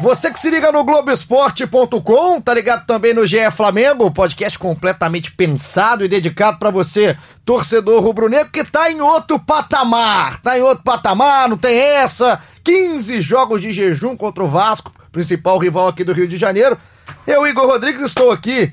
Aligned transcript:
Você 0.00 0.32
que 0.32 0.40
se 0.40 0.48
liga 0.48 0.72
no 0.72 0.82
Globoesporte.com, 0.82 2.40
tá 2.40 2.54
ligado 2.54 2.86
também 2.86 3.12
no 3.12 3.26
GE 3.26 3.50
Flamengo, 3.50 4.10
podcast 4.10 4.58
completamente 4.58 5.30
pensado 5.30 6.02
e 6.02 6.08
dedicado 6.08 6.58
para 6.58 6.70
você, 6.70 7.18
torcedor 7.44 8.02
rubro-negro, 8.02 8.50
que 8.50 8.64
tá 8.64 8.90
em 8.90 9.02
outro 9.02 9.38
patamar. 9.38 10.40
Tá 10.40 10.58
em 10.58 10.62
outro 10.62 10.82
patamar, 10.82 11.50
não 11.50 11.58
tem 11.58 11.78
essa. 11.78 12.42
15 12.64 13.20
jogos 13.20 13.60
de 13.60 13.74
jejum 13.74 14.16
contra 14.16 14.42
o 14.42 14.48
Vasco, 14.48 14.90
principal 15.12 15.58
rival 15.58 15.88
aqui 15.88 16.02
do 16.02 16.14
Rio 16.14 16.26
de 16.26 16.38
Janeiro. 16.38 16.78
Eu, 17.26 17.46
Igor 17.46 17.66
Rodrigues, 17.66 18.00
estou 18.00 18.30
aqui 18.30 18.72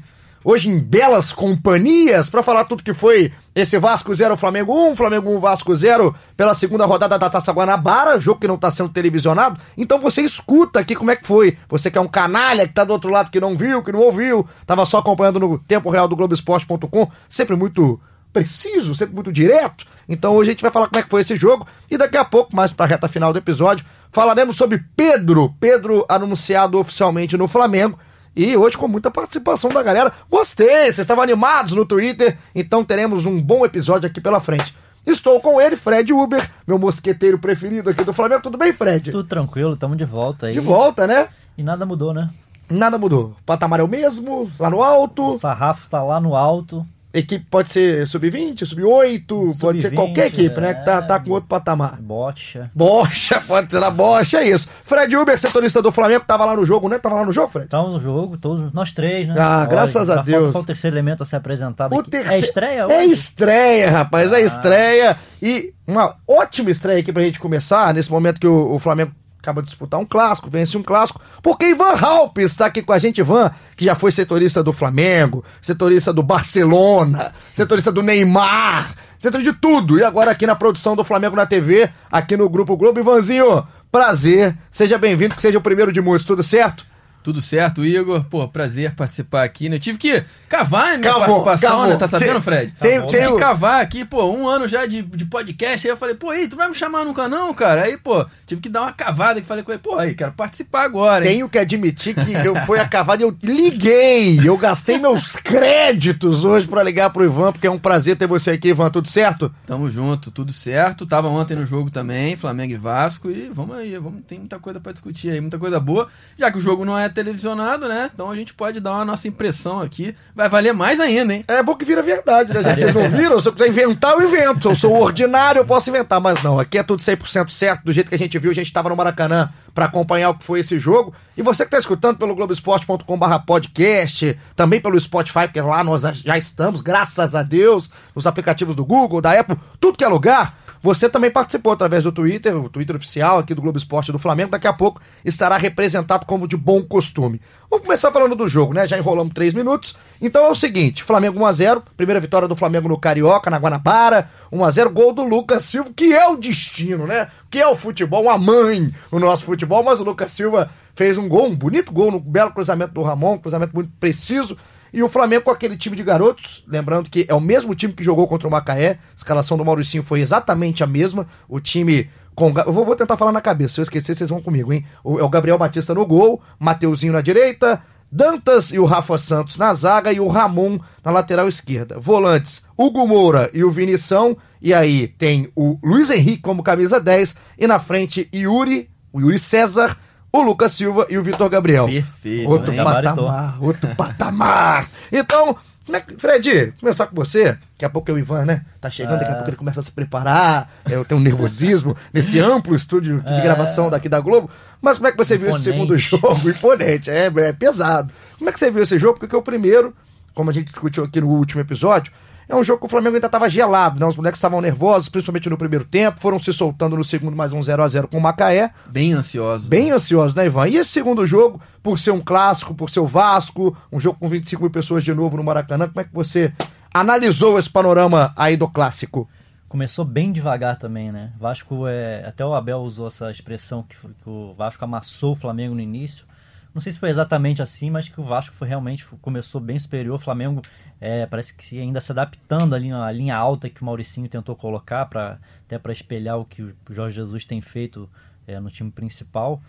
hoje 0.49 0.69
em 0.69 0.79
belas 0.79 1.33
companhias 1.33 2.29
para 2.29 2.41
falar 2.41 2.63
tudo 2.63 2.81
que 2.81 2.93
foi 2.93 3.33
esse 3.53 3.77
Vasco 3.77 4.15
0 4.15 4.37
Flamengo 4.37 4.73
1, 4.91 4.95
Flamengo 4.95 5.35
1 5.35 5.41
Vasco 5.41 5.75
0 5.75 6.15
pela 6.37 6.53
segunda 6.53 6.85
rodada 6.85 7.19
da 7.19 7.29
Taça 7.29 7.51
Guanabara, 7.51 8.17
jogo 8.17 8.39
que 8.39 8.47
não 8.47 8.55
está 8.55 8.71
sendo 8.71 8.87
televisionado. 8.87 9.59
Então 9.77 9.99
você 9.99 10.21
escuta 10.21 10.79
aqui 10.79 10.95
como 10.95 11.11
é 11.11 11.17
que 11.17 11.27
foi. 11.27 11.57
Você 11.67 11.91
que 11.91 11.97
é 11.97 12.01
um 12.01 12.07
canalha 12.07 12.65
que 12.65 12.73
tá 12.73 12.85
do 12.85 12.93
outro 12.93 13.09
lado 13.09 13.29
que 13.29 13.41
não 13.41 13.57
viu, 13.57 13.83
que 13.83 13.91
não 13.91 13.99
ouviu, 13.99 14.47
tava 14.65 14.85
só 14.85 14.99
acompanhando 14.99 15.37
no 15.37 15.59
tempo 15.59 15.89
real 15.89 16.07
do 16.07 16.15
Globoesporte.com, 16.15 17.11
sempre 17.27 17.57
muito 17.57 17.99
preciso, 18.31 18.95
sempre 18.95 19.15
muito 19.15 19.33
direto. 19.33 19.85
Então 20.07 20.33
hoje 20.33 20.51
a 20.51 20.53
gente 20.53 20.61
vai 20.61 20.71
falar 20.71 20.87
como 20.87 20.99
é 21.01 21.03
que 21.03 21.09
foi 21.09 21.23
esse 21.23 21.35
jogo 21.35 21.67
e 21.91 21.97
daqui 21.97 22.15
a 22.15 22.23
pouco, 22.23 22.55
mais 22.55 22.71
para 22.71 22.85
a 22.85 22.89
reta 22.89 23.09
final 23.09 23.33
do 23.33 23.39
episódio, 23.39 23.85
falaremos 24.13 24.55
sobre 24.55 24.81
Pedro, 24.95 25.53
Pedro 25.59 26.05
anunciado 26.07 26.79
oficialmente 26.79 27.35
no 27.35 27.49
Flamengo 27.49 27.99
e 28.37 28.55
hoje 28.55 28.77
com 28.77 28.87
muita 28.87 29.09
participação 29.09 29.71
da 29.71 29.81
galera. 29.81 30.13
Gostei, 30.29 30.67
vocês 30.67 30.99
estavam 30.99 31.23
animados 31.23 31.73
no 31.73 31.83
Twitter, 31.83 32.37
então 32.53 32.85
teremos 32.85 33.25
um 33.25 33.41
bom 33.41 33.65
episódio 33.65 34.07
aqui 34.07 34.21
pela 34.21 34.39
frente. 34.39 34.75
Estou 35.03 35.41
com 35.41 35.59
ele, 35.59 35.75
Fred 35.75 36.13
Uber, 36.13 36.47
meu 36.67 36.77
mosqueteiro 36.77 37.39
preferido 37.39 37.89
aqui 37.89 38.03
do 38.03 38.13
Flamengo. 38.13 38.43
Tudo 38.43 38.57
bem, 38.57 38.71
Fred? 38.71 39.11
Tudo 39.11 39.27
tranquilo, 39.27 39.73
estamos 39.73 39.97
de 39.97 40.05
volta 40.05 40.45
aí. 40.45 40.53
De 40.53 40.59
volta, 40.59 41.07
né? 41.07 41.29
E 41.57 41.63
nada 41.63 41.83
mudou, 41.85 42.13
né? 42.13 42.29
Nada 42.69 42.97
mudou. 42.97 43.35
O 43.41 43.43
patamar 43.43 43.79
é 43.79 43.83
o 43.83 43.87
mesmo, 43.87 44.51
lá 44.59 44.69
no 44.69 44.83
alto. 44.83 45.31
O 45.31 45.37
sarrafo 45.39 45.89
tá 45.89 46.03
lá 46.03 46.19
no 46.19 46.35
alto. 46.35 46.85
Equipe 47.17 47.45
pode 47.49 47.69
ser 47.71 48.07
sub-20, 48.07 48.65
sub-8, 48.65 49.27
sub 49.27 49.59
pode 49.59 49.81
ser 49.81 49.93
qualquer 49.93 50.27
equipe, 50.27 50.57
é... 50.57 50.61
né? 50.61 50.73
Que 50.73 50.85
tá, 50.85 51.01
tá 51.01 51.19
com 51.19 51.31
outro 51.31 51.49
patamar. 51.49 51.99
Bocha. 52.01 52.69
Bocha, 52.75 53.41
pode 53.47 53.71
ser 53.71 53.83
a 53.83 53.89
bocha, 53.89 54.37
é 54.37 54.49
isso. 54.49 54.67
Fred 54.83 55.15
Uber, 55.15 55.37
setorista 55.37 55.81
do 55.81 55.91
Flamengo, 55.91 56.23
tava 56.25 56.45
lá 56.45 56.55
no 56.55 56.65
jogo, 56.65 56.87
né? 56.87 56.99
Tava 56.99 57.15
lá 57.15 57.25
no 57.25 57.33
jogo, 57.33 57.51
Fred? 57.51 57.67
Tava 57.67 57.89
no 57.89 57.99
jogo, 57.99 58.37
todos, 58.37 58.71
nós 58.73 58.93
três, 58.93 59.27
né? 59.27 59.35
Ah, 59.37 59.59
Olha, 59.59 59.67
graças 59.67 60.09
a 60.09 60.21
Deus. 60.21 60.51
Qual 60.51 60.63
o 60.63 60.67
terceiro 60.67 60.95
elemento 60.95 61.23
a 61.23 61.25
ser 61.25 61.37
apresentado 61.37 61.93
o 61.93 61.99
aqui? 61.99 62.11
Terce... 62.11 62.33
É 62.33 62.39
estreia 62.39 62.85
hoje? 62.85 62.93
É 62.93 63.05
estreia, 63.05 63.91
rapaz, 63.91 64.31
é 64.31 64.35
ah. 64.35 64.39
é 64.39 64.43
estreia. 64.43 65.17
E 65.41 65.73
uma 65.87 66.15
ótima 66.27 66.69
estreia 66.69 66.99
aqui 66.99 67.11
pra 67.11 67.23
gente 67.23 67.39
começar, 67.39 67.93
nesse 67.93 68.11
momento 68.11 68.39
que 68.39 68.47
o, 68.47 68.75
o 68.75 68.79
Flamengo 68.79 69.11
acaba 69.47 69.61
de 69.61 69.69
disputar 69.69 69.97
um 69.97 70.05
clássico, 70.05 70.49
vence 70.49 70.77
um 70.77 70.83
clássico, 70.83 71.21
porque 71.41 71.69
Ivan 71.69 71.93
Halp 71.93 72.37
está 72.39 72.65
aqui 72.65 72.81
com 72.81 72.91
a 72.91 72.99
gente, 72.99 73.19
Ivan, 73.19 73.49
que 73.77 73.85
já 73.85 73.95
foi 73.95 74.11
setorista 74.11 74.61
do 74.61 74.73
Flamengo, 74.73 75.43
setorista 75.61 76.11
do 76.11 76.21
Barcelona, 76.21 77.33
setorista 77.53 77.89
do 77.89 78.03
Neymar, 78.03 78.93
setor 79.17 79.41
de 79.41 79.53
tudo, 79.53 79.97
e 79.97 80.03
agora 80.03 80.31
aqui 80.31 80.45
na 80.45 80.55
produção 80.55 80.97
do 80.97 81.03
Flamengo 81.05 81.37
na 81.37 81.45
TV, 81.45 81.89
aqui 82.11 82.35
no 82.35 82.49
Grupo 82.49 82.75
Globo. 82.75 82.99
Ivanzinho, 82.99 83.65
prazer, 83.89 84.53
seja 84.69 84.97
bem-vindo, 84.97 85.35
que 85.35 85.41
seja 85.41 85.57
o 85.57 85.61
primeiro 85.61 85.93
de 85.93 86.01
muitos, 86.01 86.27
tudo 86.27 86.43
certo? 86.43 86.85
Tudo 87.27 87.41
certo, 87.41 87.83
Igor? 87.83 88.23
Pô, 88.23 88.47
prazer 88.47 88.95
participar 88.95 89.43
aqui, 89.43 89.67
né? 89.67 89.75
Eu 89.75 89.79
tive 89.81 89.97
que 89.97 90.23
cavar 90.47 90.93
a 90.93 90.97
minha 90.97 91.11
cavou, 91.11 91.43
participação, 91.43 91.69
cavou. 91.71 91.87
né? 91.87 91.95
Tá 91.97 92.07
sabendo, 92.07 92.31
tem, 92.31 92.41
Fred? 92.41 92.73
Tem, 92.79 93.01
tem, 93.01 93.07
tem 93.09 93.33
que 93.33 93.37
cavar 93.37 93.81
aqui, 93.81 94.05
pô, 94.05 94.31
um 94.31 94.47
ano 94.47 94.65
já 94.65 94.85
de, 94.85 95.01
de 95.01 95.25
podcast. 95.25 95.85
Aí 95.85 95.91
eu 95.91 95.97
falei, 95.97 96.15
pô, 96.15 96.29
aí, 96.29 96.47
tu 96.47 96.55
vai 96.55 96.69
me 96.69 96.73
chamar 96.73 97.03
nunca 97.03 97.27
não, 97.27 97.53
cara? 97.53 97.83
Aí, 97.83 97.97
pô, 97.97 98.25
tive 98.45 98.61
que 98.61 98.69
dar 98.69 98.83
uma 98.83 98.93
cavada 98.93 99.41
que 99.41 99.45
falei 99.45 99.61
com 99.61 99.73
ele, 99.73 99.81
pô, 99.81 99.99
aí, 99.99 100.15
quero 100.15 100.31
participar 100.31 100.83
agora. 100.83 101.25
Hein? 101.25 101.33
Tenho 101.33 101.49
que 101.49 101.59
admitir 101.59 102.15
que 102.15 102.31
eu 102.31 102.55
fui 102.65 102.79
a 102.79 102.87
cavada 102.87 103.21
e 103.21 103.25
eu 103.25 103.37
liguei. 103.43 104.39
Eu 104.47 104.57
gastei 104.57 104.97
meus 104.97 105.35
créditos 105.35 106.45
hoje 106.45 106.65
para 106.65 106.81
ligar 106.81 107.09
pro 107.09 107.25
Ivan, 107.25 107.51
porque 107.51 107.67
é 107.67 107.71
um 107.71 107.77
prazer 107.77 108.15
ter 108.15 108.25
você 108.25 108.51
aqui, 108.51 108.69
Ivan. 108.69 108.89
Tudo 108.89 109.09
certo? 109.09 109.53
Tamo 109.65 109.91
junto, 109.91 110.31
tudo 110.31 110.53
certo. 110.53 111.05
Tava 111.05 111.27
ontem 111.27 111.57
no 111.57 111.65
jogo 111.65 111.91
também, 111.91 112.37
Flamengo 112.37 112.71
e 112.71 112.77
Vasco. 112.77 113.29
E 113.29 113.51
vamos 113.53 113.75
aí, 113.75 113.97
vamos, 113.97 114.23
tem 114.25 114.39
muita 114.39 114.57
coisa 114.59 114.79
para 114.79 114.93
discutir 114.93 115.29
aí, 115.29 115.41
muita 115.41 115.59
coisa 115.59 115.77
boa. 115.77 116.07
Já 116.37 116.49
que 116.49 116.57
o 116.57 116.61
jogo 116.61 116.85
não 116.85 116.97
é 116.97 117.16
televisionado, 117.17 117.87
né? 117.87 118.11
Então 118.13 118.29
a 118.29 118.35
gente 118.35 118.53
pode 118.53 118.79
dar 118.79 118.91
uma 118.91 119.05
nossa 119.05 119.27
impressão 119.27 119.81
aqui. 119.81 120.15
Vai 120.35 120.47
valer 120.47 120.71
mais 120.71 120.99
ainda, 120.99 121.33
hein? 121.33 121.43
É 121.47 121.63
bom 121.63 121.73
que 121.73 121.83
vira 121.83 122.03
verdade, 122.03 122.53
né, 122.53 122.61
gente? 122.61 122.79
Vocês 122.79 122.93
não 122.93 123.09
viram? 123.09 123.41
Se 123.41 123.49
eu 123.49 123.53
quiser 123.53 123.69
inventar, 123.69 124.13
eu 124.13 124.21
invento. 124.21 124.69
Eu 124.69 124.75
sou 124.75 124.95
ordinário, 125.01 125.59
eu 125.59 125.65
posso 125.65 125.89
inventar. 125.89 126.21
Mas 126.21 126.43
não, 126.43 126.59
aqui 126.59 126.77
é 126.77 126.83
tudo 126.83 127.01
100% 127.01 127.49
certo. 127.49 127.83
Do 127.85 127.91
jeito 127.91 128.09
que 128.09 128.15
a 128.15 128.19
gente 128.19 128.37
viu, 128.37 128.51
a 128.51 128.53
gente 128.53 128.67
estava 128.67 128.87
no 128.87 128.95
Maracanã 128.95 129.49
para 129.73 129.85
acompanhar 129.85 130.29
o 130.29 130.35
que 130.35 130.43
foi 130.43 130.59
esse 130.59 130.77
jogo. 130.77 131.11
E 131.35 131.41
você 131.41 131.63
que 131.63 131.67
está 131.67 131.79
escutando 131.79 132.19
pelo 132.19 132.35
globesport.com.br 132.35 133.39
podcast, 133.45 134.37
também 134.55 134.79
pelo 134.79 134.99
Spotify, 134.99 135.45
porque 135.45 135.61
lá 135.61 135.83
nós 135.83 136.03
já 136.23 136.37
estamos, 136.37 136.81
graças 136.81 137.33
a 137.33 137.41
Deus, 137.41 137.89
nos 138.15 138.27
aplicativos 138.27 138.75
do 138.75 138.85
Google, 138.85 139.21
da 139.21 139.39
Apple, 139.39 139.57
tudo 139.79 139.97
que 139.97 140.03
é 140.03 140.07
lugar. 140.07 140.55
Você 140.87 141.09
também 141.09 141.29
participou 141.29 141.73
através 141.73 142.05
do 142.05 142.13
Twitter, 142.13 142.55
o 142.55 142.69
Twitter 142.69 142.95
oficial 142.95 143.39
aqui 143.39 143.53
do 143.53 143.61
Globo 143.61 143.77
Esporte 143.77 144.09
do 144.09 144.17
Flamengo. 144.17 144.51
Daqui 144.51 144.67
a 144.67 144.71
pouco 144.71 145.01
estará 145.25 145.57
representado 145.57 146.25
como 146.25 146.47
de 146.47 146.55
bom 146.55 146.81
costume. 146.81 147.41
Vamos 147.69 147.85
começar 147.85 148.09
falando 148.09 148.37
do 148.37 148.47
jogo, 148.47 148.73
né? 148.73 148.87
Já 148.87 148.97
enrolamos 148.97 149.33
três 149.33 149.53
minutos. 149.53 149.97
Então 150.21 150.45
é 150.45 150.49
o 150.49 150.55
seguinte: 150.55 151.03
Flamengo 151.03 151.41
1x0, 151.41 151.83
primeira 151.97 152.21
vitória 152.21 152.47
do 152.47 152.55
Flamengo 152.55 152.87
no 152.87 152.97
Carioca, 152.97 153.49
na 153.49 153.57
Guanabara. 153.57 154.29
1x0, 154.49 154.87
gol 154.93 155.11
do 155.11 155.25
Lucas 155.25 155.65
Silva, 155.65 155.89
que 155.93 156.13
é 156.13 156.25
o 156.25 156.37
destino, 156.37 157.05
né? 157.05 157.29
Que 157.51 157.59
é 157.59 157.67
o 157.67 157.75
futebol, 157.75 158.23
uma 158.23 158.37
mãe 158.37 158.89
no 159.11 159.19
nosso 159.19 159.43
futebol, 159.43 159.83
mas 159.83 159.99
o 159.99 160.05
Lucas 160.05 160.31
Silva 160.31 160.69
fez 160.95 161.17
um 161.17 161.27
gol, 161.27 161.47
um 161.47 161.55
bonito 161.57 161.91
gol, 161.91 162.13
no 162.13 162.21
belo 162.21 162.53
cruzamento 162.53 162.93
do 162.93 163.03
Ramon, 163.03 163.33
um 163.33 163.39
cruzamento 163.39 163.75
muito 163.75 163.91
preciso. 163.99 164.57
E 164.97 165.03
o 165.03 165.07
Flamengo 165.07 165.43
com 165.43 165.51
aquele 165.51 165.77
time 165.77 165.95
de 165.95 166.01
garotos, 166.01 166.63
lembrando 166.67 167.07
que 167.07 167.23
é 167.29 167.33
o 167.35 167.39
mesmo 167.39 167.75
time 167.75 167.93
que 167.93 168.03
jogou 168.03 168.27
contra 168.27 168.47
o 168.47 168.51
Macaé, 168.51 168.93
a 168.93 169.15
escalação 169.15 169.55
do 169.55 169.63
Mauricinho 169.63 170.01
foi 170.01 170.21
exatamente 170.21 170.83
a 170.83 170.87
mesma, 170.87 171.27
o 171.47 171.59
time 171.59 172.09
com... 172.33 172.51
Eu 172.65 172.73
vou, 172.73 172.83
vou 172.83 172.95
tentar 172.95 173.15
falar 173.15 173.31
na 173.31 173.39
cabeça, 173.39 173.75
se 173.75 173.79
eu 173.79 173.83
esquecer 173.83 174.15
vocês 174.15 174.31
vão 174.31 174.41
comigo, 174.41 174.73
hein? 174.73 174.83
O, 175.03 175.19
é 175.19 175.23
o 175.23 175.29
Gabriel 175.29 175.59
Batista 175.59 175.93
no 175.93 176.03
gol, 176.03 176.41
Mateuzinho 176.57 177.13
na 177.13 177.21
direita, 177.21 177.79
Dantas 178.11 178.71
e 178.71 178.79
o 178.79 178.85
Rafa 178.85 179.19
Santos 179.19 179.55
na 179.55 179.71
zaga 179.75 180.11
e 180.11 180.19
o 180.19 180.27
Ramon 180.27 180.79
na 181.05 181.11
lateral 181.11 181.47
esquerda. 181.47 181.99
Volantes, 181.99 182.63
Hugo 182.75 183.05
Moura 183.05 183.51
e 183.53 183.63
o 183.63 183.69
Vinição, 183.69 184.35
e 184.59 184.73
aí 184.73 185.07
tem 185.07 185.47
o 185.55 185.77
Luiz 185.83 186.09
Henrique 186.09 186.41
como 186.41 186.63
camisa 186.63 186.99
10, 186.99 187.35
e 187.59 187.67
na 187.67 187.77
frente 187.77 188.27
Yuri, 188.33 188.89
o 189.13 189.21
Yuri 189.21 189.37
César 189.37 189.95
o 190.39 190.41
Lucas 190.41 190.73
Silva 190.73 191.05
e 191.09 191.17
o 191.17 191.23
Vitor 191.23 191.49
Gabriel. 191.49 191.87
Perfeito. 191.87 192.49
Outro 192.49 192.71
hein? 192.71 192.83
patamar, 192.83 193.57
outro 193.61 193.95
patamar. 193.95 194.89
Então, 195.11 195.57
como 195.87 195.95
é 195.95 196.01
que, 196.01 196.15
Fred, 196.17 196.73
começar 196.81 197.07
com 197.07 197.15
você. 197.15 197.57
Daqui 197.71 197.85
a 197.85 197.89
pouco 197.89 198.11
é 198.11 198.13
o 198.13 198.19
Ivan, 198.19 198.43
né? 198.43 198.65
Tá 198.81 198.89
chegando, 198.89 199.19
daqui 199.19 199.31
a 199.31 199.33
é. 199.33 199.35
pouco 199.35 199.49
ele 199.49 199.57
começa 199.57 199.79
a 199.79 199.83
se 199.83 199.91
preparar. 199.91 200.69
Eu 200.89 201.05
tenho 201.05 201.19
um 201.19 201.23
nervosismo 201.23 201.95
nesse 202.13 202.37
amplo 202.39 202.75
estúdio 202.75 203.21
de 203.21 203.33
é. 203.33 203.41
gravação 203.41 203.89
daqui 203.89 204.09
da 204.09 204.19
Globo. 204.19 204.49
Mas 204.81 204.97
como 204.97 205.07
é 205.07 205.11
que 205.11 205.17
você 205.17 205.35
Imponente. 205.35 205.49
viu 205.49 205.55
esse 205.55 205.71
segundo 205.71 205.97
jogo? 205.97 206.49
Imponente, 206.49 207.09
é, 207.09 207.27
é 207.27 207.53
pesado. 207.53 208.11
Como 208.37 208.49
é 208.49 208.53
que 208.53 208.59
você 208.59 208.69
viu 208.69 208.83
esse 208.83 208.99
jogo? 208.99 209.17
Porque 209.17 209.35
o 209.35 209.41
primeiro, 209.41 209.95
como 210.33 210.49
a 210.49 210.53
gente 210.53 210.65
discutiu 210.65 211.05
aqui 211.05 211.21
no 211.21 211.29
último 211.29 211.61
episódio, 211.61 212.11
é 212.49 212.55
um 212.55 212.63
jogo 212.63 212.79
que 212.79 212.85
o 212.85 212.89
Flamengo 212.89 213.15
ainda 213.15 213.27
estava 213.27 213.49
gelado, 213.49 213.99
né? 213.99 214.05
Os 214.05 214.15
moleques 214.15 214.37
estavam 214.37 214.61
nervosos, 214.61 215.09
principalmente 215.09 215.49
no 215.49 215.57
primeiro 215.57 215.83
tempo, 215.83 216.21
foram 216.21 216.39
se 216.39 216.53
soltando 216.53 216.95
no 216.95 217.03
segundo, 217.03 217.35
mais 217.35 217.51
um 217.51 217.61
0 217.61 217.83
a 217.83 217.87
0 217.87 218.07
com 218.07 218.17
o 218.17 218.21
Macaé. 218.21 218.71
Bem 218.85 219.13
ansiosos. 219.13 219.67
Bem 219.67 219.91
ansiosos, 219.91 220.33
né, 220.33 220.45
Ivan? 220.45 220.69
E 220.69 220.77
esse 220.77 220.91
segundo 220.91 221.27
jogo, 221.27 221.61
por 221.83 221.99
ser 221.99 222.11
um 222.11 222.21
clássico, 222.21 222.73
por 222.73 222.89
ser 222.89 223.01
o 223.01 223.07
Vasco, 223.07 223.75
um 223.91 223.99
jogo 223.99 224.17
com 224.19 224.29
25 224.29 224.61
mil 224.61 224.71
pessoas 224.71 225.03
de 225.03 225.13
novo 225.13 225.35
no 225.35 225.43
Maracanã, 225.43 225.87
como 225.87 225.99
é 225.99 226.03
que 226.05 226.13
você 226.13 226.53
analisou 226.93 227.59
esse 227.59 227.69
panorama 227.69 228.33
aí 228.35 228.55
do 228.55 228.67
clássico? 228.67 229.29
Começou 229.67 230.05
bem 230.05 230.31
devagar 230.31 230.79
também, 230.79 231.11
né? 231.11 231.33
Vasco 231.37 231.85
é. 231.87 232.25
Até 232.25 232.45
o 232.45 232.55
Abel 232.55 232.77
usou 232.77 233.07
essa 233.07 233.29
expressão 233.29 233.83
que, 233.83 233.95
que 233.97 234.29
o 234.29 234.53
Vasco 234.53 234.83
amassou 234.85 235.33
o 235.33 235.35
Flamengo 235.35 235.75
no 235.75 235.81
início. 235.81 236.25
Não 236.73 236.81
sei 236.81 236.91
se 236.91 236.99
foi 236.99 237.09
exatamente 237.09 237.61
assim, 237.61 237.89
mas 237.89 238.07
que 238.07 238.21
o 238.21 238.23
Vasco 238.23 238.55
foi 238.55 238.67
realmente 238.67 239.03
começou 239.21 239.59
bem 239.59 239.77
superior. 239.77 240.15
O 240.15 240.19
Flamengo 240.19 240.61
é, 240.99 241.25
parece 241.25 241.55
que 241.55 241.79
ainda 241.79 242.01
se 242.01 242.11
adaptando 242.11 242.73
ali 242.73 242.89
na 242.89 243.11
linha 243.11 243.35
alta 243.35 243.69
que 243.69 243.81
o 243.81 243.85
Mauricinho 243.85 244.27
tentou 244.27 244.55
colocar 244.55 245.05
para 245.05 245.37
até 245.65 245.77
para 245.77 245.91
espelhar 245.91 246.39
o 246.39 246.45
que 246.45 246.61
o 246.61 246.73
Jorge 246.89 247.17
Jesus 247.17 247.45
tem 247.45 247.61
feito 247.61 248.09
é, 248.47 248.59
no 248.59 248.69
time 248.71 248.89
principal. 248.89 249.61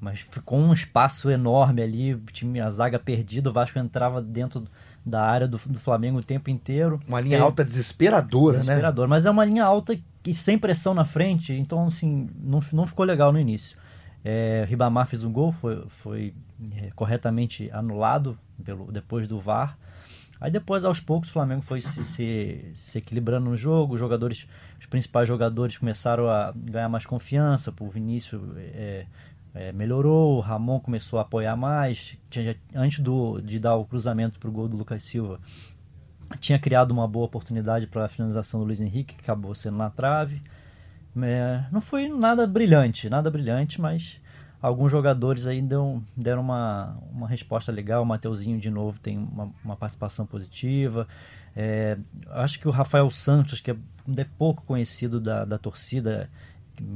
Mas 0.00 0.20
ficou 0.20 0.58
um 0.58 0.72
espaço 0.72 1.30
enorme 1.30 1.80
ali, 1.80 2.16
time, 2.32 2.60
a 2.60 2.68
zaga 2.68 2.98
perdida, 2.98 3.48
o 3.48 3.52
Vasco 3.52 3.78
entrava 3.78 4.20
dentro 4.20 4.66
da 5.06 5.22
área 5.22 5.46
do, 5.46 5.58
do 5.66 5.78
Flamengo 5.78 6.18
o 6.18 6.22
tempo 6.22 6.50
inteiro. 6.50 7.00
Uma 7.06 7.20
linha 7.20 7.38
é, 7.38 7.40
alta 7.40 7.64
desesperadora, 7.64 8.58
né? 8.58 8.64
Desesperadora, 8.64 9.08
mas 9.08 9.24
é 9.24 9.30
uma 9.30 9.44
linha 9.44 9.64
alta 9.64 9.98
e 10.26 10.34
sem 10.34 10.58
pressão 10.58 10.94
na 10.94 11.04
frente, 11.04 11.52
então 11.52 11.86
assim, 11.86 12.28
não, 12.38 12.60
não 12.72 12.86
ficou 12.86 13.04
legal 13.04 13.32
no 13.32 13.38
início. 13.38 13.78
É, 14.24 14.64
Ribamar 14.66 15.06
fez 15.06 15.22
um 15.22 15.30
gol, 15.30 15.52
foi, 15.52 15.84
foi 16.02 16.34
é, 16.76 16.90
corretamente 16.94 17.70
anulado 17.72 18.38
pelo, 18.64 18.90
depois 18.90 19.28
do 19.28 19.38
VAR. 19.38 19.76
Aí 20.44 20.50
depois, 20.50 20.84
aos 20.84 21.00
poucos, 21.00 21.30
o 21.30 21.32
Flamengo 21.32 21.62
foi 21.62 21.80
se, 21.80 22.04
se, 22.04 22.72
se, 22.76 22.98
equilibrando 22.98 23.48
no 23.48 23.56
jogo, 23.56 23.94
os 23.94 23.98
jogadores, 23.98 24.46
os 24.78 24.84
principais 24.84 25.26
jogadores 25.26 25.78
começaram 25.78 26.28
a 26.28 26.52
ganhar 26.54 26.86
mais 26.90 27.06
confiança, 27.06 27.72
o 27.80 27.88
Vinícius 27.88 28.42
é, 28.58 29.06
é, 29.54 29.72
melhorou, 29.72 30.36
o 30.36 30.40
Ramon 30.40 30.78
começou 30.80 31.18
a 31.18 31.22
apoiar 31.22 31.56
mais, 31.56 32.18
tinha, 32.28 32.54
antes 32.74 32.98
do, 32.98 33.40
de 33.40 33.58
dar 33.58 33.76
o 33.76 33.86
cruzamento 33.86 34.38
para 34.38 34.50
o 34.50 34.52
gol 34.52 34.68
do 34.68 34.76
Lucas 34.76 35.02
Silva, 35.04 35.40
tinha 36.40 36.58
criado 36.58 36.90
uma 36.90 37.08
boa 37.08 37.24
oportunidade 37.24 37.86
para 37.86 38.04
a 38.04 38.08
finalização 38.08 38.60
do 38.60 38.66
Luiz 38.66 38.82
Henrique, 38.82 39.14
que 39.14 39.22
acabou 39.22 39.54
sendo 39.54 39.78
na 39.78 39.88
trave. 39.88 40.42
É, 41.22 41.64
não 41.72 41.80
foi 41.80 42.06
nada 42.06 42.46
brilhante, 42.46 43.08
nada 43.08 43.30
brilhante, 43.30 43.80
mas 43.80 44.20
alguns 44.64 44.90
jogadores 44.90 45.46
aí 45.46 45.60
deram 46.16 46.40
uma, 46.40 46.96
uma 47.12 47.28
resposta 47.28 47.70
legal. 47.70 48.02
O 48.02 48.06
Mateuzinho, 48.06 48.58
de 48.58 48.70
novo, 48.70 48.98
tem 48.98 49.18
uma, 49.18 49.50
uma 49.62 49.76
participação 49.76 50.24
positiva. 50.24 51.06
É, 51.54 51.98
acho 52.30 52.58
que 52.58 52.66
o 52.66 52.70
Rafael 52.70 53.10
Santos, 53.10 53.60
que 53.60 53.70
é, 53.70 53.76
é 54.16 54.24
pouco 54.38 54.62
conhecido 54.62 55.20
da, 55.20 55.44
da 55.44 55.58
torcida, 55.58 56.30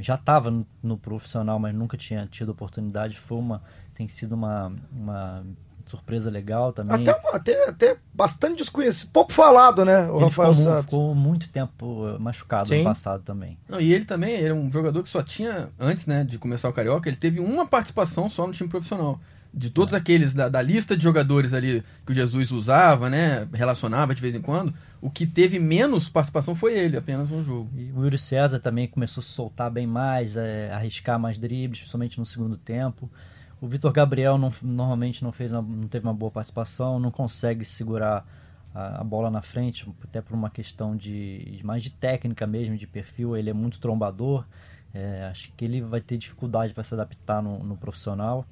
já 0.01 0.15
estava 0.15 0.51
no, 0.51 0.67
no, 0.83 0.97
profissional, 0.97 1.59
mas 1.59 1.75
nunca 1.75 1.99
tinha 1.99 2.27
tido 2.27 2.49
oportunidade, 2.49 3.21
foi 3.21 3.37
uma, 3.37 3.63
tem 3.95 4.09
sido 4.09 4.33
uma, 4.33 4.73
uma 4.91 5.45
surpresa 5.89 6.31
legal 6.31 6.73
também. 6.73 7.09
Até, 7.09 7.21
até, 7.33 7.69
até 7.69 7.97
bastante 8.13 8.59
desconhecido, 8.59 9.11
pouco 9.11 9.33
falado, 9.33 9.85
né, 9.85 10.09
o 10.11 10.17
ele 10.17 10.25
Rafael 10.25 10.55
ficou, 10.55 10.73
Santos. 10.73 10.85
Ficou 10.85 11.15
muito 11.15 11.49
tempo 11.49 12.09
eh, 12.09 12.19
machucado 12.19 12.69
Sim. 12.69 12.79
no 12.79 12.85
passado 12.85 13.23
também. 13.23 13.59
Não, 13.69 13.81
e 13.81 13.93
ele 13.93 14.05
também 14.05 14.35
ele 14.35 14.49
é 14.49 14.55
um 14.55 14.71
jogador 14.71 15.03
que 15.03 15.09
só 15.09 15.23
tinha, 15.23 15.71
antes 15.79 16.07
né, 16.07 16.25
de 16.25 16.39
começar 16.39 16.69
o 16.69 16.73
Carioca, 16.73 17.09
ele 17.09 17.17
teve 17.17 17.41
uma 17.41 17.67
participação 17.67 18.29
só 18.29 18.47
no 18.47 18.53
time 18.53 18.69
profissional. 18.69 19.21
De 19.53 19.71
todos 19.71 19.95
é. 19.95 19.97
aqueles 19.97 20.35
da, 20.35 20.49
da, 20.49 20.61
lista 20.61 20.95
de 20.95 21.03
jogadores 21.03 21.55
ali 21.55 21.83
que 22.05 22.13
o 22.13 22.15
Jesus 22.15 22.51
usava, 22.51 23.09
né, 23.09 23.49
relacionava 23.53 24.15
de 24.15 24.21
vez 24.21 24.35
em 24.35 24.43
quando, 24.43 24.75
o 25.01 25.11
que 25.11 25.27
teve 25.27 25.59
menos 25.59 26.09
participação 26.09 26.55
foi 26.55 26.79
ele, 26.79 26.97
apenas 26.97 27.31
um 27.31 27.43
jogo. 27.43 27.71
E 27.75 27.91
o 27.93 28.05
Yuri 28.05 28.19
César 28.19 28.59
também 28.59 28.87
começou 28.87 29.21
a 29.21 29.25
se 29.25 29.31
soltar 29.31 29.71
bem 29.71 29.87
mais, 29.87 30.37
é, 30.37 30.71
arriscar 30.73 31.19
mais 31.19 31.39
dribles, 31.39 31.79
principalmente 31.79 32.19
no 32.19 32.27
segundo 32.27 32.57
tempo. 32.57 33.11
O 33.61 33.67
Vitor 33.67 33.93
Gabriel 33.93 34.39
não, 34.39 34.53
normalmente 34.63 35.25
não, 35.25 35.33
fez, 35.33 35.51
não 35.51 35.89
teve 35.89 36.07
uma 36.07 36.15
boa 36.15 36.31
participação, 36.31 37.01
não 37.01 37.11
consegue 37.11 37.65
segurar 37.65 38.25
a, 38.73 39.01
a, 39.01 39.05
bola 39.05 39.31
na 39.31 39.43
frente, 39.43 39.89
até 40.05 40.21
por 40.21 40.35
uma 40.35 40.49
questão 40.49 40.97
de 40.97 41.61
mais 41.65 41.83
de 41.83 41.91
técnica 41.91 42.47
mesmo, 42.47 42.77
de 42.77 42.87
perfil. 42.87 43.37
Ele 43.37 43.51
é 43.51 43.53
muito 43.53 43.81
trombador. 43.81 44.45
É, 44.95 45.25
acho 45.31 45.53
que 45.53 45.65
ele 45.65 45.81
vai 45.81 46.01
ter 46.01 46.17
dificuldade 46.17 46.73
para 46.73 46.85
se 46.85 46.95
adaptar 46.95 47.43
no, 47.43 47.63
no, 47.65 47.77
profissional. 47.77 48.47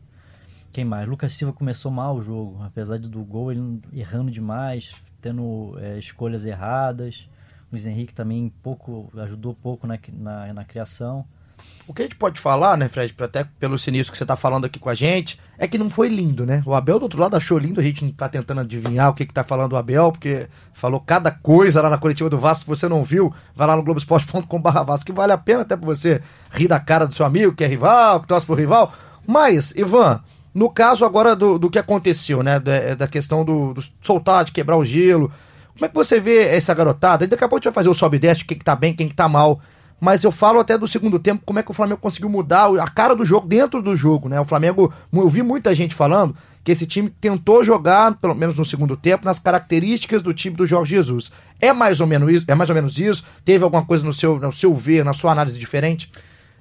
Quem 0.72 0.84
mais? 0.84 1.08
Lucas 1.08 1.32
Silva 1.32 1.52
começou 1.52 1.90
mal 1.90 2.16
o 2.16 2.22
jogo, 2.22 2.62
apesar 2.62 2.98
do 2.98 3.24
gol, 3.24 3.50
ele 3.52 3.80
errando 3.92 4.30
demais, 4.30 4.92
tendo 5.20 5.78
é, 5.78 5.98
escolhas 5.98 6.44
erradas. 6.44 7.28
Luiz 7.70 7.86
Henrique 7.86 8.12
também 8.12 8.52
pouco 8.62 9.10
ajudou 9.18 9.54
pouco 9.54 9.86
na, 9.86 9.98
na, 10.12 10.52
na 10.52 10.64
criação. 10.64 11.24
O 11.88 11.94
que 11.94 12.02
a 12.02 12.04
gente 12.04 12.16
pode 12.16 12.40
falar, 12.40 12.76
né, 12.76 12.88
Fred, 12.88 13.14
até 13.20 13.44
pelo 13.60 13.78
sinistro 13.78 14.10
que 14.10 14.18
você 14.18 14.26
tá 14.26 14.34
falando 14.34 14.64
aqui 14.64 14.76
com 14.76 14.88
a 14.88 14.94
gente, 14.94 15.38
é 15.56 15.68
que 15.68 15.78
não 15.78 15.88
foi 15.88 16.08
lindo, 16.08 16.44
né? 16.44 16.60
O 16.66 16.74
Abel 16.74 16.98
do 16.98 17.04
outro 17.04 17.20
lado 17.20 17.36
achou 17.36 17.56
lindo, 17.56 17.78
a 17.78 17.82
gente 17.82 18.04
não 18.04 18.10
tá 18.10 18.28
tentando 18.28 18.60
adivinhar 18.60 19.10
o 19.10 19.14
que 19.14 19.24
que 19.24 19.32
tá 19.32 19.44
falando 19.44 19.74
o 19.74 19.76
Abel, 19.76 20.10
porque 20.10 20.48
falou 20.72 20.98
cada 20.98 21.30
coisa 21.30 21.80
lá 21.80 21.88
na 21.88 21.96
coletiva 21.96 22.28
do 22.28 22.38
Vasco, 22.38 22.64
se 22.64 22.80
você 22.80 22.88
não 22.88 23.04
viu, 23.04 23.32
vai 23.54 23.68
lá 23.68 23.76
no 23.76 23.84
globoesporte.com.br 23.84 24.68
Vasco, 24.84 25.06
que 25.06 25.12
vale 25.12 25.32
a 25.32 25.38
pena 25.38 25.62
até 25.62 25.76
pra 25.76 25.86
você 25.86 26.20
rir 26.50 26.66
da 26.66 26.80
cara 26.80 27.06
do 27.06 27.14
seu 27.14 27.24
amigo, 27.24 27.54
que 27.54 27.62
é 27.62 27.68
rival, 27.68 28.20
que 28.20 28.26
torce 28.26 28.44
pro 28.44 28.56
rival. 28.56 28.92
Mas, 29.24 29.72
Ivan, 29.76 30.20
no 30.52 30.68
caso 30.68 31.04
agora 31.04 31.36
do, 31.36 31.56
do 31.56 31.70
que 31.70 31.78
aconteceu, 31.78 32.42
né, 32.42 32.58
da, 32.58 32.96
da 32.96 33.06
questão 33.06 33.44
do, 33.44 33.74
do 33.74 33.84
soltar, 34.02 34.44
de 34.44 34.50
quebrar 34.50 34.76
o 34.76 34.84
gelo, 34.84 35.30
como 35.74 35.84
é 35.84 35.88
que 35.88 35.94
você 35.94 36.18
vê 36.18 36.48
essa 36.48 36.74
garotada? 36.74 37.28
Daqui 37.28 37.44
a 37.44 37.48
pouco 37.48 37.56
a 37.56 37.58
gente 37.58 37.74
vai 37.74 37.74
fazer 37.74 37.90
o 37.90 37.94
sobe 37.94 38.16
e 38.16 38.20
desce, 38.20 38.44
quem 38.44 38.58
que 38.58 38.64
tá 38.64 38.74
bem, 38.74 38.92
quem 38.92 39.06
que 39.06 39.14
tá 39.14 39.28
mal 39.28 39.60
mas 40.00 40.24
eu 40.24 40.30
falo 40.30 40.60
até 40.60 40.76
do 40.76 40.86
segundo 40.86 41.18
tempo, 41.18 41.42
como 41.44 41.58
é 41.58 41.62
que 41.62 41.70
o 41.70 41.74
Flamengo 41.74 42.00
conseguiu 42.00 42.28
mudar 42.28 42.68
a 42.80 42.88
cara 42.88 43.14
do 43.14 43.24
jogo 43.24 43.46
dentro 43.46 43.80
do 43.80 43.96
jogo, 43.96 44.28
né? 44.28 44.40
O 44.40 44.44
Flamengo, 44.44 44.92
eu 45.12 45.28
vi 45.28 45.42
muita 45.42 45.74
gente 45.74 45.94
falando 45.94 46.36
que 46.62 46.72
esse 46.72 46.84
time 46.84 47.08
tentou 47.08 47.64
jogar, 47.64 48.16
pelo 48.16 48.34
menos 48.34 48.56
no 48.56 48.64
segundo 48.64 48.96
tempo, 48.96 49.24
nas 49.24 49.38
características 49.38 50.20
do 50.20 50.34
time 50.34 50.56
do 50.56 50.66
Jorge 50.66 50.96
Jesus. 50.96 51.30
É 51.60 51.72
mais 51.72 52.00
ou 52.00 52.06
menos 52.06 52.28
isso? 52.30 52.44
É 52.48 52.54
mais 52.54 52.68
ou 52.68 52.74
menos 52.74 52.98
isso? 52.98 53.24
Teve 53.44 53.62
alguma 53.62 53.84
coisa 53.84 54.04
no 54.04 54.12
seu, 54.12 54.38
no 54.38 54.52
seu 54.52 54.74
ver, 54.74 55.04
na 55.04 55.14
sua 55.14 55.32
análise 55.32 55.56
diferente? 55.56 56.10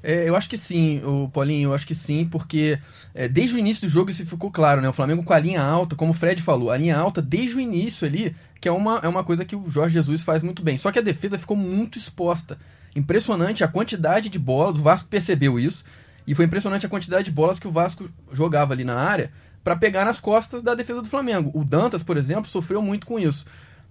É, 0.03 0.29
eu 0.29 0.35
acho 0.35 0.47
que 0.47 0.59
sim, 0.59 1.01
o 1.03 1.27
Paulinho, 1.29 1.69
eu 1.69 1.73
acho 1.73 1.87
que 1.87 1.95
sim, 1.95 2.27
porque 2.29 2.77
é, 3.15 3.27
desde 3.27 3.55
o 3.55 3.57
início 3.57 3.87
do 3.87 3.91
jogo 3.91 4.11
isso 4.11 4.23
ficou 4.23 4.51
claro, 4.51 4.79
né? 4.79 4.87
O 4.87 4.93
Flamengo 4.93 5.23
com 5.23 5.33
a 5.33 5.39
linha 5.39 5.63
alta, 5.63 5.95
como 5.95 6.11
o 6.11 6.13
Fred 6.13 6.39
falou, 6.43 6.69
a 6.69 6.77
linha 6.77 6.95
alta 6.95 7.19
desde 7.23 7.57
o 7.57 7.59
início 7.59 8.05
ali, 8.05 8.35
que 8.61 8.67
é 8.67 8.71
uma, 8.71 8.99
é 9.01 9.07
uma 9.07 9.23
coisa 9.23 9.43
que 9.43 9.55
o 9.55 9.67
Jorge 9.67 9.95
Jesus 9.95 10.21
faz 10.21 10.43
muito 10.43 10.61
bem. 10.61 10.77
Só 10.77 10.91
que 10.91 10.99
a 10.99 11.01
defesa 11.01 11.39
ficou 11.39 11.57
muito 11.57 11.97
exposta. 11.97 12.59
Impressionante 12.95 13.63
a 13.63 13.67
quantidade 13.67 14.29
de 14.29 14.39
bolas, 14.39 14.79
o 14.79 14.81
Vasco 14.81 15.07
percebeu 15.09 15.59
isso, 15.59 15.83
e 16.25 16.33
foi 16.33 16.45
impressionante 16.45 16.85
a 16.85 16.89
quantidade 16.89 17.25
de 17.25 17.31
bolas 17.31 17.59
que 17.59 17.67
o 17.67 17.71
Vasco 17.71 18.09
jogava 18.31 18.73
ali 18.73 18.83
na 18.83 18.95
área 18.95 19.31
para 19.63 19.75
pegar 19.75 20.05
nas 20.05 20.19
costas 20.19 20.61
da 20.61 20.73
defesa 20.73 21.01
do 21.01 21.07
Flamengo. 21.07 21.51
O 21.53 21.63
Dantas, 21.63 22.03
por 22.03 22.17
exemplo, 22.17 22.49
sofreu 22.49 22.81
muito 22.81 23.05
com 23.05 23.19
isso. 23.19 23.45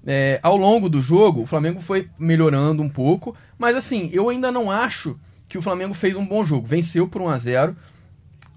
É, 0.06 0.38
ao 0.42 0.56
longo 0.56 0.88
do 0.88 1.02
jogo, 1.02 1.42
o 1.42 1.46
Flamengo 1.46 1.80
foi 1.80 2.08
melhorando 2.18 2.82
um 2.82 2.88
pouco, 2.88 3.36
mas 3.58 3.76
assim, 3.76 4.10
eu 4.12 4.28
ainda 4.28 4.52
não 4.52 4.70
acho 4.70 5.18
que 5.48 5.58
o 5.58 5.62
Flamengo 5.62 5.94
fez 5.94 6.16
um 6.16 6.26
bom 6.26 6.44
jogo. 6.44 6.66
Venceu 6.66 7.08
por 7.08 7.22
1 7.22 7.28
a 7.28 7.38
0 7.38 7.76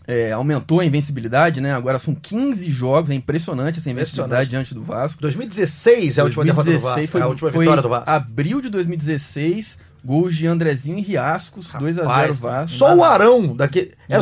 é, 0.08 0.32
aumentou 0.32 0.80
a 0.80 0.86
invencibilidade, 0.86 1.60
né? 1.60 1.74
Agora 1.74 2.00
são 2.00 2.16
15 2.16 2.72
jogos, 2.72 3.10
é 3.10 3.14
impressionante 3.14 3.80
essa 3.80 3.90
invencibilidade 3.90 4.50
diante 4.50 4.74
do 4.74 4.82
Vasco. 4.82 5.22
2016 5.22 6.18
é 6.18 6.22
a 6.22 6.24
última 6.24 6.46
2016 6.46 6.56
derrota 6.56 6.80
do 6.80 7.02
Vasco, 7.02 7.12
foi, 7.12 7.20
é 7.20 7.24
a 7.24 7.28
última 7.28 7.52
vitória 7.52 7.82
do 7.82 7.90
Vasco. 7.90 8.10
Abril 8.10 8.62
de 8.62 8.70
2016, 8.70 9.78
Gols 10.04 10.36
de 10.36 10.48
Andrezinho 10.48 10.98
e 11.00 11.02
Riascos, 11.02 11.72
2x0 11.74 12.40
Vasco. 12.40 12.78
Só 12.78 12.96
o 12.96 13.04
Arão 13.04 13.56
daquele. 13.56 13.94
É, 14.08 14.18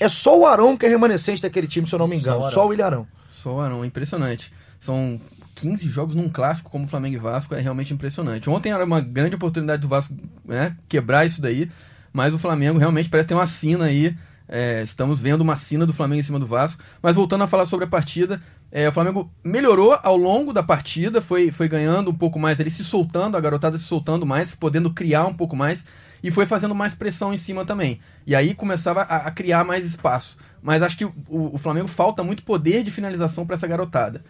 é 0.00 0.08
só 0.08 0.38
o 0.38 0.46
Arão 0.46 0.76
que 0.76 0.86
é 0.86 0.88
remanescente 0.88 1.42
daquele 1.42 1.66
time, 1.66 1.86
se 1.86 1.94
eu 1.94 1.98
não 1.98 2.08
me 2.08 2.16
engano. 2.16 2.42
Só, 2.42 2.50
só 2.50 2.66
o 2.66 2.68
William 2.68 2.86
Arão. 2.86 3.06
Só 3.30 3.54
o 3.54 3.60
Arão, 3.60 3.84
impressionante. 3.84 4.52
São 4.80 5.20
15 5.56 5.88
jogos 5.88 6.14
num 6.14 6.28
clássico 6.28 6.70
como 6.70 6.86
Flamengo 6.86 7.16
e 7.16 7.18
Vasco, 7.18 7.54
é 7.54 7.60
realmente 7.60 7.92
impressionante. 7.92 8.48
Ontem 8.48 8.72
era 8.72 8.84
uma 8.84 9.00
grande 9.00 9.34
oportunidade 9.36 9.82
do 9.82 9.88
Vasco 9.88 10.14
né, 10.44 10.76
quebrar 10.88 11.26
isso 11.26 11.40
daí, 11.40 11.70
mas 12.12 12.32
o 12.32 12.38
Flamengo 12.38 12.78
realmente 12.78 13.08
parece 13.08 13.28
ter 13.28 13.34
uma 13.34 13.46
sina 13.46 13.86
aí. 13.86 14.16
É, 14.48 14.82
estamos 14.82 15.18
vendo 15.18 15.40
uma 15.40 15.56
sina 15.56 15.84
do 15.84 15.92
Flamengo 15.92 16.20
em 16.20 16.24
cima 16.24 16.38
do 16.38 16.46
Vasco. 16.46 16.80
Mas 17.02 17.16
voltando 17.16 17.42
a 17.42 17.46
falar 17.48 17.66
sobre 17.66 17.84
a 17.84 17.88
partida, 17.88 18.40
é, 18.70 18.88
o 18.88 18.92
Flamengo 18.92 19.30
melhorou 19.42 19.98
ao 20.02 20.16
longo 20.16 20.52
da 20.52 20.62
partida, 20.62 21.22
foi, 21.22 21.50
foi 21.50 21.68
ganhando 21.68 22.10
um 22.10 22.14
pouco 22.14 22.38
mais, 22.38 22.58
ele 22.58 22.70
se 22.70 22.84
soltando, 22.84 23.36
a 23.36 23.40
garotada 23.40 23.78
se 23.78 23.84
soltando 23.84 24.26
mais, 24.26 24.54
podendo 24.54 24.92
criar 24.92 25.26
um 25.26 25.34
pouco 25.34 25.56
mais 25.56 25.84
e 26.22 26.30
foi 26.30 26.46
fazendo 26.46 26.74
mais 26.74 26.94
pressão 26.94 27.32
em 27.32 27.36
cima 27.36 27.64
também. 27.64 28.00
E 28.26 28.34
aí 28.34 28.54
começava 28.54 29.02
a, 29.02 29.28
a 29.28 29.30
criar 29.30 29.64
mais 29.64 29.84
espaço. 29.84 30.36
Mas 30.60 30.82
acho 30.82 30.98
que 30.98 31.04
o, 31.04 31.14
o 31.28 31.58
Flamengo 31.58 31.86
falta 31.86 32.24
muito 32.24 32.42
poder 32.42 32.82
de 32.82 32.90
finalização 32.90 33.46
para 33.46 33.54
essa 33.54 33.66
garotada. 33.66 34.24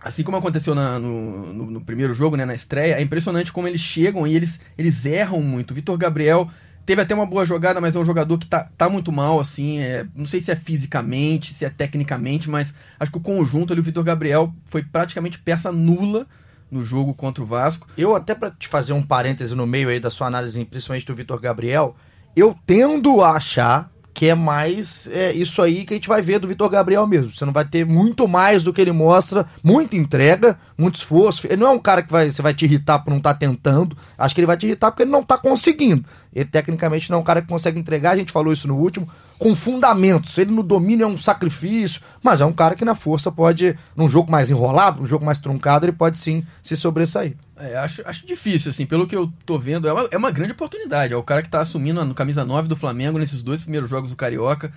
Assim 0.00 0.22
como 0.22 0.36
aconteceu 0.36 0.74
na, 0.74 0.98
no, 0.98 1.52
no, 1.52 1.70
no, 1.72 1.80
primeiro 1.80 2.14
jogo, 2.14 2.36
né, 2.36 2.44
na 2.44 2.54
estreia, 2.54 2.94
é 2.94 3.02
impressionante 3.02 3.52
como 3.52 3.66
eles 3.66 3.80
chegam 3.80 4.24
e 4.26 4.36
eles, 4.36 4.60
eles 4.78 5.04
erram 5.04 5.42
muito. 5.42 5.74
Vitor 5.74 5.98
Gabriel 5.98 6.48
Teve 6.88 7.02
até 7.02 7.14
uma 7.14 7.26
boa 7.26 7.44
jogada, 7.44 7.82
mas 7.82 7.94
é 7.94 7.98
um 7.98 8.04
jogador 8.04 8.38
que 8.38 8.46
tá, 8.46 8.66
tá 8.78 8.88
muito 8.88 9.12
mal, 9.12 9.38
assim. 9.38 9.78
É, 9.78 10.06
não 10.16 10.24
sei 10.24 10.40
se 10.40 10.50
é 10.50 10.56
fisicamente, 10.56 11.52
se 11.52 11.66
é 11.66 11.68
tecnicamente, 11.68 12.48
mas 12.48 12.72
acho 12.98 13.12
que 13.12 13.18
o 13.18 13.20
conjunto 13.20 13.74
ali, 13.74 13.82
o 13.82 13.84
Vitor 13.84 14.02
Gabriel, 14.02 14.54
foi 14.64 14.82
praticamente 14.82 15.38
peça 15.38 15.70
nula 15.70 16.26
no 16.70 16.82
jogo 16.82 17.12
contra 17.12 17.44
o 17.44 17.46
Vasco. 17.46 17.86
Eu, 17.94 18.16
até 18.16 18.34
para 18.34 18.50
te 18.50 18.66
fazer 18.66 18.94
um 18.94 19.02
parêntese 19.02 19.54
no 19.54 19.66
meio 19.66 19.90
aí 19.90 20.00
da 20.00 20.08
sua 20.08 20.28
análise, 20.28 20.64
principalmente 20.64 21.04
do 21.04 21.14
Vitor 21.14 21.38
Gabriel, 21.38 21.94
eu 22.34 22.56
tendo 22.64 23.22
a 23.22 23.32
achar 23.32 23.92
que 24.18 24.26
é 24.26 24.34
mais 24.34 25.08
é, 25.12 25.30
isso 25.32 25.62
aí 25.62 25.84
que 25.84 25.94
a 25.94 25.96
gente 25.96 26.08
vai 26.08 26.20
ver 26.20 26.40
do 26.40 26.48
Vitor 26.48 26.68
Gabriel 26.68 27.06
mesmo. 27.06 27.30
Você 27.30 27.44
não 27.44 27.52
vai 27.52 27.64
ter 27.64 27.86
muito 27.86 28.26
mais 28.26 28.64
do 28.64 28.72
que 28.72 28.80
ele 28.80 28.90
mostra, 28.90 29.46
muita 29.62 29.96
entrega, 29.96 30.58
muito 30.76 30.96
esforço. 30.96 31.46
Ele 31.46 31.58
não 31.58 31.68
é 31.68 31.70
um 31.70 31.78
cara 31.78 32.02
que 32.02 32.10
vai, 32.10 32.28
você 32.28 32.42
vai 32.42 32.52
te 32.52 32.64
irritar 32.64 32.98
por 32.98 33.10
não 33.10 33.18
estar 33.18 33.34
tá 33.34 33.38
tentando. 33.38 33.96
Acho 34.18 34.34
que 34.34 34.40
ele 34.40 34.46
vai 34.48 34.56
te 34.56 34.66
irritar 34.66 34.90
porque 34.90 35.04
ele 35.04 35.12
não 35.12 35.20
está 35.20 35.38
conseguindo. 35.38 36.04
Ele 36.34 36.44
tecnicamente 36.46 37.08
não 37.08 37.18
é 37.18 37.20
um 37.20 37.24
cara 37.24 37.40
que 37.40 37.46
consegue 37.46 37.78
entregar, 37.78 38.10
a 38.10 38.16
gente 38.16 38.32
falou 38.32 38.52
isso 38.52 38.66
no 38.66 38.76
último, 38.76 39.08
com 39.38 39.54
fundamentos. 39.54 40.36
Ele 40.36 40.50
no 40.50 40.64
domínio 40.64 41.04
é 41.04 41.06
um 41.06 41.16
sacrifício, 41.16 42.00
mas 42.20 42.40
é 42.40 42.44
um 42.44 42.52
cara 42.52 42.74
que 42.74 42.84
na 42.84 42.96
força 42.96 43.30
pode, 43.30 43.78
num 43.94 44.08
jogo 44.08 44.32
mais 44.32 44.50
enrolado, 44.50 45.00
num 45.00 45.06
jogo 45.06 45.24
mais 45.24 45.38
truncado, 45.38 45.86
ele 45.86 45.92
pode 45.92 46.18
sim 46.18 46.44
se 46.60 46.76
sobressair. 46.76 47.36
É, 47.60 47.76
acho, 47.76 48.02
acho 48.04 48.26
difícil, 48.26 48.70
assim, 48.70 48.86
pelo 48.86 49.06
que 49.06 49.16
eu 49.16 49.32
tô 49.44 49.58
vendo, 49.58 49.88
é 49.88 49.92
uma, 49.92 50.08
é 50.12 50.16
uma 50.16 50.30
grande 50.30 50.52
oportunidade. 50.52 51.12
É 51.12 51.16
o 51.16 51.22
cara 51.22 51.42
que 51.42 51.48
tá 51.48 51.60
assumindo 51.60 52.00
a 52.00 52.14
camisa 52.14 52.44
9 52.44 52.68
do 52.68 52.76
Flamengo 52.76 53.18
nesses 53.18 53.42
dois 53.42 53.62
primeiros 53.62 53.88
jogos 53.88 54.10
do 54.10 54.16
Carioca. 54.16 54.72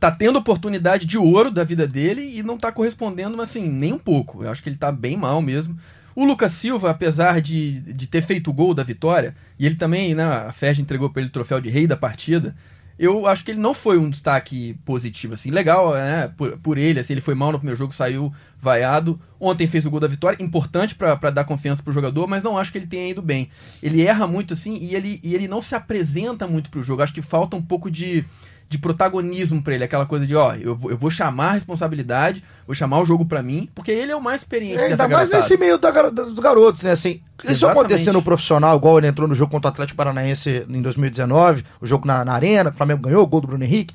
tá 0.00 0.10
tendo 0.10 0.38
oportunidade 0.38 1.06
de 1.06 1.18
ouro 1.18 1.50
da 1.50 1.64
vida 1.64 1.86
dele 1.86 2.22
e 2.38 2.42
não 2.42 2.58
tá 2.58 2.72
correspondendo, 2.72 3.40
assim, 3.40 3.68
nem 3.68 3.92
um 3.92 3.98
pouco. 3.98 4.42
Eu 4.42 4.50
acho 4.50 4.62
que 4.62 4.68
ele 4.68 4.76
tá 4.76 4.90
bem 4.90 5.16
mal 5.16 5.40
mesmo. 5.42 5.78
O 6.14 6.24
Lucas 6.24 6.52
Silva, 6.52 6.90
apesar 6.90 7.40
de, 7.40 7.80
de 7.80 8.06
ter 8.06 8.22
feito 8.22 8.50
o 8.50 8.52
gol 8.52 8.74
da 8.74 8.82
vitória, 8.82 9.34
e 9.58 9.64
ele 9.64 9.76
também, 9.76 10.14
né, 10.14 10.24
a 10.24 10.52
Ferdi 10.52 10.82
entregou 10.82 11.08
para 11.08 11.22
ele 11.22 11.28
o 11.28 11.32
troféu 11.32 11.60
de 11.60 11.70
rei 11.70 11.86
da 11.86 11.96
partida, 11.96 12.54
eu 12.98 13.26
acho 13.26 13.44
que 13.44 13.50
ele 13.50 13.60
não 13.60 13.74
foi 13.74 13.98
um 13.98 14.10
destaque 14.10 14.74
positivo, 14.84 15.34
assim, 15.34 15.50
legal, 15.50 15.94
né, 15.94 16.32
por, 16.36 16.56
por 16.58 16.78
ele, 16.78 17.00
assim, 17.00 17.14
ele 17.14 17.20
foi 17.20 17.34
mal 17.34 17.52
no 17.52 17.58
primeiro 17.58 17.78
jogo, 17.78 17.92
saiu 17.92 18.32
vaiado, 18.60 19.20
ontem 19.40 19.66
fez 19.66 19.84
o 19.84 19.90
gol 19.90 19.98
da 19.98 20.06
vitória, 20.06 20.42
importante 20.42 20.94
para 20.94 21.30
dar 21.30 21.44
confiança 21.44 21.82
pro 21.82 21.92
jogador, 21.92 22.28
mas 22.28 22.42
não 22.42 22.56
acho 22.56 22.70
que 22.70 22.78
ele 22.78 22.86
tenha 22.86 23.10
ido 23.10 23.20
bem. 23.20 23.50
Ele 23.82 24.02
erra 24.02 24.26
muito, 24.26 24.54
assim, 24.54 24.76
e 24.76 24.94
ele, 24.94 25.18
e 25.22 25.34
ele 25.34 25.48
não 25.48 25.60
se 25.60 25.74
apresenta 25.74 26.46
muito 26.46 26.70
pro 26.70 26.82
jogo, 26.82 27.02
acho 27.02 27.12
que 27.12 27.22
falta 27.22 27.56
um 27.56 27.62
pouco 27.62 27.90
de 27.90 28.24
de 28.72 28.78
protagonismo 28.78 29.60
para 29.62 29.74
ele, 29.74 29.84
aquela 29.84 30.06
coisa 30.06 30.26
de, 30.26 30.34
ó, 30.34 30.54
eu, 30.54 30.78
eu 30.88 30.96
vou 30.96 31.10
chamar 31.10 31.48
a 31.48 31.52
responsabilidade, 31.52 32.42
vou 32.66 32.74
chamar 32.74 33.00
o 33.00 33.04
jogo 33.04 33.26
para 33.26 33.42
mim, 33.42 33.68
porque 33.74 33.90
ele 33.90 34.10
é 34.10 34.16
o 34.16 34.20
mais 34.20 34.40
experiente 34.40 34.78
é, 34.78 34.86
Ainda 34.86 35.06
mais 35.06 35.28
nesse 35.28 35.58
meio 35.58 35.76
da, 35.76 35.90
dos 36.08 36.38
garotos, 36.38 36.82
né, 36.82 36.92
assim, 36.92 37.20
isso 37.44 37.66
acontecer 37.66 38.12
no 38.12 38.22
profissional, 38.22 38.78
igual 38.78 38.96
ele 38.96 39.08
entrou 39.08 39.28
no 39.28 39.34
jogo 39.34 39.50
contra 39.50 39.68
o 39.68 39.72
Atlético 39.72 39.98
Paranaense 39.98 40.64
em 40.66 40.80
2019, 40.80 41.66
o 41.82 41.86
jogo 41.86 42.06
na, 42.06 42.24
na 42.24 42.32
Arena, 42.32 42.70
o 42.70 42.72
Flamengo 42.72 43.02
ganhou, 43.02 43.22
o 43.22 43.26
gol 43.26 43.42
do 43.42 43.48
Bruno 43.48 43.62
Henrique, 43.62 43.94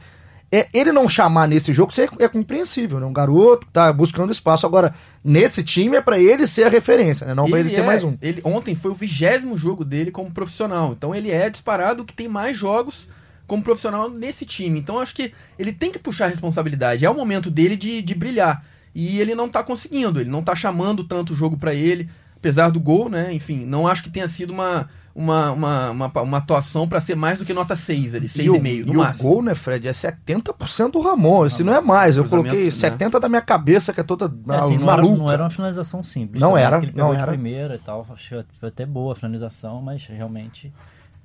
é, 0.51 0.67
ele 0.71 0.91
não 0.91 1.09
chamar 1.09 1.47
nesse 1.47 1.73
jogo 1.73 1.91
é, 1.97 2.23
é 2.23 2.27
compreensível, 2.27 2.99
né? 2.99 3.05
Um 3.05 3.11
garoto 3.11 3.67
tá 3.73 3.91
buscando 3.91 4.31
espaço. 4.31 4.65
Agora, 4.65 4.93
nesse 5.21 5.61
time 5.61 5.97
é 5.97 6.01
para 6.01 6.17
ele 6.17 6.47
ser 6.47 6.63
a 6.63 6.69
referência, 6.69 7.27
né? 7.27 7.33
Não 7.33 7.49
para 7.49 7.59
ele 7.59 7.69
ser 7.69 7.81
é, 7.81 7.85
mais 7.85 8.01
um. 8.01 8.15
Ele, 8.21 8.39
ontem 8.45 8.73
foi 8.73 8.91
o 8.91 8.95
vigésimo 8.95 9.57
jogo 9.57 9.83
dele 9.83 10.09
como 10.09 10.31
profissional. 10.31 10.93
Então 10.93 11.13
ele 11.13 11.31
é 11.31 11.49
disparado 11.49 12.05
que 12.05 12.13
tem 12.13 12.29
mais 12.29 12.55
jogos 12.55 13.09
como 13.47 13.63
profissional 13.63 14.09
nesse 14.09 14.45
time. 14.45 14.77
Então 14.79 14.99
acho 14.99 15.15
que 15.15 15.31
ele 15.57 15.71
tem 15.71 15.91
que 15.91 15.97
puxar 15.97 16.25
a 16.25 16.29
responsabilidade. 16.29 17.05
É 17.05 17.09
o 17.09 17.15
momento 17.15 17.49
dele 17.49 17.75
de, 17.75 18.01
de 18.01 18.13
brilhar. 18.13 18.63
E 18.93 19.19
ele 19.19 19.33
não 19.33 19.47
tá 19.47 19.63
conseguindo, 19.63 20.19
ele 20.19 20.29
não 20.29 20.43
tá 20.43 20.55
chamando 20.55 21.03
tanto 21.03 21.33
o 21.33 21.35
jogo 21.35 21.55
para 21.55 21.73
ele, 21.73 22.09
apesar 22.35 22.69
do 22.69 22.79
gol, 22.79 23.09
né? 23.09 23.31
Enfim, 23.31 23.63
não 23.65 23.87
acho 23.87 24.03
que 24.03 24.09
tenha 24.09 24.27
sido 24.27 24.51
uma, 24.51 24.89
uma, 25.13 25.51
uma, 25.51 25.89
uma, 25.91 26.21
uma 26.21 26.37
atuação 26.37 26.87
para 26.87 26.99
ser 26.99 27.15
mais 27.15 27.37
do 27.37 27.45
que 27.45 27.53
nota 27.53 27.75
6 27.75 28.15
ali, 28.15 28.27
6,5 28.27 28.85
no 28.85 28.93
e 28.93 28.97
máximo. 28.97 29.29
o 29.29 29.33
gol, 29.33 29.43
né, 29.43 29.55
Fred, 29.55 29.87
é 29.87 29.91
70% 29.91 30.91
do 30.91 31.01
Ramon, 31.01 31.45
esse 31.45 31.63
não, 31.63 31.73
é 31.73 31.81
mais. 31.81 32.17
Eu 32.17 32.25
coloquei 32.25 32.65
né? 32.65 32.71
70 32.71 33.19
da 33.19 33.29
minha 33.29 33.41
cabeça, 33.41 33.93
que 33.93 33.99
é 33.99 34.03
toda 34.03 34.25
é, 34.25 34.57
assim, 34.57 34.77
não, 34.77 34.91
era, 34.91 35.01
não 35.01 35.31
era 35.31 35.43
uma 35.43 35.49
finalização 35.49 36.03
simples. 36.03 36.41
Não 36.41 36.51
também, 36.51 36.65
era, 36.65 36.77
ele 36.77 36.93
não 36.95 37.13
era. 37.13 37.27
primeira 37.27 37.75
e 37.75 37.79
tal, 37.79 38.05
achei 38.11 38.43
até 38.61 38.85
boa 38.85 39.13
a 39.13 39.15
finalização, 39.15 39.81
mas 39.81 40.05
realmente 40.05 40.71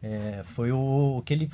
é, 0.04 0.42
foi 0.42 0.72
o 0.72 1.22
que 1.24 1.32
ele. 1.32 1.50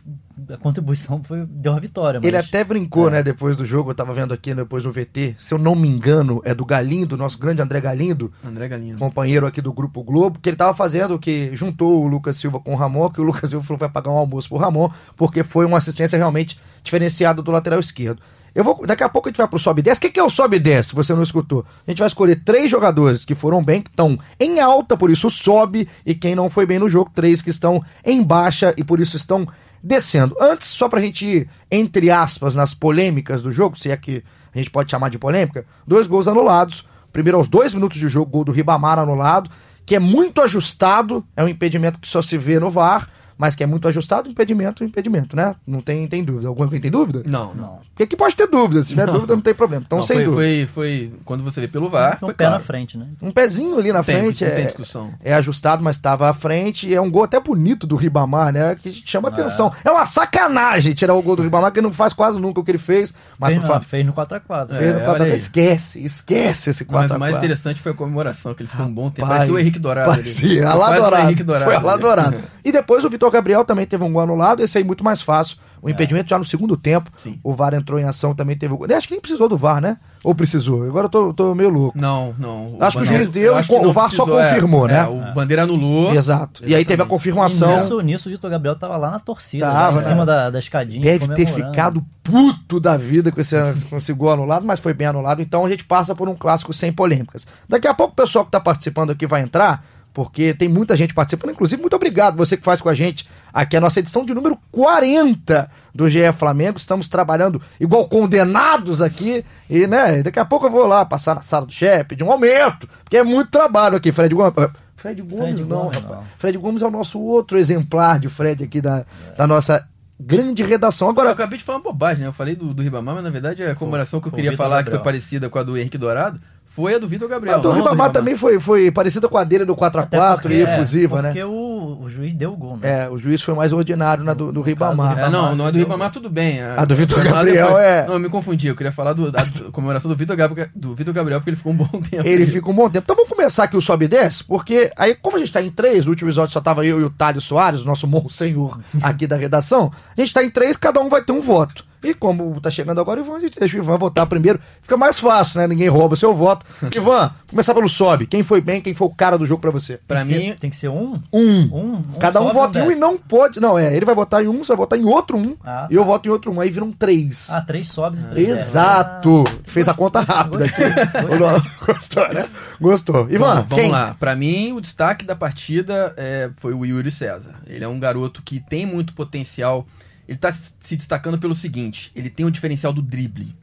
A 0.48 0.56
contribuição 0.56 1.22
foi, 1.22 1.44
deu 1.44 1.74
a 1.74 1.78
vitória. 1.78 2.18
Mas, 2.18 2.26
ele 2.26 2.36
até 2.38 2.64
brincou, 2.64 3.08
é. 3.08 3.12
né, 3.12 3.22
depois 3.22 3.58
do 3.58 3.64
jogo, 3.66 3.90
eu 3.90 3.94
tava 3.94 4.14
vendo 4.14 4.32
aqui 4.32 4.54
depois 4.54 4.84
do 4.84 4.90
VT, 4.90 5.36
se 5.38 5.52
eu 5.52 5.58
não 5.58 5.74
me 5.74 5.86
engano, 5.86 6.40
é 6.46 6.54
do 6.54 6.64
Galindo, 6.64 7.14
nosso 7.14 7.38
grande 7.38 7.60
André 7.60 7.78
Galindo. 7.78 8.32
André 8.42 8.66
Galindo. 8.66 8.98
Companheiro 8.98 9.46
aqui 9.46 9.60
do 9.60 9.70
Grupo 9.70 10.02
Globo, 10.02 10.38
que 10.38 10.48
ele 10.48 10.56
tava 10.56 10.72
fazendo, 10.72 11.18
que 11.18 11.54
juntou 11.54 12.02
o 12.02 12.08
Lucas 12.08 12.36
Silva 12.38 12.58
com 12.58 12.72
o 12.72 12.76
Ramon, 12.76 13.10
que 13.10 13.20
o 13.20 13.24
Lucas 13.24 13.50
Silva 13.50 13.62
falou 13.66 13.76
que 13.76 13.84
vai 13.84 13.92
pagar 13.92 14.10
um 14.10 14.16
almoço 14.16 14.48
pro 14.48 14.56
Ramon, 14.56 14.90
porque 15.14 15.42
foi 15.42 15.66
uma 15.66 15.76
assistência 15.76 16.16
realmente 16.16 16.58
diferenciada 16.82 17.42
do 17.42 17.50
lateral 17.50 17.78
esquerdo. 17.78 18.22
Eu 18.58 18.64
vou, 18.64 18.84
daqui 18.84 19.04
a 19.04 19.08
pouco 19.08 19.28
a 19.28 19.30
gente 19.30 19.38
vai 19.38 19.46
pro 19.46 19.56
sobe 19.56 19.78
e 19.78 19.82
desce. 19.84 19.98
O 19.98 20.00
que, 20.00 20.10
que 20.10 20.18
é 20.18 20.22
o 20.24 20.28
sobe 20.28 20.56
e 20.56 20.58
desce, 20.58 20.88
se 20.88 20.94
você 20.96 21.14
não 21.14 21.22
escutou? 21.22 21.64
A 21.86 21.90
gente 21.92 22.00
vai 22.00 22.08
escolher 22.08 22.42
três 22.44 22.68
jogadores 22.68 23.24
que 23.24 23.36
foram 23.36 23.62
bem, 23.62 23.80
que 23.80 23.88
estão 23.88 24.18
em 24.40 24.58
alta, 24.58 24.96
por 24.96 25.12
isso 25.12 25.30
sobe, 25.30 25.88
e 26.04 26.12
quem 26.12 26.34
não 26.34 26.50
foi 26.50 26.66
bem 26.66 26.76
no 26.76 26.88
jogo, 26.88 27.08
três 27.14 27.40
que 27.40 27.50
estão 27.50 27.80
em 28.04 28.20
baixa 28.20 28.74
e 28.76 28.82
por 28.82 28.98
isso 28.98 29.16
estão 29.16 29.46
descendo. 29.80 30.34
Antes, 30.40 30.66
só 30.66 30.88
pra 30.88 31.00
gente 31.00 31.24
ir, 31.24 31.48
entre 31.70 32.10
aspas, 32.10 32.56
nas 32.56 32.74
polêmicas 32.74 33.42
do 33.42 33.52
jogo, 33.52 33.78
se 33.78 33.92
é 33.92 33.96
que 33.96 34.24
a 34.52 34.58
gente 34.58 34.72
pode 34.72 34.90
chamar 34.90 35.08
de 35.08 35.20
polêmica, 35.20 35.64
dois 35.86 36.08
gols 36.08 36.26
anulados. 36.26 36.84
Primeiro 37.12 37.38
aos 37.38 37.46
dois 37.46 37.72
minutos 37.72 37.96
de 37.96 38.08
jogo, 38.08 38.28
gol 38.28 38.44
do 38.44 38.50
Ribamar 38.50 38.98
anulado, 38.98 39.48
que 39.86 39.94
é 39.94 40.00
muito 40.00 40.42
ajustado, 40.42 41.24
é 41.36 41.44
um 41.44 41.48
impedimento 41.48 42.00
que 42.00 42.08
só 42.08 42.20
se 42.20 42.36
vê 42.36 42.58
no 42.58 42.72
VAR 42.72 43.08
mas 43.38 43.54
que 43.54 43.62
é 43.62 43.66
muito 43.66 43.86
ajustado, 43.86 44.28
impedimento, 44.28 44.82
impedimento, 44.82 45.36
né? 45.36 45.54
Não 45.64 45.80
tem, 45.80 46.06
tem 46.08 46.24
dúvida. 46.24 46.48
Alguém 46.48 46.80
tem 46.80 46.90
dúvida? 46.90 47.22
Não, 47.24 47.54
não. 47.54 47.78
Porque 47.90 48.02
aqui 48.02 48.16
pode 48.16 48.34
ter 48.34 48.48
dúvida. 48.48 48.82
Se 48.82 48.90
tiver 48.90 49.06
não. 49.06 49.14
dúvida, 49.14 49.34
não 49.34 49.40
tem 49.40 49.54
problema. 49.54 49.84
Então, 49.86 49.98
não, 49.98 50.04
sem 50.04 50.16
foi, 50.16 50.24
dúvida. 50.24 50.42
Foi, 50.42 50.66
foi, 50.66 51.12
quando 51.24 51.44
você 51.44 51.60
vê 51.60 51.68
pelo 51.68 51.88
VAR, 51.88 52.18
foi 52.18 52.30
um 52.30 52.32
pé 52.32 52.44
claro. 52.44 52.54
na 52.54 52.60
frente, 52.60 52.98
né? 52.98 53.06
Um 53.22 53.30
pezinho 53.30 53.78
ali 53.78 53.92
na 53.92 54.02
tem, 54.02 54.16
frente. 54.16 54.44
Não 54.44 54.50
é, 54.50 54.54
tem 54.54 54.66
discussão. 54.66 55.14
É 55.22 55.32
ajustado, 55.34 55.84
mas 55.84 55.96
estava 55.96 56.28
à 56.28 56.34
frente. 56.34 56.92
É 56.92 57.00
um 57.00 57.10
gol 57.10 57.22
até 57.22 57.38
bonito 57.38 57.86
do 57.86 57.94
Ribamar, 57.94 58.52
né? 58.52 58.74
Que 58.74 58.92
chama 58.92 59.28
é. 59.28 59.32
atenção. 59.32 59.72
É 59.84 59.90
uma 59.90 60.04
sacanagem 60.04 60.92
tirar 60.92 61.14
o 61.14 61.22
gol 61.22 61.36
do 61.36 61.42
Ribamar, 61.42 61.70
que 61.70 61.80
não 61.80 61.92
faz 61.92 62.12
quase 62.12 62.40
nunca 62.40 62.60
o 62.60 62.64
que 62.64 62.72
ele 62.72 62.78
fez. 62.78 63.14
Mas 63.38 63.54
fez, 63.54 63.68
não, 63.68 63.80
fez 63.80 64.06
no 64.06 64.12
4x4. 64.12 64.68
Fez 64.76 64.94
no 64.94 65.00
4x4. 65.00 65.20
É, 65.20 65.36
esquece, 65.36 66.04
esquece 66.04 66.70
esse 66.70 66.84
4x4. 66.84 66.92
Mas 66.92 67.10
o 67.10 67.18
mais 67.18 67.36
interessante 67.36 67.80
foi 67.80 67.92
a 67.92 67.94
comemoração, 67.94 68.52
que 68.52 68.62
ele 68.62 68.68
ficou 68.68 68.86
um 68.86 68.92
bom 68.92 69.10
tempo. 69.10 69.28
Parecia 69.28 69.54
o 69.54 69.58
Henrique 69.58 69.78
Dourado. 69.78 70.10
Parecia, 70.10 70.74
lá 70.74 70.96
Dourado. 70.96 71.44
Foi 71.64 71.78
lá 71.78 71.96
Dourado. 71.96 72.38
E 72.64 72.72
depois 72.72 73.04
o 73.04 73.10
Vitor 73.10 73.27
Gabriel 73.30 73.64
também 73.64 73.86
teve 73.86 74.04
um 74.04 74.12
gol 74.12 74.22
anulado. 74.22 74.62
Esse 74.62 74.78
aí 74.78 74.84
muito 74.84 75.04
mais 75.04 75.22
fácil. 75.22 75.56
O 75.80 75.88
é. 75.88 75.92
impedimento 75.92 76.30
já 76.30 76.38
no 76.38 76.44
segundo 76.44 76.76
tempo. 76.76 77.10
Sim. 77.16 77.38
O 77.42 77.54
VAR 77.54 77.74
entrou 77.74 77.98
em 77.98 78.04
ação, 78.04 78.34
também 78.34 78.56
teve 78.56 78.74
o 78.74 78.96
Acho 78.96 79.06
que 79.06 79.14
nem 79.14 79.20
precisou 79.20 79.48
do 79.48 79.56
VAR, 79.56 79.80
né? 79.80 79.98
Ou 80.24 80.34
precisou? 80.34 80.84
Agora 80.84 81.06
eu 81.06 81.08
tô, 81.08 81.32
tô 81.32 81.54
meio 81.54 81.70
louco. 81.70 81.96
Não, 81.96 82.34
não. 82.38 82.76
Acho 82.80 82.98
que 82.98 83.04
o 83.04 83.06
juiz 83.06 83.30
deu 83.30 83.54
e 83.54 83.86
o 83.86 83.92
VAR 83.92 84.06
precisou, 84.06 84.26
só 84.26 84.42
confirmou, 84.42 84.88
é, 84.88 84.92
né? 84.92 84.98
É, 84.98 85.04
o 85.06 85.34
Bandeira 85.34 85.62
anulou. 85.62 86.14
Exato. 86.14 86.28
Exatamente. 86.38 86.72
E 86.72 86.74
aí 86.74 86.84
teve 86.84 87.02
a 87.02 87.06
confirmação. 87.06 87.72
E 87.72 87.80
nisso, 87.80 88.00
nisso 88.00 88.28
o 88.28 88.32
Vitor 88.32 88.50
Gabriel 88.50 88.76
tava 88.76 88.96
lá 88.96 89.10
na 89.10 89.18
torcida, 89.18 89.66
tava, 89.66 89.78
lá 89.78 89.92
em 89.92 89.94
né? 89.96 90.02
cima 90.02 90.26
da, 90.26 90.50
da 90.50 90.58
escadinha. 90.58 91.00
Deve 91.00 91.28
ter 91.28 91.46
ficado 91.46 92.04
puto 92.22 92.78
da 92.78 92.96
vida 92.96 93.32
com 93.32 93.40
esse, 93.40 93.56
com 93.88 93.96
esse 93.96 94.12
gol 94.12 94.30
anulado, 94.30 94.66
mas 94.66 94.80
foi 94.80 94.92
bem 94.92 95.06
anulado. 95.06 95.40
Então 95.40 95.64
a 95.64 95.68
gente 95.70 95.84
passa 95.84 96.14
por 96.14 96.28
um 96.28 96.34
clássico 96.34 96.72
sem 96.72 96.92
polêmicas. 96.92 97.46
Daqui 97.68 97.86
a 97.86 97.94
pouco 97.94 98.12
o 98.12 98.16
pessoal 98.16 98.44
que 98.44 98.50
tá 98.50 98.60
participando 98.60 99.10
aqui 99.10 99.26
vai 99.26 99.40
entrar 99.40 99.84
porque 100.18 100.52
tem 100.52 100.68
muita 100.68 100.96
gente 100.96 101.14
participando. 101.14 101.52
Inclusive, 101.52 101.80
muito 101.80 101.94
obrigado 101.94 102.36
você 102.36 102.56
que 102.56 102.64
faz 102.64 102.80
com 102.80 102.88
a 102.88 102.94
gente 102.94 103.24
aqui 103.54 103.76
a 103.76 103.80
nossa 103.80 104.00
edição 104.00 104.26
de 104.26 104.34
número 104.34 104.58
40 104.72 105.70
do 105.94 106.10
GE 106.10 106.32
Flamengo. 106.36 106.76
Estamos 106.76 107.06
trabalhando 107.06 107.62
igual 107.78 108.08
condenados 108.08 109.00
aqui. 109.00 109.44
E, 109.70 109.86
né, 109.86 110.20
daqui 110.24 110.40
a 110.40 110.44
pouco 110.44 110.66
eu 110.66 110.70
vou 110.70 110.88
lá 110.88 111.04
passar 111.04 111.36
na 111.36 111.42
sala 111.42 111.66
do 111.66 111.72
chefe, 111.72 112.16
de 112.16 112.24
um 112.24 112.32
aumento, 112.32 112.88
porque 113.04 113.16
é 113.16 113.22
muito 113.22 113.52
trabalho 113.52 113.96
aqui, 113.96 114.10
Fred 114.10 114.34
Gomes. 114.34 114.54
Fred 114.96 115.22
Gomes, 115.22 115.38
Fred 115.38 115.62
não, 115.62 115.82
Gomes, 115.82 115.96
rapaz. 115.98 116.18
Não. 116.18 116.26
Fred 116.36 116.58
Gomes 116.58 116.82
é 116.82 116.86
o 116.88 116.90
nosso 116.90 117.20
outro 117.20 117.56
exemplar 117.56 118.18
de 118.18 118.28
Fred 118.28 118.64
aqui 118.64 118.80
da, 118.80 119.04
é. 119.28 119.34
da 119.36 119.46
nossa 119.46 119.86
grande 120.18 120.64
redação. 120.64 121.08
Agora, 121.08 121.28
eu 121.28 121.34
acabei 121.34 121.58
de 121.58 121.64
falar 121.64 121.78
uma 121.78 121.84
bobagem, 121.84 122.22
né? 122.22 122.28
Eu 122.28 122.32
falei 122.32 122.56
do, 122.56 122.74
do 122.74 122.82
Ribamar, 122.82 123.14
mas 123.14 123.22
na 123.22 123.30
verdade 123.30 123.62
é 123.62 123.70
a 123.70 123.74
comemoração 123.76 124.20
que 124.20 124.26
eu 124.26 124.32
queria 124.32 124.56
falar, 124.56 124.78
Gabriel. 124.78 124.98
que 124.98 125.04
foi 125.04 125.12
parecida 125.12 125.48
com 125.48 125.60
a 125.60 125.62
do 125.62 125.78
Henrique 125.78 125.96
Dourado, 125.96 126.40
foi 126.78 126.94
a 126.94 126.98
do 126.98 127.08
Vitor 127.08 127.28
Gabriel. 127.28 127.56
A 127.56 127.58
do 127.58 127.72
Ribamar 127.72 128.12
também 128.12 128.36
foi, 128.36 128.60
foi 128.60 128.88
parecida 128.88 129.28
com 129.28 129.36
a 129.36 129.42
dele 129.42 129.64
do 129.64 129.74
4x4 129.74 130.48
e 130.48 130.60
efusiva, 130.60 131.18
é, 131.18 131.22
né? 131.22 131.28
Porque 131.30 131.42
o, 131.42 131.98
o, 132.02 132.08
juiz 132.08 132.32
deu 132.32 132.52
o 132.52 132.56
gol, 132.56 132.78
né? 132.80 133.06
É, 133.06 133.10
o 133.10 133.18
juiz 133.18 133.42
foi 133.42 133.52
mais 133.52 133.72
ordinário 133.72 134.22
na 134.22 134.32
do, 134.32 134.52
do 134.52 134.62
Ribamar. 134.62 135.16
Do 135.16 135.20
é, 135.22 135.28
não, 135.28 135.56
não 135.56 135.66
é 135.66 135.72
do 135.72 135.78
Ribamar, 135.78 136.12
tudo 136.12 136.30
bem. 136.30 136.62
A, 136.62 136.82
a 136.82 136.84
do 136.84 136.94
Vitor 136.94 137.20
Gabriel 137.24 137.76
é. 137.76 138.06
Não, 138.06 138.14
eu 138.14 138.20
me 138.20 138.28
confundi. 138.28 138.68
Eu 138.68 138.76
queria 138.76 138.92
falar 138.92 139.12
do, 139.12 139.32
da 139.32 139.44
comemoração 139.72 140.08
do 140.08 140.16
Vitor 140.16 140.36
Gabriel, 140.36 140.68
do 140.72 140.94
Vitor 140.94 141.12
Gabriel, 141.12 141.40
porque 141.40 141.50
ele 141.50 141.56
ficou 141.56 141.72
um 141.72 141.76
bom 141.76 142.00
tempo. 142.00 142.24
Ele 142.24 142.46
ficou 142.46 142.72
um 142.72 142.76
bom 142.76 142.88
tempo. 142.88 143.02
Então 143.04 143.16
vamos 143.16 143.28
começar 143.28 143.64
aqui 143.64 143.76
o 143.76 143.82
Sobe 143.82 144.04
e 144.04 144.08
Desce, 144.08 144.44
porque 144.44 144.92
aí, 144.96 145.16
como 145.16 145.36
a 145.36 145.40
gente 145.40 145.52
tá 145.52 145.60
em 145.60 145.72
três, 145.72 146.06
o 146.06 146.10
último 146.10 146.28
episódio 146.28 146.52
só 146.52 146.60
tava 146.60 146.86
eu 146.86 147.00
e 147.00 147.02
o 147.02 147.10
Thales 147.10 147.42
Soares, 147.42 147.80
o 147.80 147.86
nosso 147.86 148.06
monsenhor 148.06 148.78
aqui 149.02 149.26
da 149.26 149.34
redação, 149.34 149.90
a 150.16 150.20
gente 150.20 150.32
tá 150.32 150.44
em 150.44 150.50
três, 150.50 150.76
cada 150.76 151.00
um 151.00 151.08
vai 151.08 151.22
ter 151.22 151.32
um 151.32 151.42
voto. 151.42 151.87
E 152.02 152.14
como 152.14 152.60
tá 152.60 152.70
chegando 152.70 153.00
agora, 153.00 153.20
Ivan, 153.20 153.36
a 153.36 153.40
gente 153.40 153.58
deixa 153.58 153.76
o 153.76 153.80
Ivan 153.80 153.98
votar 153.98 154.26
primeiro. 154.26 154.60
Fica 154.82 154.96
mais 154.96 155.18
fácil, 155.18 155.60
né? 155.60 155.66
Ninguém 155.66 155.88
rouba 155.88 156.14
o 156.14 156.16
seu 156.16 156.34
voto. 156.34 156.64
Ivan, 156.94 157.30
começar 157.48 157.74
pelo 157.74 157.88
sobe. 157.88 158.26
Quem 158.26 158.42
foi 158.42 158.60
bem, 158.60 158.80
quem 158.80 158.94
foi 158.94 159.06
o 159.08 159.14
cara 159.14 159.36
do 159.36 159.44
jogo 159.44 159.60
para 159.60 159.70
você? 159.70 159.98
Para 160.06 160.24
mim, 160.24 160.34
ser, 160.34 160.56
tem 160.58 160.70
que 160.70 160.76
ser 160.76 160.88
um? 160.88 161.20
Um. 161.32 161.60
um, 161.72 161.94
um 161.94 162.02
Cada 162.20 162.40
um 162.40 162.52
vota 162.52 162.78
em 162.78 162.82
um 162.82 162.90
e 162.92 162.94
não 162.94 163.18
pode. 163.18 163.60
Não, 163.60 163.78
é. 163.78 163.94
Ele 163.94 164.04
vai 164.04 164.14
votar 164.14 164.44
em 164.44 164.48
um, 164.48 164.58
você 164.58 164.68
vai 164.68 164.76
votar 164.76 164.98
em 164.98 165.04
outro 165.04 165.36
um. 165.36 165.56
Ah, 165.64 165.82
tá. 165.82 165.88
E 165.90 165.94
eu 165.94 166.04
voto 166.04 166.28
em 166.28 166.32
outro 166.32 166.52
um. 166.52 166.60
Aí 166.60 166.70
viram 166.70 166.92
três. 166.92 167.48
Ah, 167.50 167.60
três 167.60 167.88
sobes 167.88 168.24
e 168.24 168.28
três. 168.28 168.48
Exato. 168.48 169.44
Ah, 169.46 169.58
Fez 169.64 169.88
a 169.88 169.94
conta 169.94 170.20
rápida 170.20 170.64
aqui. 170.64 170.82
Gostou, 171.84 172.32
né? 172.32 172.46
Gostou. 172.80 173.30
Ivan, 173.30 173.54
vamos, 173.54 173.68
vamos 173.68 173.90
lá. 173.90 174.16
Para 174.18 174.36
mim, 174.36 174.72
o 174.72 174.80
destaque 174.80 175.24
da 175.24 175.34
partida 175.34 176.14
é, 176.16 176.50
foi 176.56 176.74
o 176.74 176.84
Yuri 176.84 177.10
César. 177.10 177.54
Ele 177.66 177.84
é 177.84 177.88
um 177.88 177.98
garoto 177.98 178.42
que 178.42 178.60
tem 178.60 178.86
muito 178.86 179.12
potencial 179.14 179.86
ele 180.28 180.36
está 180.36 180.52
se 180.52 180.94
destacando 180.94 181.38
pelo 181.38 181.54
seguinte: 181.54 182.12
ele 182.14 182.28
tem 182.28 182.44
o 182.44 182.50
diferencial 182.50 182.92
do 182.92 183.00
drible. 183.00 183.56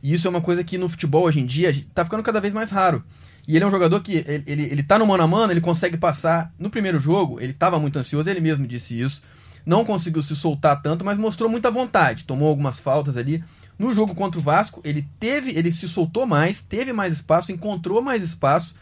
E 0.00 0.14
isso 0.14 0.26
é 0.26 0.30
uma 0.30 0.40
coisa 0.40 0.62
que 0.62 0.78
no 0.78 0.88
futebol 0.88 1.24
hoje 1.24 1.40
em 1.40 1.46
dia 1.46 1.70
está 1.70 2.04
ficando 2.04 2.22
cada 2.22 2.40
vez 2.40 2.54
mais 2.54 2.70
raro. 2.70 3.04
E 3.46 3.56
ele 3.56 3.64
é 3.64 3.66
um 3.66 3.70
jogador 3.70 4.00
que 4.00 4.14
ele, 4.14 4.44
ele, 4.46 4.62
ele 4.62 4.82
tá 4.84 4.98
no 4.98 5.06
mano 5.06 5.22
a 5.22 5.26
mano, 5.26 5.52
ele 5.52 5.60
consegue 5.60 5.96
passar. 5.96 6.52
No 6.58 6.70
primeiro 6.70 6.98
jogo, 6.98 7.40
ele 7.40 7.50
estava 7.50 7.78
muito 7.78 7.98
ansioso, 7.98 8.30
ele 8.30 8.40
mesmo 8.40 8.66
disse 8.66 8.98
isso. 8.98 9.20
Não 9.66 9.84
conseguiu 9.84 10.22
se 10.22 10.34
soltar 10.34 10.80
tanto, 10.80 11.04
mas 11.04 11.18
mostrou 11.18 11.50
muita 11.50 11.70
vontade. 11.70 12.24
Tomou 12.24 12.48
algumas 12.48 12.78
faltas 12.78 13.16
ali. 13.16 13.42
No 13.78 13.92
jogo 13.92 14.14
contra 14.14 14.38
o 14.38 14.42
Vasco, 14.42 14.80
ele 14.84 15.06
teve, 15.18 15.50
ele 15.50 15.72
se 15.72 15.88
soltou 15.88 16.26
mais, 16.26 16.62
teve 16.62 16.92
mais 16.92 17.14
espaço, 17.14 17.50
encontrou 17.50 18.00
mais 18.00 18.22
espaço, 18.22 18.76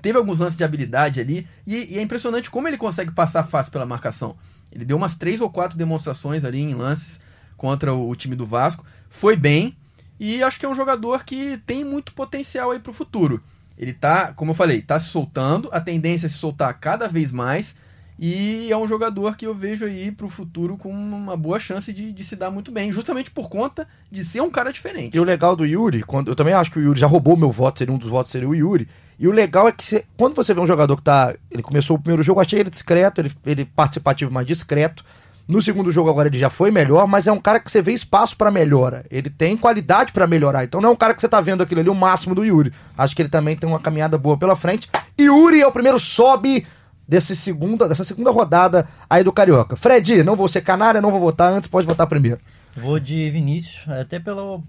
teve 0.00 0.16
alguns 0.16 0.40
lances 0.40 0.56
de 0.56 0.64
habilidade 0.64 1.20
ali. 1.20 1.46
E, 1.66 1.94
e 1.94 1.98
é 1.98 2.02
impressionante 2.02 2.50
como 2.50 2.68
ele 2.68 2.78
consegue 2.78 3.10
passar 3.10 3.44
fácil 3.44 3.72
pela 3.72 3.86
marcação. 3.86 4.36
Ele 4.74 4.84
deu 4.84 4.96
umas 4.96 5.14
três 5.14 5.40
ou 5.40 5.48
quatro 5.48 5.78
demonstrações 5.78 6.44
ali 6.44 6.60
em 6.60 6.74
lances 6.74 7.20
contra 7.56 7.94
o, 7.94 8.08
o 8.08 8.16
time 8.16 8.34
do 8.34 8.44
Vasco. 8.44 8.84
Foi 9.08 9.36
bem 9.36 9.76
e 10.18 10.42
acho 10.42 10.58
que 10.58 10.66
é 10.66 10.68
um 10.68 10.74
jogador 10.74 11.24
que 11.24 11.56
tem 11.66 11.84
muito 11.84 12.12
potencial 12.12 12.70
aí 12.70 12.78
para 12.78 12.90
o 12.90 12.94
futuro. 12.94 13.40
Ele 13.76 13.92
tá, 13.92 14.32
como 14.32 14.52
eu 14.52 14.54
falei, 14.54 14.80
tá 14.82 14.98
se 14.98 15.08
soltando, 15.08 15.68
a 15.72 15.80
tendência 15.80 16.26
é 16.26 16.28
se 16.28 16.38
soltar 16.38 16.72
cada 16.78 17.08
vez 17.08 17.32
mais. 17.32 17.74
E 18.16 18.70
é 18.70 18.76
um 18.76 18.86
jogador 18.86 19.36
que 19.36 19.44
eu 19.44 19.52
vejo 19.52 19.84
aí 19.84 20.12
pro 20.12 20.28
futuro 20.28 20.76
com 20.76 20.88
uma 20.88 21.36
boa 21.36 21.58
chance 21.58 21.92
de, 21.92 22.12
de, 22.12 22.22
se 22.24 22.36
dar 22.36 22.48
muito 22.48 22.70
bem, 22.70 22.92
justamente 22.92 23.28
por 23.28 23.48
conta 23.48 23.88
de 24.08 24.24
ser 24.24 24.40
um 24.40 24.50
cara 24.50 24.72
diferente. 24.72 25.16
E 25.16 25.20
o 25.20 25.24
legal 25.24 25.56
do 25.56 25.66
Yuri, 25.66 26.04
quando 26.04 26.28
eu 26.28 26.36
também 26.36 26.54
acho 26.54 26.70
que 26.70 26.78
o 26.78 26.82
Yuri 26.82 27.00
já 27.00 27.08
roubou 27.08 27.36
meu 27.36 27.50
voto, 27.50 27.80
seria 27.80 27.92
um 27.92 27.98
dos 27.98 28.08
votos, 28.08 28.30
seria 28.30 28.48
o 28.48 28.54
Yuri. 28.54 28.88
E 29.18 29.28
o 29.28 29.32
legal 29.32 29.68
é 29.68 29.72
que 29.72 29.84
você, 29.84 30.04
quando 30.16 30.34
você 30.34 30.52
vê 30.52 30.60
um 30.60 30.66
jogador 30.66 30.96
que 30.96 31.02
tá. 31.02 31.34
Ele 31.50 31.62
começou 31.62 31.96
o 31.96 32.00
primeiro 32.00 32.22
jogo, 32.22 32.40
achei 32.40 32.60
ele 32.60 32.70
discreto, 32.70 33.20
ele, 33.20 33.32
ele 33.46 33.64
participativo, 33.64 34.30
mais 34.30 34.46
discreto. 34.46 35.04
No 35.46 35.60
segundo 35.60 35.92
jogo 35.92 36.08
agora 36.08 36.28
ele 36.28 36.38
já 36.38 36.48
foi 36.48 36.70
melhor, 36.70 37.06
mas 37.06 37.26
é 37.26 37.32
um 37.32 37.38
cara 37.38 37.60
que 37.60 37.70
você 37.70 37.82
vê 37.82 37.92
espaço 37.92 38.34
para 38.34 38.50
melhora. 38.50 39.04
Ele 39.10 39.28
tem 39.28 39.56
qualidade 39.56 40.10
para 40.10 40.26
melhorar. 40.26 40.64
Então 40.64 40.80
não 40.80 40.88
é 40.88 40.92
um 40.92 40.96
cara 40.96 41.12
que 41.12 41.20
você 41.20 41.28
tá 41.28 41.40
vendo 41.40 41.62
aquilo 41.62 41.80
ali 41.80 41.90
o 41.90 41.94
máximo 41.94 42.34
do 42.34 42.44
Yuri. 42.44 42.72
Acho 42.96 43.14
que 43.14 43.20
ele 43.20 43.28
também 43.28 43.54
tem 43.54 43.68
uma 43.68 43.78
caminhada 43.78 44.16
boa 44.16 44.38
pela 44.38 44.56
frente. 44.56 44.88
Yuri 45.20 45.60
é 45.60 45.66
o 45.66 45.72
primeiro 45.72 45.98
sobe 45.98 46.66
desse 47.06 47.36
segunda, 47.36 47.86
dessa 47.86 48.04
segunda 48.04 48.30
rodada 48.30 48.88
aí 49.08 49.22
do 49.22 49.32
Carioca. 49.32 49.76
Fred, 49.76 50.24
não 50.24 50.34
vou 50.34 50.48
ser 50.48 50.62
canária, 50.62 51.02
não 51.02 51.10
vou 51.10 51.20
votar 51.20 51.52
antes, 51.52 51.68
pode 51.68 51.86
votar 51.86 52.06
primeiro. 52.06 52.40
Vou 52.74 52.98
de 52.98 53.30
Vinícius, 53.30 53.86
até 53.88 54.18
pelo 54.18 54.62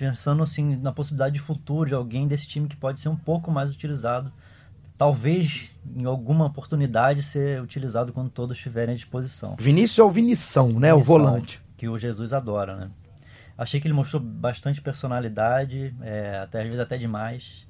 pensando 0.00 0.42
assim 0.42 0.76
na 0.76 0.92
possibilidade 0.92 1.34
de 1.34 1.40
futuro 1.40 1.86
de 1.86 1.94
alguém 1.94 2.26
desse 2.26 2.46
time 2.46 2.66
que 2.66 2.74
pode 2.74 2.98
ser 3.00 3.10
um 3.10 3.16
pouco 3.16 3.50
mais 3.50 3.70
utilizado. 3.70 4.32
Talvez 4.96 5.76
em 5.94 6.06
alguma 6.06 6.46
oportunidade 6.46 7.22
ser 7.22 7.60
utilizado 7.60 8.10
quando 8.10 8.30
todos 8.30 8.56
estiverem 8.56 8.94
à 8.94 8.96
disposição. 8.96 9.56
Vinícius 9.60 9.98
é 9.98 10.02
o 10.02 10.08
Vinição, 10.08 10.68
né? 10.68 10.90
Vinição, 10.90 10.98
o 10.98 11.02
volante. 11.02 11.60
Que 11.76 11.86
o 11.86 11.98
Jesus 11.98 12.32
adora, 12.32 12.76
né? 12.76 12.90
Achei 13.58 13.78
que 13.78 13.86
ele 13.86 13.92
mostrou 13.92 14.22
bastante 14.22 14.80
personalidade, 14.80 15.94
é, 16.00 16.38
até 16.38 16.60
às 16.60 16.64
vezes 16.64 16.80
até 16.80 16.96
demais. 16.96 17.66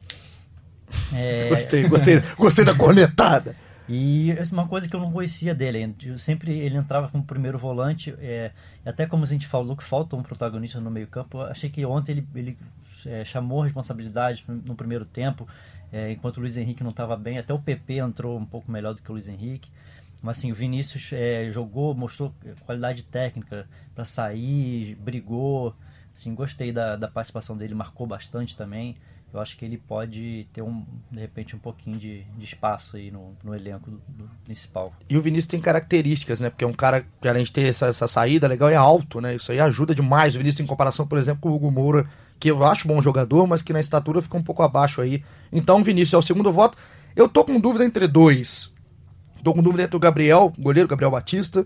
É... 1.12 1.48
Gostei, 1.48 1.88
gostei, 1.88 2.22
gostei 2.38 2.64
da 2.64 2.76
cornetada. 2.76 3.56
E 3.88 4.30
é 4.32 4.42
uma 4.52 4.68
coisa 4.68 4.88
que 4.88 4.94
eu 4.94 5.00
não 5.00 5.10
conhecia 5.10 5.54
dele. 5.54 5.94
Eu 6.02 6.18
sempre 6.18 6.58
ele 6.58 6.76
entrava 6.76 7.08
como 7.08 7.24
primeiro 7.24 7.58
volante. 7.58 8.14
É, 8.18 8.52
até 8.84 9.06
como 9.06 9.24
a 9.24 9.26
gente 9.26 9.46
falou 9.46 9.76
que 9.76 9.82
falta 9.82 10.16
um 10.16 10.22
protagonista 10.22 10.80
no 10.80 10.90
meio 10.90 11.06
campo, 11.06 11.40
achei 11.42 11.68
que 11.68 11.84
ontem 11.84 12.12
ele, 12.12 12.28
ele 12.34 12.58
é, 13.06 13.24
chamou 13.24 13.62
responsabilidade 13.62 14.44
no 14.46 14.74
primeiro 14.74 15.04
tempo, 15.04 15.48
é, 15.92 16.12
enquanto 16.12 16.36
o 16.36 16.40
Luiz 16.40 16.56
Henrique 16.56 16.82
não 16.82 16.90
estava 16.90 17.16
bem. 17.16 17.38
Até 17.38 17.52
o 17.52 17.58
PP 17.58 17.98
entrou 17.98 18.38
um 18.38 18.46
pouco 18.46 18.70
melhor 18.70 18.94
do 18.94 19.02
que 19.02 19.10
o 19.10 19.14
Luiz 19.14 19.28
Henrique. 19.28 19.70
Mas 20.22 20.38
assim, 20.38 20.52
o 20.52 20.54
Vinícius 20.54 21.10
é, 21.12 21.50
jogou, 21.50 21.94
mostrou 21.94 22.32
qualidade 22.66 23.02
técnica 23.04 23.66
para 23.94 24.04
sair, 24.04 24.94
brigou. 24.96 25.74
Assim, 26.14 26.34
gostei 26.34 26.70
da, 26.70 26.96
da 26.96 27.08
participação 27.08 27.56
dele, 27.56 27.74
marcou 27.74 28.06
bastante 28.06 28.56
também 28.56 28.96
eu 29.32 29.40
acho 29.40 29.56
que 29.56 29.64
ele 29.64 29.78
pode 29.78 30.46
ter 30.52 30.62
um 30.62 30.84
de 31.10 31.20
repente 31.20 31.54
um 31.54 31.58
pouquinho 31.58 31.96
de, 31.96 32.22
de 32.36 32.44
espaço 32.44 32.96
aí 32.96 33.10
no, 33.10 33.36
no 33.44 33.54
elenco 33.54 33.90
do, 33.90 34.02
do, 34.08 34.30
principal. 34.44 34.92
E 35.08 35.16
o 35.16 35.20
Vinícius 35.20 35.46
tem 35.46 35.60
características, 35.60 36.40
né? 36.40 36.50
Porque 36.50 36.64
é 36.64 36.66
um 36.66 36.72
cara 36.72 37.06
que 37.20 37.28
além 37.28 37.44
de 37.44 37.52
ter 37.52 37.68
essa, 37.68 37.86
essa 37.86 38.08
saída 38.08 38.48
legal 38.48 38.68
é 38.68 38.74
alto, 38.74 39.20
né? 39.20 39.36
Isso 39.36 39.52
aí 39.52 39.60
ajuda 39.60 39.94
demais 39.94 40.34
o 40.34 40.38
Vinícius 40.38 40.60
em 40.60 40.66
comparação, 40.66 41.06
por 41.06 41.18
exemplo, 41.18 41.42
com 41.42 41.50
o 41.50 41.54
Hugo 41.54 41.70
Moura, 41.70 42.08
que 42.40 42.50
eu 42.50 42.64
acho 42.64 42.88
bom 42.88 43.00
jogador, 43.00 43.46
mas 43.46 43.62
que 43.62 43.72
na 43.72 43.80
estatura 43.80 44.20
fica 44.20 44.36
um 44.36 44.42
pouco 44.42 44.62
abaixo 44.62 45.00
aí. 45.00 45.22
Então 45.52 45.80
o 45.80 45.84
Vinícius 45.84 46.14
é 46.14 46.18
o 46.18 46.22
segundo 46.22 46.52
voto. 46.52 46.76
Eu 47.14 47.28
tô 47.28 47.44
com 47.44 47.60
dúvida 47.60 47.84
entre 47.84 48.08
dois. 48.08 48.72
Tô 49.44 49.54
com 49.54 49.62
dúvida 49.62 49.84
entre 49.84 49.96
o 49.96 50.00
Gabriel, 50.00 50.52
goleiro 50.58 50.88
Gabriel 50.88 51.10
Batista, 51.10 51.64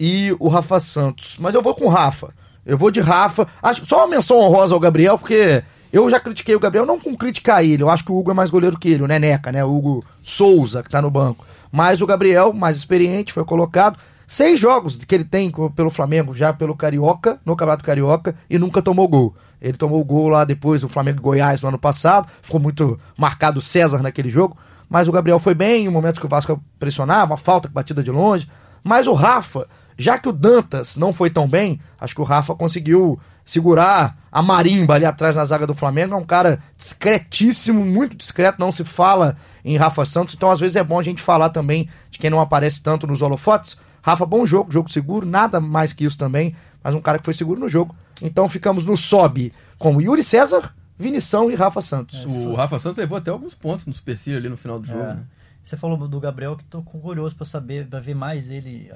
e 0.00 0.34
o 0.38 0.48
Rafa 0.48 0.80
Santos. 0.80 1.36
Mas 1.38 1.54
eu 1.54 1.62
vou 1.62 1.74
com 1.74 1.84
o 1.84 1.88
Rafa. 1.88 2.34
Eu 2.64 2.78
vou 2.78 2.90
de 2.90 3.00
Rafa. 3.00 3.46
Acho, 3.62 3.84
só 3.84 3.98
uma 3.98 4.08
menção 4.08 4.38
honrosa 4.38 4.74
ao 4.74 4.80
Gabriel, 4.80 5.18
porque 5.18 5.62
eu 5.92 6.08
já 6.10 6.18
critiquei 6.18 6.54
o 6.54 6.60
Gabriel, 6.60 6.86
não 6.86 6.98
com 6.98 7.14
criticar 7.14 7.62
ele, 7.62 7.82
eu 7.82 7.90
acho 7.90 8.04
que 8.04 8.10
o 8.10 8.18
Hugo 8.18 8.30
é 8.30 8.34
mais 8.34 8.50
goleiro 8.50 8.78
que 8.78 8.88
ele, 8.88 9.02
o 9.02 9.06
Neneca, 9.06 9.52
né? 9.52 9.62
O 9.62 9.76
Hugo 9.76 10.04
Souza, 10.22 10.82
que 10.82 10.88
tá 10.88 11.02
no 11.02 11.10
banco. 11.10 11.44
Mas 11.70 12.00
o 12.00 12.06
Gabriel, 12.06 12.52
mais 12.52 12.78
experiente, 12.78 13.32
foi 13.32 13.44
colocado. 13.44 13.98
Seis 14.26 14.58
jogos 14.58 15.04
que 15.04 15.14
ele 15.14 15.24
tem 15.24 15.52
pelo 15.76 15.90
Flamengo, 15.90 16.34
já 16.34 16.50
pelo 16.52 16.74
Carioca, 16.74 17.38
no 17.44 17.54
Campeonato 17.54 17.84
Carioca, 17.84 18.34
e 18.48 18.58
nunca 18.58 18.80
tomou 18.80 19.06
gol. 19.06 19.34
Ele 19.60 19.76
tomou 19.76 20.00
o 20.00 20.04
gol 20.04 20.28
lá 20.28 20.44
depois 20.44 20.80
do 20.80 20.88
Flamengo 20.88 21.20
Goiás 21.20 21.60
no 21.60 21.68
ano 21.68 21.78
passado, 21.78 22.26
ficou 22.40 22.58
muito 22.58 22.98
marcado 23.16 23.60
César 23.60 24.02
naquele 24.02 24.30
jogo. 24.30 24.56
Mas 24.88 25.06
o 25.06 25.12
Gabriel 25.12 25.38
foi 25.38 25.54
bem, 25.54 25.84
em 25.84 25.88
momentos 25.88 26.18
que 26.18 26.26
o 26.26 26.28
Vasco 26.28 26.62
pressionava, 26.78 27.32
uma 27.32 27.36
falta 27.36 27.68
batida 27.68 28.02
de 28.02 28.10
longe. 28.10 28.48
Mas 28.82 29.06
o 29.06 29.12
Rafa, 29.12 29.68
já 29.96 30.18
que 30.18 30.28
o 30.28 30.32
Dantas 30.32 30.96
não 30.96 31.12
foi 31.12 31.28
tão 31.28 31.46
bem, 31.46 31.80
acho 32.00 32.14
que 32.14 32.20
o 32.20 32.24
Rafa 32.24 32.54
conseguiu 32.54 33.20
segurar 33.44 34.16
a 34.30 34.42
marimba 34.42 34.94
ali 34.94 35.04
atrás 35.04 35.36
na 35.36 35.44
zaga 35.44 35.66
do 35.66 35.74
Flamengo. 35.74 36.14
É 36.14 36.16
um 36.16 36.24
cara 36.24 36.60
discretíssimo, 36.76 37.84
muito 37.84 38.16
discreto, 38.16 38.58
não 38.58 38.72
se 38.72 38.84
fala 38.84 39.36
em 39.64 39.76
Rafa 39.76 40.04
Santos. 40.04 40.34
Então, 40.34 40.50
às 40.50 40.60
vezes, 40.60 40.76
é 40.76 40.82
bom 40.82 40.98
a 40.98 41.02
gente 41.02 41.22
falar 41.22 41.50
também 41.50 41.88
de 42.10 42.18
quem 42.18 42.30
não 42.30 42.40
aparece 42.40 42.82
tanto 42.82 43.06
nos 43.06 43.22
holofotes. 43.22 43.76
Rafa, 44.02 44.26
bom 44.26 44.44
jogo, 44.46 44.72
jogo 44.72 44.90
seguro, 44.90 45.26
nada 45.26 45.60
mais 45.60 45.92
que 45.92 46.04
isso 46.04 46.18
também, 46.18 46.56
mas 46.82 46.94
um 46.94 47.00
cara 47.00 47.18
que 47.18 47.24
foi 47.24 47.34
seguro 47.34 47.60
no 47.60 47.68
jogo. 47.68 47.94
Então, 48.20 48.48
ficamos 48.48 48.84
no 48.84 48.96
sobe 48.96 49.52
com 49.78 50.00
Yuri 50.00 50.22
César, 50.22 50.74
Vinição 50.98 51.50
e 51.50 51.54
Rafa 51.54 51.82
Santos. 51.82 52.24
É, 52.24 52.26
o 52.26 52.54
Rafa 52.54 52.78
Santos 52.78 52.98
levou 52.98 53.18
até 53.18 53.30
alguns 53.30 53.54
pontos 53.54 53.86
no 53.86 53.92
supercílio 53.92 54.38
ali 54.38 54.48
no 54.48 54.56
final 54.56 54.78
do 54.78 54.86
jogo. 54.86 55.02
É. 55.02 55.14
Né? 55.14 55.26
Você 55.62 55.76
falou 55.76 56.08
do 56.08 56.20
Gabriel 56.20 56.56
que 56.56 56.64
tô 56.64 56.82
curioso 56.82 57.36
para 57.36 57.46
saber, 57.46 57.86
para 57.86 58.00
ver 58.00 58.14
mais 58.14 58.50
ele, 58.50 58.90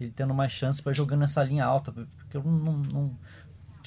ele 0.00 0.10
tendo 0.10 0.34
mais 0.34 0.50
chance 0.50 0.82
para 0.82 0.92
jogando 0.92 1.20
nessa 1.20 1.44
linha 1.44 1.64
alta, 1.64 1.92
porque 1.92 2.36
eu 2.36 2.42
não, 2.42 2.72
não, 2.78 3.18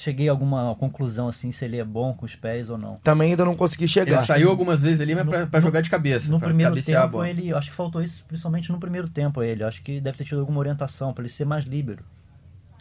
cheguei 0.02 0.28
a 0.28 0.32
alguma 0.32 0.74
conclusão 0.74 1.28
assim 1.28 1.52
se 1.52 1.64
ele 1.64 1.78
é 1.78 1.84
bom 1.84 2.12
com 2.12 2.26
os 2.26 2.34
pés 2.34 2.68
ou 2.68 2.76
não. 2.76 2.96
Também 3.04 3.30
ainda 3.30 3.44
não 3.44 3.54
consegui 3.54 3.86
chegar. 3.86 4.18
Ele 4.18 4.26
saiu 4.26 4.50
algumas 4.50 4.82
vezes 4.82 5.00
ali, 5.00 5.14
mas 5.14 5.48
para 5.48 5.60
jogar 5.60 5.80
de 5.80 5.88
cabeça. 5.88 6.30
No 6.30 6.40
primeiro 6.40 6.80
tempo 6.82 7.24
ele, 7.24 7.54
acho 7.54 7.70
que 7.70 7.76
faltou 7.76 8.02
isso 8.02 8.24
principalmente 8.26 8.72
no 8.72 8.80
primeiro 8.80 9.08
tempo 9.08 9.40
a 9.40 9.46
ele. 9.46 9.62
Acho 9.62 9.80
que 9.82 10.00
deve 10.00 10.18
ter 10.18 10.24
tido 10.24 10.40
alguma 10.40 10.58
orientação 10.58 11.12
para 11.12 11.22
ele 11.22 11.32
ser 11.32 11.44
mais 11.44 11.64
líbero. 11.64 12.04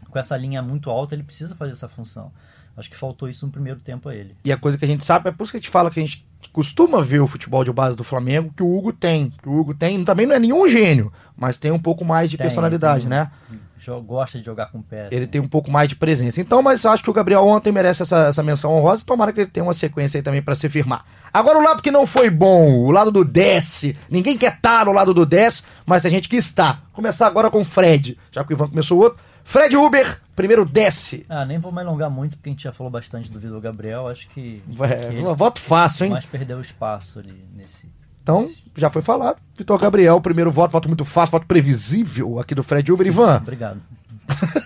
Com 0.10 0.18
essa 0.18 0.36
linha 0.36 0.62
muito 0.62 0.90
alta 0.90 1.14
ele 1.14 1.24
precisa 1.24 1.56
fazer 1.56 1.74
essa 1.74 1.88
função. 1.88 2.32
Acho 2.76 2.90
que 2.90 2.98
faltou 2.98 3.30
isso 3.30 3.46
no 3.46 3.52
primeiro 3.52 3.80
tempo 3.80 4.10
a 4.10 4.16
ele. 4.16 4.36
E 4.44 4.52
a 4.52 4.58
coisa 4.58 4.78
que 4.78 4.86
a 4.86 4.88
gente 4.88 5.04
sabe, 5.04 5.30
é 5.30 5.32
por 5.32 5.44
isso 5.44 5.52
que 5.52 5.58
a 5.58 5.60
gente 5.60 5.70
fala 5.70 5.92
que 5.92 6.00
a 6.00 6.06
gente 6.06 6.26
costuma 6.52 7.02
ver 7.02 7.20
o 7.20 7.28
futebol 7.28 7.64
de 7.64 7.72
base 7.72 7.96
do 7.96 8.04
Flamengo, 8.04 8.52
que 8.56 8.64
o 8.64 8.78
Hugo 8.78 8.94
tem. 8.94 9.30
Que 9.30 9.48
o 9.48 9.60
Hugo 9.60 9.74
tem, 9.74 10.04
também 10.04 10.26
não 10.26 10.36
é 10.36 10.40
nenhum 10.40 10.68
gênio, 10.68 11.12
mas 11.36 11.58
tem 11.58 11.70
um 11.70 11.80
pouco 11.80 12.04
mais 12.04 12.32
de 12.32 12.38
tem, 12.38 12.46
personalidade, 12.46 13.02
tem, 13.02 13.10
né? 13.10 13.30
Gosta 14.02 14.38
de 14.38 14.46
jogar 14.46 14.67
com 14.67 14.82
pés. 14.82 15.10
Ele 15.12 15.22
né? 15.22 15.28
tem 15.28 15.41
um 15.41 15.48
pouco 15.48 15.72
mais 15.72 15.89
de 15.89 15.96
presença. 15.96 16.39
Então, 16.39 16.62
mas 16.62 16.86
acho 16.86 17.04
que 17.04 17.10
o 17.10 17.13
Gabriel 17.13 17.46
ontem 17.46 17.72
merece 17.72 18.04
essa, 18.04 18.28
essa 18.28 18.44
menção 18.44 18.74
honrosa. 18.74 19.06
Tomara 19.06 19.34
que 19.34 19.41
ele 19.41 19.50
tenha 19.50 19.63
uma 19.63 19.74
sequência 19.74 20.17
aí 20.17 20.22
também 20.22 20.41
para 20.41 20.56
se 20.56 20.70
firmar. 20.70 21.06
Agora 21.34 21.58
o 21.58 21.63
lado 21.63 21.82
que 21.82 21.91
não 21.91 22.06
foi 22.06 22.30
bom, 22.30 22.72
o 22.72 22.91
lado 22.91 23.12
do 23.12 23.26
desce. 23.26 23.96
Ninguém 24.10 24.38
quer 24.38 24.54
estar 24.54 24.86
no 24.86 24.91
lado 24.91 25.13
do 25.13 25.26
desce, 25.26 25.63
mas 25.86 26.02
tem 26.02 26.12
gente 26.12 26.30
que 26.30 26.36
está. 26.36 26.82
Começar 26.94 27.28
agora 27.28 27.50
com 27.50 27.62
o 27.62 27.65
Fred, 27.65 28.17
já 28.32 28.44
que 28.44 28.54
o 28.54 28.56
Ivan 28.56 28.67
começou 28.67 29.00
o 29.00 29.02
outro. 29.02 29.20
Fred 29.44 29.76
Uber, 29.76 30.20
primeiro 30.36 30.65
desce. 30.65 31.26
Ah, 31.28 31.46
nem 31.46 31.58
vou 31.58 31.72
me 31.72 31.82
alongar 31.82 32.10
muito, 32.10 32.38
porque 32.38 32.50
a 32.50 32.52
gente 32.54 32.63
já 32.63 32.72
falou 32.72 32.91
bastante 32.91 33.30
do 33.30 33.39
Vitor 33.39 33.60
Gabriel. 33.60 34.08
Acho 34.08 34.28
que. 34.30 34.62
É, 34.80 35.34
voto 35.34 35.60
fácil, 35.60 36.06
hein? 36.06 36.12
Mas 36.12 36.26
perdeu 36.26 36.62
espaço 36.62 37.20
ali 37.20 37.46
nesse. 37.56 37.89
Então, 38.22 38.50
já 38.76 38.90
foi 38.90 39.02
falado. 39.02 39.38
Vitor 39.58 39.80
Gabriel, 39.80 40.22
primeiro 40.22 40.52
voto, 40.52 40.72
voto 40.72 40.88
muito 40.88 41.06
fácil, 41.06 41.32
voto 41.32 41.48
previsível 41.48 42.40
aqui 42.40 42.56
do 42.56 42.64
Fred 42.64 42.92
Uber. 42.92 43.08
Ivan. 43.08 43.38
Obrigado. 43.38 43.82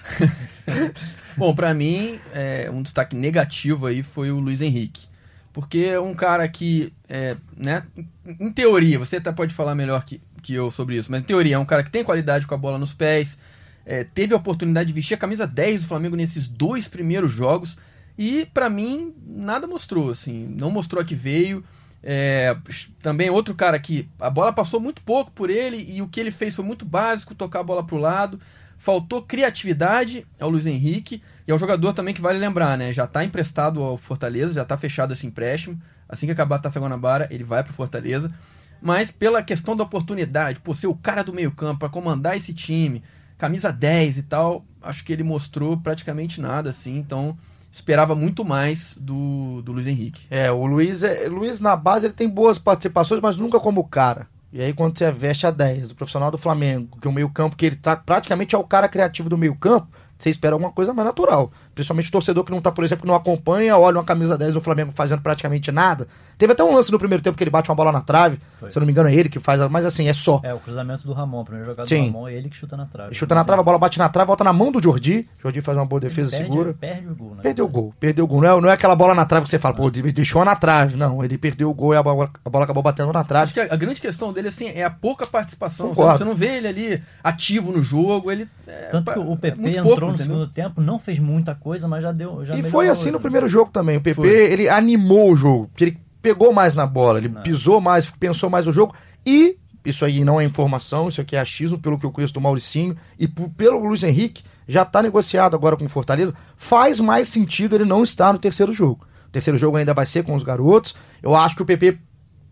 Bom, 1.38 1.54
para 1.54 1.74
mim, 1.74 2.20
é, 2.34 2.70
um 2.72 2.82
destaque 2.82 3.15
negativo 3.15 3.88
aí 3.88 4.04
foi 4.04 4.32
o 4.32 4.39
Luiz 4.39 4.62
Henrique. 4.62 5.08
Porque 5.52 5.80
é 5.80 6.00
um 6.00 6.13
cara 6.13 6.48
que, 6.48 6.94
é, 7.08 7.38
né, 7.56 7.84
em 8.26 8.52
teoria, 8.52 9.00
você 9.00 9.18
até 9.18 9.32
pode 9.32 9.54
falar 9.54 9.74
melhor 9.74 10.04
que, 10.04 10.22
que 10.41 10.54
eu 10.54 10.70
sobre 10.70 10.98
isso, 10.98 11.10
mas 11.10 11.22
em 11.22 11.24
teoria 11.24 11.56
é 11.56 11.60
um 11.60 11.65
cara 11.65 11.84
que 11.84 11.89
tem 11.89 12.04
qualidade 12.04 12.46
com 12.46 12.54
a 12.54 12.58
bola 12.58 12.78
nos 12.78 12.94
pés, 12.94 13.38
é, 13.86 14.04
teve 14.04 14.34
a 14.34 14.38
oportunidade 14.38 14.88
de 14.88 14.94
vestir 14.94 15.13
a 15.13 15.18
camisa 15.18 15.48
10 15.48 15.84
do 15.84 15.88
Flamengo 15.88 16.15
nesses 16.18 16.48
dois 16.48 16.89
primeiros 16.89 17.32
jogos, 17.32 17.78
e 18.18 18.46
para 18.54 18.70
mim, 18.70 19.13
nada 19.26 19.68
mostrou, 19.68 20.12
assim, 20.12 20.46
não 20.58 20.72
mostrou 20.72 21.02
a 21.02 21.06
que 21.06 21.15
veio. 21.15 21.63
É, 22.08 22.56
também 23.02 23.32
outro 23.32 23.56
cara 23.56 23.80
que 23.80 24.08
a 24.20 24.30
bola 24.30 24.54
passou 24.54 24.80
muito 24.80 25.02
pouco 25.02 25.32
por 25.32 25.50
ele 25.50 25.84
e 25.89 26.04
o 26.04 26.08
que 26.08 26.20
ele 26.20 26.30
fez 26.30 26.54
foi 26.56 26.63
muito 26.63 26.86
básico, 26.86 27.34
tocar 27.34 27.62
a 27.62 27.63
bola 27.63 27.84
pro 27.84 27.98
lado. 27.98 28.39
Faltou 28.78 29.24
criatividade 29.24 30.28
ao 30.39 30.52
Luiz 30.52 30.68
Henrique 30.68 31.24
e 31.48 31.52
um 31.52 31.58
jogador 31.58 31.94
também 31.94 32.13
que 32.13 32.22
vale 32.22 32.38
lembrar, 32.38 32.78
né? 32.78 32.94
Já 32.94 33.06
está 33.06 33.26
emprestado 33.26 33.82
ao 33.82 33.98
Fortaleza, 33.98 34.54
já 34.54 34.62
está 34.62 34.78
fechado 34.78 35.13
esse 35.13 35.26
empréstimo. 35.26 35.82
Assim 36.08 36.28
que 36.28 36.32
acabar 36.32 36.58
a 36.58 36.60
Taça 36.60 36.80
Guanabara, 36.80 37.28
ele 37.32 37.44
vai 37.44 37.63
para 37.63 37.74
Fortaleza. 37.74 38.32
Mas 38.80 39.10
pela 39.10 39.41
questão 39.41 39.76
da 39.76 39.84
oportunidade, 39.84 40.60
por 40.60 40.76
ser 40.76 40.86
o 40.86 40.94
cara 40.94 41.24
do 41.24 41.34
meio-campo, 41.34 41.80
para 41.80 41.89
comandar 41.89 42.38
esse 42.38 42.54
time, 42.54 43.02
camisa 43.36 43.72
10 43.72 44.20
e 44.20 44.24
tal, 44.24 44.63
acho 44.80 45.04
que 45.04 45.12
ele 45.12 45.24
mostrou 45.24 45.76
praticamente 45.76 46.39
nada, 46.39 46.70
assim. 46.70 46.96
Então, 46.98 47.36
esperava 47.75 48.15
muito 48.15 48.45
mais 48.45 48.95
do, 48.97 49.61
do 49.61 49.73
Luiz 49.73 49.85
Henrique. 49.85 50.21
É, 50.29 50.49
o 50.49 50.65
Luiz, 50.65 51.03
é, 51.03 51.27
Luiz 51.27 51.59
na 51.59 51.75
base 51.75 52.05
ele 52.05 52.13
tem 52.13 52.29
boas 52.29 52.57
participações, 52.57 53.19
mas 53.19 53.38
nunca 53.38 53.59
como 53.59 53.83
cara. 53.83 54.27
E 54.51 54.61
aí 54.61 54.71
quando 54.71 54.97
você 54.97 55.11
veste 55.11 55.45
a 55.45 55.51
10 55.51 55.89
do 55.89 55.95
profissional 55.95 56.31
do 56.31 56.38
Flamengo, 56.38 56.97
que 57.01 57.05
é 57.05 57.09
o 57.09 57.13
meio 57.13 57.29
campo 57.29 57.57
que 57.57 57.65
ele 57.65 57.75
tá 57.75 57.97
praticamente 57.97 58.55
é 58.55 58.57
o 58.57 58.63
cara 58.63 58.88
criativo 58.88 59.27
do 59.27 59.38
meio 59.38 59.55
campo, 59.55 59.89
você 60.17 60.29
espera 60.29 60.55
alguma 60.55 60.71
coisa 60.71 60.93
mais 60.93 61.05
natural. 61.05 61.51
Principalmente 61.75 62.07
o 62.07 62.11
torcedor 62.11 62.45
que 62.45 62.51
não 62.51 62.61
tá, 62.61 62.71
por 62.71 62.85
exemplo, 62.85 63.03
que 63.03 63.07
não 63.07 63.15
acompanha, 63.15 63.77
olha 63.77 63.97
uma 63.97 64.03
camisa 64.03 64.38
10 64.38 64.53
do 64.53 64.61
Flamengo 64.61 64.93
fazendo 64.95 65.21
praticamente 65.21 65.71
nada. 65.73 66.07
Teve 66.38 66.53
até 66.53 66.63
um 66.63 66.73
lance 66.73 66.91
no 66.91 66.97
primeiro 66.97 67.21
tempo 67.23 67.38
que 67.38 67.43
ele 67.43 67.51
bate 67.51 67.69
uma 67.69 67.75
bola 67.75 67.91
na 67.91 68.01
trave. 68.01 68.39
Foi. 68.59 68.71
Se 68.71 68.77
eu 68.77 68.81
não 68.81 68.85
me 68.85 68.91
engano, 68.91 69.09
é 69.09 69.13
ele 69.13 69.29
que 69.29 69.39
faz, 69.39 69.59
mas 69.69 69.85
assim, 69.85 70.07
é 70.07 70.13
só. 70.13 70.41
É, 70.43 70.53
o 70.53 70.59
cruzamento 70.59 71.05
do 71.05 71.13
Ramon, 71.13 71.41
o 71.41 71.45
primeiro 71.45 71.69
jogador 71.69 71.88
Sim. 71.88 72.03
do 72.03 72.13
Ramon, 72.13 72.27
é 72.27 72.33
ele 72.33 72.49
que 72.49 72.55
chuta 72.55 72.75
na 72.75 72.85
trave. 72.85 73.09
Ele 73.09 73.15
chuta 73.15 73.35
na 73.35 73.43
trave, 73.43 73.59
a 73.59 73.63
bola 73.63 73.77
bate 73.77 73.97
na 73.97 74.09
trave, 74.09 74.27
volta 74.27 74.43
na 74.43 74.53
mão 74.53 74.71
do 74.71 74.81
Jordi. 74.81 75.27
Jordi 75.41 75.61
faz 75.61 75.77
uma 75.77 75.85
boa 75.85 75.99
defesa, 75.99 76.31
perde, 76.31 76.45
segura. 76.45 76.73
Perde 76.73 77.07
o 77.07 77.15
gol, 77.15 77.35
né? 77.35 77.41
Perdeu 77.41 77.65
o 77.65 77.69
gol, 77.69 77.93
perdeu 77.99 78.25
o 78.25 78.27
gol. 78.27 78.41
Não 78.41 78.57
é, 78.57 78.61
não 78.61 78.69
é 78.69 78.73
aquela 78.73 78.95
bola 78.95 79.13
na 79.13 79.25
trave 79.25 79.45
que 79.45 79.49
você 79.49 79.59
fala, 79.59 79.75
pô, 79.75 79.89
deixou 79.89 80.43
na 80.45 80.55
trave. 80.55 80.95
Não, 80.95 81.23
ele 81.23 81.38
perdeu 81.38 81.69
o 81.69 81.73
gol 81.73 81.93
e 81.93 81.97
a 81.97 82.03
bola, 82.03 82.29
a 82.43 82.49
bola 82.49 82.63
acabou 82.63 82.83
batendo 82.83 83.11
na 83.11 83.23
trave. 83.23 83.43
Acho 83.43 83.53
que 83.53 83.59
a, 83.59 83.73
a 83.73 83.77
grande 83.77 84.01
questão 84.01 84.31
dele, 84.31 84.47
assim, 84.47 84.67
é 84.67 84.83
a 84.83 84.89
pouca 84.89 85.27
participação. 85.27 85.93
Você 85.93 86.23
não 86.23 86.35
vê 86.35 86.57
ele 86.57 86.67
ali 86.67 87.03
ativo 87.23 87.71
no 87.71 87.81
jogo, 87.81 88.31
ele. 88.31 88.47
É, 88.67 88.89
Tanto 88.89 89.11
que 89.11 89.19
o 89.19 89.38
PP 89.38 89.61
é 89.61 89.69
entrou 89.69 89.85
pouco, 89.85 90.01
no 90.01 90.07
entendeu? 90.13 90.25
segundo 90.25 90.47
tempo, 90.47 90.81
não 90.81 90.97
fez 90.99 91.19
muita 91.19 91.53
coisa, 91.53 91.64
mas 91.88 92.04
já 92.04 92.12
deu. 92.12 92.45
Já 92.45 92.56
e 92.56 92.63
foi 92.63 92.89
assim 92.89 93.10
no 93.10 93.19
primeiro 93.19 93.47
jogo 93.47 93.71
também. 93.71 93.97
O 93.97 94.01
PP, 94.01 94.15
foi. 94.15 94.30
ele 94.30 94.69
animou 94.69 95.32
o 95.32 95.36
jogo. 95.36 95.69
Ele 95.80 95.97
pegou 96.21 96.54
mais 96.54 96.75
na 96.75 96.86
bola, 96.86 97.17
ele 97.17 97.30
não. 97.30 97.41
pisou 97.41 97.82
mais, 97.82 98.10
pensou 98.10 98.49
mais 98.49 98.67
o 98.67 98.71
jogo. 98.71 98.93
E, 99.25 99.58
isso 99.84 100.06
aí 100.06 100.23
não 100.23 100.39
é 100.39 100.43
informação, 100.43 101.10
isso 101.10 101.21
aqui 101.21 101.36
é 101.36 101.39
achismo, 101.39 101.80
pelo 101.80 101.97
que 101.97 102.06
eu 102.06 102.12
conheço 102.12 102.34
do 102.34 102.41
Mauricinho, 102.41 102.95
e 103.19 103.28
pelo 103.28 103.80
Luiz 103.80 104.04
Henrique, 104.04 104.43
já 104.67 104.84
está 104.84 105.01
negociado 105.01 105.56
agora 105.56 105.75
com 105.75 105.86
o 105.86 105.89
Fortaleza. 105.89 106.36
Faz 106.56 106.99
mais 106.99 107.28
sentido 107.28 107.75
ele 107.75 107.86
não 107.86 108.04
estar 108.04 108.32
no 108.32 108.39
terceiro 108.39 108.73
jogo. 108.73 109.08
O 109.28 109.32
terceiro 109.32 109.58
jogo 109.58 109.78
ainda 109.78 109.93
vai 109.93 110.06
ser 110.06 110.23
com 110.23 110.36
os 110.36 110.43
garotos. 110.43 110.95
Eu 111.21 111.36
acho 111.36 111.56
que 111.56 111.62
o 111.62 111.65
PP, 111.65 111.99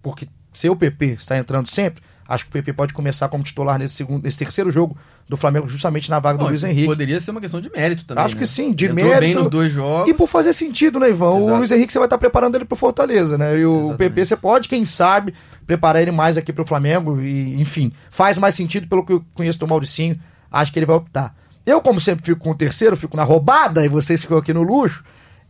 porque 0.02 0.28
se 0.52 0.70
o 0.70 0.76
PP 0.76 1.18
está 1.20 1.38
entrando 1.38 1.68
sempre, 1.68 2.04
acho 2.34 2.46
que 2.46 2.50
o 2.50 2.54
PP 2.54 2.74
pode 2.74 2.94
começar 2.94 3.30
como 3.30 3.44
titular 3.44 3.78
nesse, 3.80 3.96
segundo, 3.96 4.24
nesse 4.24 4.38
terceiro 4.38 4.72
jogo 4.72 4.98
do 5.28 5.38
Flamengo, 5.38 5.68
justamente 5.68 6.10
na 6.10 6.20
vaga 6.20 6.38
Bom, 6.38 6.46
do 6.46 6.50
Luiz 6.50 6.64
Henrique. 6.64 6.88
Poderia 6.88 7.20
ser 7.20 7.32
uma 7.32 7.40
questão 7.40 7.62
de 7.62 7.70
mérito 7.72 8.06
também. 8.06 8.24
Acho 8.24 8.36
né? 8.36 8.42
que 8.42 8.48
sim, 8.48 8.72
de 8.72 8.86
Entrou 8.86 9.06
mérito. 9.06 9.22
bem 9.22 9.36
nos 9.36 9.48
dois 9.48 9.72
jogos. 9.72 10.10
E 10.10 10.14
por 10.14 10.28
fazer 10.28 10.54
sentido, 10.54 11.00
né, 11.00 11.10
Ivan? 11.10 11.38
Exato. 11.38 11.54
O 11.54 11.58
Luiz 11.58 11.72
Henrique 11.72 11.94
você 11.94 12.00
vai 12.00 12.08
estar 12.08 12.18
preparando 12.18 12.56
ele 12.56 12.66
pro 12.66 12.76
Fortaleza, 12.76 13.38
né? 13.38 13.58
E 13.58 13.66
o 13.66 13.72
Exatamente. 13.72 13.98
PP 13.98 14.26
você 14.26 14.36
pode, 14.36 14.70
quem 14.70 14.86
sabe, 14.86 15.34
preparar 15.66 16.02
ele 16.02 16.12
mais 16.12 16.38
aqui 16.38 16.52
pro 16.52 16.66
Flamengo. 16.66 17.22
E, 17.22 17.62
enfim, 17.62 17.92
faz 18.10 18.38
mais 18.38 18.56
sentido 18.56 18.88
pelo 18.88 19.06
que 19.06 19.14
eu 19.14 19.24
conheço 19.34 19.60
do 19.60 19.68
Mauricinho. 19.68 20.20
Acho 20.52 20.72
que 20.72 20.80
ele 20.80 20.86
vai 20.86 20.96
optar. 20.96 21.36
Eu, 21.66 21.82
como 21.82 22.02
sempre, 22.02 22.26
fico 22.26 22.42
com 22.42 22.52
o 22.52 22.56
terceiro, 22.56 22.98
fico 22.98 23.16
na 23.16 23.24
roubada, 23.24 23.86
e 23.86 23.88
vocês 23.88 24.22
ficam 24.22 24.38
aqui 24.38 24.54
no 24.54 24.64
luxo. 24.64 25.04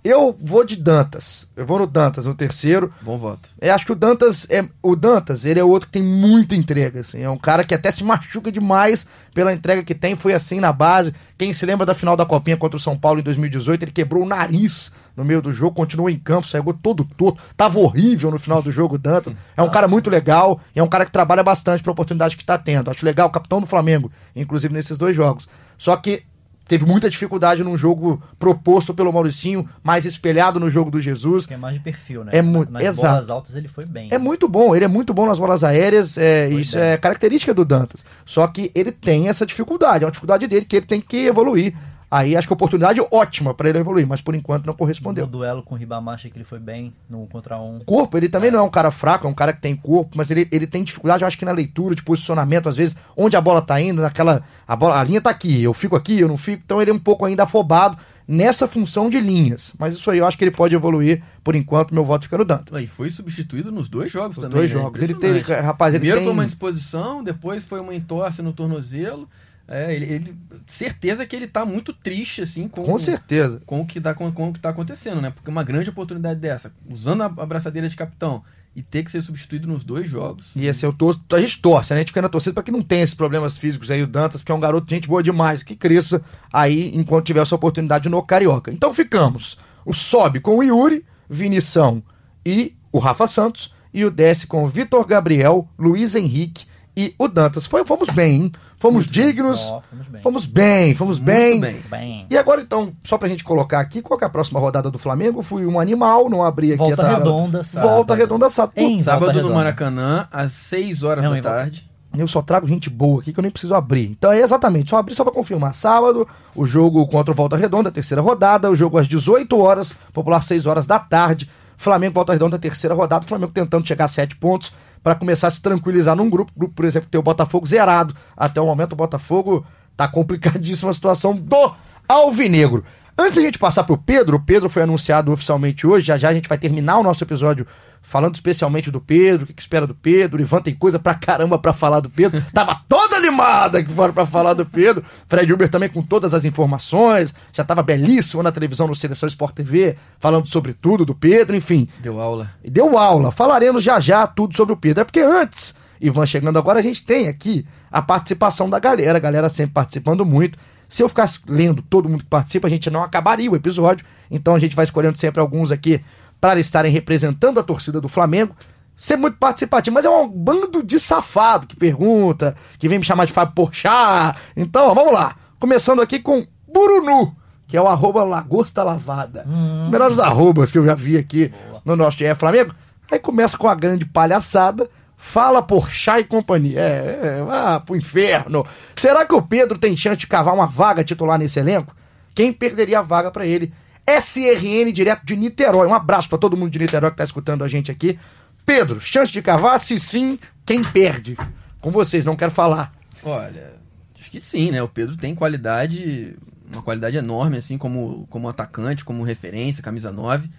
Eu 0.04 0.36
vou 0.38 0.66
de 0.66 0.76
Dantas. 0.76 1.48
Eu 1.56 1.66
vou 1.66 1.80
no 1.80 1.88
Dantas, 1.88 2.26
no 2.26 2.36
terceiro. 2.36 2.94
Bom 3.02 3.18
voto. 3.18 3.48
Eu 3.62 3.70
é, 3.70 3.72
acho 3.72 3.86
que 3.86 3.94
o 3.94 3.96
Dantas 3.96 4.46
é 4.50 4.68
o 4.82 4.98
Dantas, 4.98 5.46
ele 5.46 5.62
é 5.62 5.64
outro 5.64 5.88
que 5.88 5.94
tem 5.94 6.04
muita 6.04 6.56
entrega, 6.56 7.00
assim. 7.00 7.22
É 7.22 7.30
um 7.30 7.38
cara 7.38 7.64
que 7.64 7.74
até 7.74 7.90
se 7.90 8.04
machuca 8.04 8.52
demais 8.52 9.08
pela 9.34 9.54
entrega 9.54 9.82
que 9.82 9.96
tem, 9.96 10.14
foi 10.16 10.34
assim 10.34 10.60
na 10.60 10.74
base. 10.74 11.16
Quem 11.38 11.54
se 11.54 11.66
lembra 11.66 11.86
da 11.86 11.96
final 11.96 12.18
da 12.18 12.26
Copinha 12.26 12.58
contra 12.58 12.76
o 12.76 12.80
São 12.80 12.98
Paulo 12.98 13.22
em 13.22 13.24
2018, 13.24 13.86
ele 13.86 13.92
quebrou 13.92 14.24
o 14.24 14.28
nariz 14.28 14.92
no 15.16 15.24
meio 15.24 15.42
do 15.42 15.54
jogo, 15.54 15.76
continuou 15.76 16.10
em 16.10 16.20
campo, 16.20 16.48
saiu 16.48 16.74
todo 16.74 17.06
torto, 17.06 17.42
tava 17.56 17.80
horrível 17.80 18.30
no 18.30 18.40
final 18.40 18.62
do 18.62 18.74
jogo 18.74 18.96
o 18.96 18.98
Dantas. 18.98 19.34
É 19.56 19.62
um 19.62 19.70
cara 19.70 19.88
muito 19.88 20.10
legal 20.10 20.60
e 20.76 20.80
é 20.80 20.84
um 20.84 20.88
cara 20.88 21.06
que 21.06 21.12
trabalha 21.12 21.44
bastante 21.44 21.82
para 21.82 21.92
a 21.92 21.94
oportunidade 21.94 22.36
que 22.36 22.44
tá 22.44 22.58
tendo. 22.58 22.92
Acho 22.92 23.06
legal, 23.06 23.30
capitão 23.30 23.62
do 23.62 23.68
Flamengo, 23.68 24.12
inclusive 24.36 24.74
nesses 24.74 24.98
dois 24.98 25.16
jogos. 25.16 25.48
Só 25.78 25.96
que 25.96 26.24
teve 26.68 26.86
muita 26.86 27.10
dificuldade 27.10 27.64
num 27.64 27.78
jogo 27.78 28.22
proposto 28.40 28.94
pelo 28.94 29.12
Mauricinho, 29.12 29.68
mais 29.84 30.06
espelhado 30.06 30.60
no 30.60 30.70
jogo 30.70 30.90
do 30.90 31.02
Jesus. 31.02 31.46
Que 31.46 31.54
é 31.54 31.58
mais 31.58 31.76
de 31.76 31.82
perfil, 31.82 32.24
né? 32.24 32.32
É 32.34 32.42
muito, 32.42 32.72
nas 32.72 32.84
exato. 32.84 33.14
bolas 33.14 33.30
altas 33.30 33.56
ele 33.56 33.68
foi 33.68 33.86
bem. 33.86 34.10
É 34.12 34.18
muito 34.18 34.48
bom, 34.48 34.76
ele 34.76 34.86
é 34.86 34.88
muito 34.88 35.14
bom 35.14 35.28
nas 35.28 35.40
bolas 35.40 35.64
aéreas, 35.64 36.18
é, 36.18 36.50
isso 36.50 36.76
bem. 36.76 36.86
é 36.86 36.98
característica 36.98 37.54
do 37.54 37.66
Dantas. 37.66 38.06
Só 38.26 38.48
que 38.48 38.72
ele 38.74 38.92
tem 38.92 39.30
essa 39.30 39.46
dificuldade, 39.46 40.04
é 40.04 40.08
uma 40.08 40.12
dificuldade 40.12 40.48
dele 40.48 40.66
que 40.66 40.76
ele 40.76 40.86
tem 40.86 41.02
que 41.02 41.26
evoluir. 41.26 41.74
Aí 42.14 42.38
acho 42.38 42.48
que 42.48 42.54
a 42.54 42.56
oportunidade 42.56 43.02
ótima 43.12 43.56
para 43.56 43.70
ele 43.70 43.80
evoluir, 43.80 44.06
mas 44.06 44.22
por 44.22 44.36
enquanto 44.36 44.68
não 44.68 44.76
correspondeu. 44.76 45.26
No 45.26 45.32
duelo 45.32 45.64
com 45.64 45.74
o 45.74 45.78
Ribamar, 45.80 46.14
achei 46.14 46.30
que 46.30 46.38
ele 46.38 46.44
foi 46.44 46.60
bem 46.60 46.94
no 47.10 47.26
contra 47.26 47.60
um. 47.60 47.80
Corpo, 47.80 48.16
ele 48.16 48.30
também 48.30 48.50
é. 48.50 48.52
não 48.52 48.60
é 48.60 48.62
um 48.62 48.70
cara 48.70 48.92
fraco, 48.92 49.26
é 49.26 49.30
um 49.32 49.34
cara 49.34 49.52
que 49.52 49.60
tem 49.60 49.76
corpo, 49.76 50.16
mas 50.16 50.30
ele, 50.30 50.48
ele 50.52 50.68
tem 50.68 50.84
dificuldade, 50.84 51.24
eu 51.24 51.28
acho 51.28 51.40
que 51.40 51.44
na 51.44 51.52
leitura, 51.52 51.96
de 51.96 52.04
posicionamento, 52.04 52.70
às 52.70 52.78
vezes, 52.78 52.96
onde 53.18 53.36
a 53.36 53.42
bola 53.42 53.64
tá 53.64 53.82
indo, 53.82 54.00
naquela. 54.00 54.44
A, 54.68 54.76
bola, 54.76 55.00
a 55.00 55.04
linha 55.04 55.22
tá 55.22 55.32
aqui, 55.32 55.64
eu 55.64 55.74
fico 55.74 55.96
aqui, 55.96 56.20
eu 56.20 56.28
não 56.28 56.38
fico. 56.38 56.62
Então 56.64 56.80
ele 56.80 56.92
é 56.92 56.94
um 56.94 57.00
pouco 57.00 57.26
ainda 57.26 57.46
afobado 57.46 57.98
nessa 58.28 58.68
função 58.68 59.10
de 59.10 59.20
linhas. 59.20 59.74
Mas 59.80 59.96
isso 59.96 60.12
aí 60.12 60.20
eu 60.20 60.28
acho 60.28 60.38
que 60.38 60.44
ele 60.44 60.52
pode 60.52 60.76
evoluir. 60.76 61.24
Por 61.44 61.56
enquanto, 61.56 61.96
meu 61.96 62.06
voto 62.06 62.26
fica 62.26 62.38
no 62.38 62.46
Dantas. 62.46 62.80
E 62.80 62.86
foi 62.86 63.10
substituído 63.10 63.72
nos 63.72 63.90
dois 63.90 64.12
jogos 64.12 64.38
Nos 64.38 64.46
também. 64.46 64.60
dois 64.60 64.72
né? 64.72 64.80
jogos. 64.80 65.02
Ele 65.02 65.16
teve, 65.16 65.40
rapaz, 65.40 65.96
ele 65.96 66.02
Primeiro 66.02 66.20
tem... 66.20 66.28
foi 66.28 66.34
uma 66.34 66.46
disposição, 66.46 67.24
depois 67.24 67.66
foi 67.66 67.80
uma 67.80 67.96
entorse 67.96 68.44
no 68.44 68.54
tornozelo. 68.54 69.28
É, 69.68 69.96
ele, 69.96 70.06
ele, 70.06 70.36
certeza 70.68 71.26
que 71.26 71.36
ele 71.36 71.48
tá 71.48 71.66
muito 71.66 71.94
triste, 71.94 72.42
assim, 72.42 72.68
com, 72.68 72.84
com 72.84 73.00
certeza. 73.00 73.62
Com 73.66 73.82
o, 73.82 73.86
que 73.86 74.00
tá, 74.00 74.14
com, 74.14 74.32
com, 74.32 74.50
o 74.50 74.54
que 74.54 74.60
tá 74.60 74.70
acontecendo, 74.70 75.22
né? 75.22 75.32
Porque 75.32 75.50
uma 75.50 75.64
grande 75.64 75.90
oportunidade 75.90 76.40
dessa, 76.40 76.72
usando 76.90 77.24
a, 77.24 77.26
a 77.26 77.46
braçadeira 77.46 77.88
de 77.88 77.96
capitão 77.96 78.44
e 78.76 78.82
ter 78.82 79.04
que 79.04 79.12
ser 79.12 79.22
substituído 79.22 79.68
nos 79.68 79.84
dois 79.84 80.10
jogos. 80.10 80.52
E 80.56 80.66
esse 80.66 80.86
eu 80.86 80.92
tô, 80.92 81.16
a 81.32 81.40
gente 81.40 81.62
torce, 81.62 81.94
né? 81.94 81.98
A 81.98 82.00
gente 82.00 82.10
fica 82.10 82.22
na 82.22 82.30
torcida 82.30 82.54
para 82.54 82.64
que 82.64 82.72
não 82.72 82.82
tenha 82.82 83.04
esses 83.04 83.16
problemas 83.16 83.58
físicos 83.58 83.90
aí, 83.90 84.02
o 84.02 84.08
Dantas, 84.08 84.42
porque 84.42 84.52
é 84.52 84.56
um 84.56 84.60
garoto 84.60 84.88
de 84.88 84.96
gente 84.96 85.08
boa 85.08 85.24
demais, 85.24 85.64
que 85.64 85.76
cresça 85.76 86.22
aí 86.52 86.92
enquanto 86.96 87.26
tiver 87.26 87.42
essa 87.42 87.56
oportunidade 87.56 88.10
no 88.10 88.22
Carioca. 88.22 88.72
Então 88.72 88.94
ficamos. 88.94 89.58
O 89.86 89.94
sobe 89.94 90.40
com 90.40 90.58
o 90.58 90.64
Yuri, 90.64 91.06
Vinição 91.30 92.04
e 92.46 92.76
o 92.92 93.00
Rafa 93.00 93.28
Santos, 93.28 93.74
e 93.94 94.04
o 94.04 94.12
desce 94.12 94.48
com 94.48 94.64
o 94.64 94.68
Vitor 94.68 95.06
Gabriel, 95.06 95.70
Luiz 95.78 96.16
Henrique 96.16 96.66
e 96.96 97.14
o 97.18 97.28
Dantas. 97.28 97.66
Foi, 97.66 97.86
fomos 97.86 98.10
bem, 98.10 98.36
hein? 98.36 98.52
Fomos 98.78 99.06
Muito 99.06 99.12
dignos. 99.12 99.60
Oh, 99.62 99.82
fomos, 99.82 100.08
bem. 100.08 100.22
fomos 100.22 100.46
bem, 100.46 100.96
fomos 100.96 101.20
bem. 101.20 101.60
bem. 101.90 102.26
E 102.30 102.38
agora, 102.38 102.62
então, 102.62 102.94
só 103.04 103.18
pra 103.18 103.30
gente 103.30 103.44
colocar 103.44 103.80
aqui, 103.80 104.02
qual 104.02 104.20
é 104.22 104.26
a 104.26 104.30
próxima 104.30 104.60
rodada 104.60 104.92
do 104.92 105.00
Flamengo? 105.00 105.42
Fui 105.42 105.66
um 105.66 105.80
animal, 105.80 106.30
não 106.30 106.44
abri 106.44 106.74
aqui 106.74 106.80
Volta 106.80 107.02
a 107.02 107.18
Redonda, 107.18 107.64
sábado. 107.64 107.90
Volta 107.90 108.16
Redonda, 108.16 108.50
sábado. 108.50 108.78
Em 108.78 109.02
sábado 109.02 109.42
no 109.42 109.54
Maracanã, 109.54 110.28
às 110.30 110.52
6 110.54 111.04
horas 111.04 111.24
não, 111.24 111.32
da 111.32 111.42
tarde. 111.42 111.90
Eu 112.16 112.28
só 112.28 112.42
trago 112.42 112.68
gente 112.68 112.90
boa 112.90 113.22
aqui 113.22 113.34
que 113.34 113.40
eu 113.40 113.42
nem 113.42 113.50
preciso 113.50 113.74
abrir. 113.74 114.12
Então 114.12 114.32
é 114.32 114.42
exatamente, 114.42 114.90
só 114.90 114.98
abrir 114.98 115.16
só 115.16 115.24
para 115.24 115.34
confirmar. 115.34 115.74
Sábado, 115.74 116.28
o 116.54 116.66
jogo 116.66 117.08
contra 117.08 117.32
o 117.32 117.36
Volta 117.36 117.56
Redonda, 117.56 117.92
terceira 117.92 118.22
rodada. 118.22 118.70
O 118.70 118.76
jogo 118.76 118.98
às 118.98 119.08
18 119.08 119.58
horas, 119.58 119.96
popular 120.12 120.44
6 120.44 120.66
horas 120.66 120.86
da 120.86 121.00
tarde. 121.00 121.50
Flamengo 121.78 122.14
Volta 122.14 122.34
Redonda, 122.34 122.60
terceira 122.60 122.94
rodada. 122.94 123.26
Flamengo 123.26 123.52
tentando 123.52 123.88
chegar 123.88 124.06
a 124.06 124.10
7 124.10 124.36
pontos 124.36 124.72
para 125.04 125.16
começar 125.16 125.48
a 125.48 125.52
se 125.52 125.62
tranquilizar 125.62 126.16
num 126.16 126.30
grupo. 126.30 126.52
Grupo, 126.56 126.74
por 126.74 126.86
exemplo, 126.86 127.10
tem 127.10 127.20
o 127.20 127.24
Botafogo 127.24 127.68
zerado. 127.68 128.16
Até 128.36 128.62
o 128.62 128.66
momento 128.66 128.94
o 128.94 128.96
Botafogo 128.96 129.66
tá 129.96 130.08
complicadíssima 130.08 130.90
a 130.92 130.94
situação 130.94 131.36
do 131.36 131.74
Alvinegro. 132.08 132.86
Antes 133.18 133.36
da 133.36 133.42
gente 133.42 133.60
passar 133.60 133.84
pro 133.84 133.98
Pedro, 133.98 134.38
o 134.38 134.40
Pedro 134.40 134.70
foi 134.70 134.84
anunciado 134.84 135.32
oficialmente 135.32 135.86
hoje, 135.86 136.08
já 136.08 136.18
já 136.18 136.30
a 136.30 136.34
gente 136.34 136.50
vai 136.50 136.58
terminar 136.58 136.98
o 136.98 137.04
nosso 137.04 137.24
episódio 137.24 137.68
falando 138.04 138.36
especialmente 138.36 138.92
do 138.92 139.00
Pedro, 139.00 139.44
o 139.44 139.48
que, 139.48 139.54
que 139.54 139.62
espera 139.62 139.88
do 139.88 139.96
Pedro. 139.96 140.38
O 140.38 140.42
Ivan 140.42 140.62
tem 140.62 140.76
coisa 140.76 141.00
pra 141.00 141.16
caramba 141.16 141.58
pra 141.58 141.74
falar 141.74 142.00
do 142.02 142.10
Pedro. 142.10 142.44
Tava 142.54 142.80
toda 142.88 143.16
animada 143.16 143.80
aqui 143.80 143.92
fora 143.92 144.12
pra 144.12 144.26
falar 144.26 144.54
do 144.54 144.66
Pedro. 144.66 145.04
Fred 145.28 145.52
Uber 145.52 145.70
também 145.70 145.90
com 145.90 146.02
todas 146.02 146.34
as 146.34 146.46
informações. 146.46 147.34
Já 147.52 147.64
tava 147.64 147.82
belíssimo 147.82 148.44
na 148.44 148.52
televisão 148.52 148.88
no 148.88 148.96
Seleção 148.96 149.28
Sport 149.28 149.56
TV, 149.56 149.96
falando 150.20 150.48
sobre 150.48 150.74
tudo 150.74 151.06
do 151.06 151.16
Pedro, 151.16 151.56
enfim. 151.56 151.88
Deu 152.00 152.20
aula. 152.20 152.52
Deu 152.64 152.98
aula. 152.98 153.32
Falaremos 153.32 153.84
já 153.84 154.00
já 154.00 154.28
tudo 154.28 154.56
sobre 154.56 154.74
o 154.74 154.78
Pedro. 154.78 155.02
É 155.02 155.04
porque 155.06 155.22
antes, 155.22 155.74
Ivan 156.00 156.26
chegando 156.26 156.60
agora, 156.60 156.80
a 156.80 156.84
gente 156.84 157.04
tem 157.04 157.28
aqui 157.28 157.66
a 157.92 158.02
participação 158.02 158.70
da 158.70 158.80
galera. 158.80 159.18
A 159.18 159.22
galera 159.22 159.50
sempre 159.50 159.74
participando 159.74 160.26
muito. 160.26 160.60
Se 160.88 161.02
eu 161.02 161.10
ficasse 161.10 161.40
lendo 161.48 161.82
todo 161.82 162.10
mundo 162.10 162.24
que 162.24 162.30
participa, 162.30 162.68
a 162.68 162.70
gente 162.70 162.90
não 162.90 163.04
acabaria 163.04 163.50
o 163.50 163.56
episódio. 163.56 164.06
Então 164.30 164.56
a 164.56 164.60
gente 164.60 164.76
vai 164.76 164.86
escolhendo 164.86 165.18
sempre 165.18 165.40
alguns 165.40 165.72
aqui 165.72 166.04
para 166.40 166.60
estarem 166.60 166.92
representando 166.92 167.60
a 167.60 167.64
torcida 167.64 168.02
do 168.02 168.10
Flamengo. 168.10 168.56
Ser 168.96 169.16
muito 169.16 169.38
participativo, 169.38 169.94
mas 169.94 170.06
é 170.06 170.10
um 170.10 170.28
bando 170.28 170.84
de 170.84 171.00
safado 171.00 171.66
que 171.66 171.76
pergunta, 171.76 172.56
que 172.78 172.88
vem 172.88 173.00
me 173.00 173.06
chamar 173.06 173.26
de 173.26 173.34
Fábio 173.34 173.56
Porchat. 173.56 174.38
Então, 174.56 174.94
vamos 174.94 175.14
lá. 175.14 175.36
Começando 175.60 176.02
aqui 176.02 176.20
com 176.20 176.46
Burunu, 176.72 177.36
que 177.68 177.76
é 177.76 177.82
o 177.82 177.88
arroba 177.88 178.24
Lagosta 178.24 178.84
Lavada. 178.84 179.46
Hum. 179.48 179.82
Os 179.82 179.88
melhores 179.88 180.20
arrobas 180.20 180.72
que 180.72 180.78
eu 180.78 180.86
já 180.86 180.94
vi 180.94 181.18
aqui 181.18 181.48
Boa. 181.48 181.82
no 181.86 181.96
nosso 181.96 182.18
GE 182.18 182.36
Flamengo. 182.36 182.74
Aí 183.12 183.20
começa 183.20 183.58
com 183.58 183.68
a 183.68 183.76
grande 183.76 184.06
palhaçada. 184.06 184.90
Fala 185.26 185.64
por 185.64 185.90
chá 185.90 186.20
e 186.20 186.24
companhia. 186.26 186.80
É, 186.80 187.40
é, 187.40 187.46
ah, 187.50 187.80
pro 187.80 187.96
inferno. 187.96 188.68
Será 188.94 189.26
que 189.26 189.34
o 189.34 189.42
Pedro 189.42 189.80
tem 189.80 189.96
chance 189.96 190.18
de 190.18 190.28
cavar 190.28 190.54
uma 190.54 190.68
vaga 190.68 191.04
titular 191.04 191.40
nesse 191.40 191.58
elenco? 191.60 191.96
Quem 192.36 192.52
perderia 192.52 193.00
a 193.00 193.02
vaga 193.02 193.32
para 193.32 193.46
ele 193.46 193.74
SRN 194.06 194.92
direto 194.92 195.26
de 195.26 195.38
Niterói. 195.38 195.88
Um 195.88 195.94
abraço 195.94 196.28
para 196.28 196.38
todo 196.38 196.58
mundo 196.58 196.72
de 196.72 196.78
Niterói 196.78 197.10
que 197.10 197.18
tá 197.18 197.24
escutando 197.24 197.64
a 197.64 197.68
gente 197.70 197.90
aqui. 197.90 198.20
Pedro, 198.66 199.00
chance 199.00 199.32
de 199.32 199.42
cavar? 199.42 199.80
Se 199.80 199.98
sim, 199.98 200.38
quem 200.66 200.84
perde? 200.84 201.38
Com 201.80 201.90
vocês, 201.90 202.26
não 202.26 202.36
quero 202.36 202.52
falar. 202.52 202.94
Olha, 203.24 203.74
acho 204.20 204.30
que 204.30 204.42
sim, 204.42 204.72
né? 204.72 204.84
O 204.84 204.90
Pedro 204.90 205.16
tem 205.16 205.34
qualidade, 205.34 206.36
uma 206.72 206.84
qualidade 206.84 207.18
enorme, 207.18 207.58
assim, 207.58 207.78
como, 207.78 208.28
como 208.30 208.50
atacante, 208.50 209.06
como 209.06 209.24
referência, 209.24 209.82
camisa 209.82 210.12
9. 210.12 210.50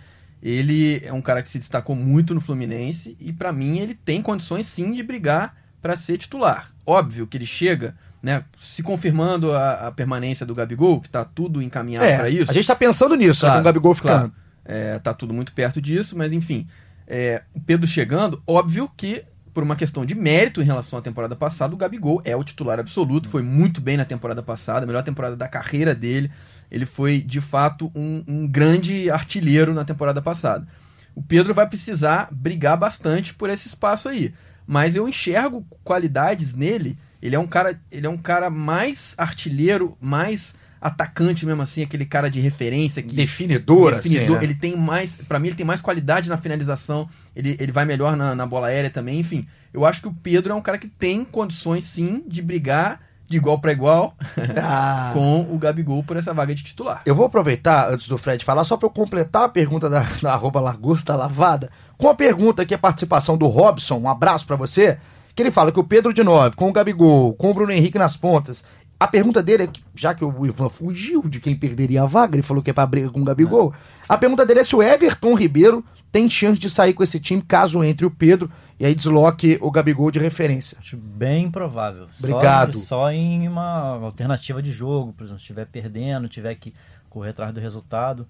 Ele 0.44 1.02
é 1.02 1.10
um 1.10 1.22
cara 1.22 1.42
que 1.42 1.48
se 1.48 1.58
destacou 1.58 1.96
muito 1.96 2.34
no 2.34 2.40
Fluminense 2.40 3.16
e, 3.18 3.32
para 3.32 3.50
mim, 3.50 3.78
ele 3.78 3.94
tem 3.94 4.20
condições 4.20 4.66
sim 4.66 4.92
de 4.92 5.02
brigar 5.02 5.56
para 5.80 5.96
ser 5.96 6.18
titular. 6.18 6.70
Óbvio 6.84 7.26
que 7.26 7.38
ele 7.38 7.46
chega 7.46 7.96
né, 8.22 8.44
se 8.60 8.82
confirmando 8.82 9.52
a, 9.52 9.88
a, 9.88 9.92
permanência 9.92 10.44
do 10.44 10.54
Gabigol, 10.54 11.00
que 11.00 11.08
está 11.08 11.24
tudo 11.24 11.62
encaminhado 11.62 12.04
é, 12.04 12.16
para 12.16 12.28
isso. 12.28 12.50
A 12.50 12.54
gente 12.54 12.62
está 12.62 12.76
pensando 12.76 13.14
nisso, 13.16 13.40
claro, 13.40 13.54
com 13.54 13.60
o 13.60 13.64
Gabigol 13.64 13.94
ficando. 13.94 14.30
Claro, 14.30 14.32
é, 14.66 14.98
tá 14.98 15.14
tudo 15.14 15.32
muito 15.32 15.52
perto 15.52 15.80
disso, 15.80 16.16
mas 16.16 16.32
enfim. 16.32 16.66
É, 17.06 17.42
o 17.54 17.60
Pedro 17.60 17.86
chegando, 17.86 18.42
óbvio 18.46 18.90
que 18.94 19.24
por 19.54 19.62
uma 19.62 19.76
questão 19.76 20.04
de 20.04 20.14
mérito 20.14 20.60
em 20.60 20.64
relação 20.64 20.98
à 20.98 21.02
temporada 21.02 21.36
passada, 21.36 21.72
o 21.72 21.76
Gabigol 21.76 22.20
é 22.24 22.34
o 22.34 22.44
titular 22.44 22.80
absoluto, 22.80 23.28
foi 23.28 23.42
muito 23.42 23.80
bem 23.80 23.96
na 23.96 24.04
temporada 24.04 24.42
passada, 24.42 24.84
a 24.84 24.86
melhor 24.86 25.04
temporada 25.04 25.36
da 25.36 25.48
carreira 25.48 25.94
dele. 25.94 26.30
Ele 26.70 26.84
foi, 26.84 27.20
de 27.20 27.40
fato, 27.40 27.90
um, 27.94 28.24
um 28.26 28.48
grande 28.48 29.08
artilheiro 29.10 29.72
na 29.72 29.84
temporada 29.84 30.20
passada. 30.20 30.66
O 31.14 31.22
Pedro 31.22 31.54
vai 31.54 31.68
precisar 31.68 32.28
brigar 32.32 32.76
bastante 32.76 33.32
por 33.32 33.48
esse 33.48 33.68
espaço 33.68 34.08
aí. 34.08 34.34
Mas 34.66 34.96
eu 34.96 35.08
enxergo 35.08 35.64
qualidades 35.84 36.54
nele 36.54 36.98
ele 37.24 37.34
é 37.34 37.38
um 37.38 37.46
cara, 37.46 37.80
ele 37.90 38.06
é 38.06 38.10
um 38.10 38.18
cara 38.18 38.50
mais 38.50 39.14
artilheiro, 39.16 39.96
mais 39.98 40.54
atacante 40.84 41.46
mesmo 41.46 41.62
assim, 41.62 41.82
aquele 41.82 42.04
cara 42.04 42.30
de 42.30 42.38
referência 42.40 43.02
que 43.02 43.16
definidor, 43.16 43.94
definidor 43.94 44.26
assim, 44.26 44.34
né? 44.34 44.44
ele 44.44 44.54
tem 44.54 44.76
mais, 44.76 45.16
para 45.16 45.38
mim 45.38 45.48
ele 45.48 45.56
tem 45.56 45.64
mais 45.64 45.80
qualidade 45.80 46.28
na 46.28 46.36
finalização, 46.36 47.08
ele, 47.34 47.56
ele 47.58 47.72
vai 47.72 47.86
melhor 47.86 48.14
na, 48.14 48.34
na 48.34 48.46
bola 48.46 48.66
aérea 48.66 48.90
também, 48.90 49.18
enfim. 49.18 49.48
Eu 49.72 49.86
acho 49.86 50.02
que 50.02 50.08
o 50.08 50.12
Pedro 50.12 50.52
é 50.52 50.54
um 50.54 50.60
cara 50.60 50.76
que 50.76 50.86
tem 50.86 51.24
condições 51.24 51.84
sim 51.84 52.22
de 52.28 52.42
brigar 52.42 53.00
de 53.26 53.38
igual 53.38 53.58
para 53.58 53.72
igual 53.72 54.14
ah. 54.62 55.10
com 55.14 55.48
o 55.50 55.58
Gabigol 55.58 56.04
por 56.04 56.18
essa 56.18 56.34
vaga 56.34 56.54
de 56.54 56.62
titular. 56.62 57.00
Eu 57.06 57.14
vou 57.14 57.24
aproveitar, 57.24 57.90
antes 57.90 58.06
do 58.06 58.18
Fred 58.18 58.44
falar, 58.44 58.64
só 58.64 58.76
para 58.76 58.86
eu 58.86 58.90
completar 58.90 59.44
a 59.44 59.48
pergunta 59.48 59.88
da, 59.88 60.00
da 60.20 60.34
arroba 60.34 60.60
Lagosta 60.60 61.16
Lavada, 61.16 61.70
com 61.96 62.10
a 62.10 62.14
pergunta 62.14 62.66
que 62.66 62.74
a 62.74 62.78
participação 62.78 63.38
do 63.38 63.46
Robson, 63.46 63.98
um 63.98 64.08
abraço 64.08 64.46
para 64.46 64.56
você, 64.56 64.98
que 65.34 65.42
ele 65.42 65.50
fala 65.50 65.72
que 65.72 65.80
o 65.80 65.84
Pedro 65.84 66.12
de 66.12 66.22
9, 66.22 66.54
com 66.56 66.68
o 66.68 66.72
Gabigol, 66.72 67.32
com 67.34 67.50
o 67.50 67.54
Bruno 67.54 67.72
Henrique 67.72 67.98
nas 67.98 68.16
pontas. 68.16 68.62
A 68.98 69.06
pergunta 69.06 69.42
dele 69.42 69.64
é, 69.64 69.68
já 69.94 70.14
que 70.14 70.24
o 70.24 70.46
Ivan 70.46 70.68
fugiu 70.68 71.22
de 71.28 71.40
quem 71.40 71.56
perderia 71.56 72.02
a 72.02 72.06
vaga, 72.06 72.36
ele 72.36 72.42
falou 72.42 72.62
que 72.62 72.70
é 72.70 72.72
pra 72.72 72.86
briga 72.86 73.10
com 73.10 73.20
o 73.20 73.24
Gabigol. 73.24 73.74
A 74.08 74.16
pergunta 74.16 74.46
dele 74.46 74.60
é 74.60 74.64
se 74.64 74.74
o 74.74 74.82
Everton 74.82 75.34
Ribeiro 75.34 75.84
tem 76.12 76.30
chance 76.30 76.60
de 76.60 76.70
sair 76.70 76.94
com 76.94 77.02
esse 77.02 77.18
time 77.18 77.42
caso 77.42 77.82
entre 77.82 78.06
o 78.06 78.10
Pedro 78.10 78.48
e 78.78 78.86
aí 78.86 78.94
desloque 78.94 79.58
o 79.60 79.70
Gabigol 79.70 80.12
de 80.12 80.20
referência. 80.20 80.78
Acho 80.78 80.96
bem 80.96 81.50
provável. 81.50 82.06
Obrigado. 82.18 82.78
Só, 82.78 82.84
só 82.84 83.10
em 83.10 83.48
uma 83.48 83.98
alternativa 83.98 84.62
de 84.62 84.70
jogo, 84.70 85.12
por 85.12 85.24
exemplo, 85.24 85.40
se 85.40 85.44
estiver 85.44 85.66
perdendo, 85.66 86.28
tiver 86.28 86.54
que 86.54 86.72
correr 87.10 87.30
atrás 87.30 87.52
do 87.52 87.60
resultado. 87.60 88.28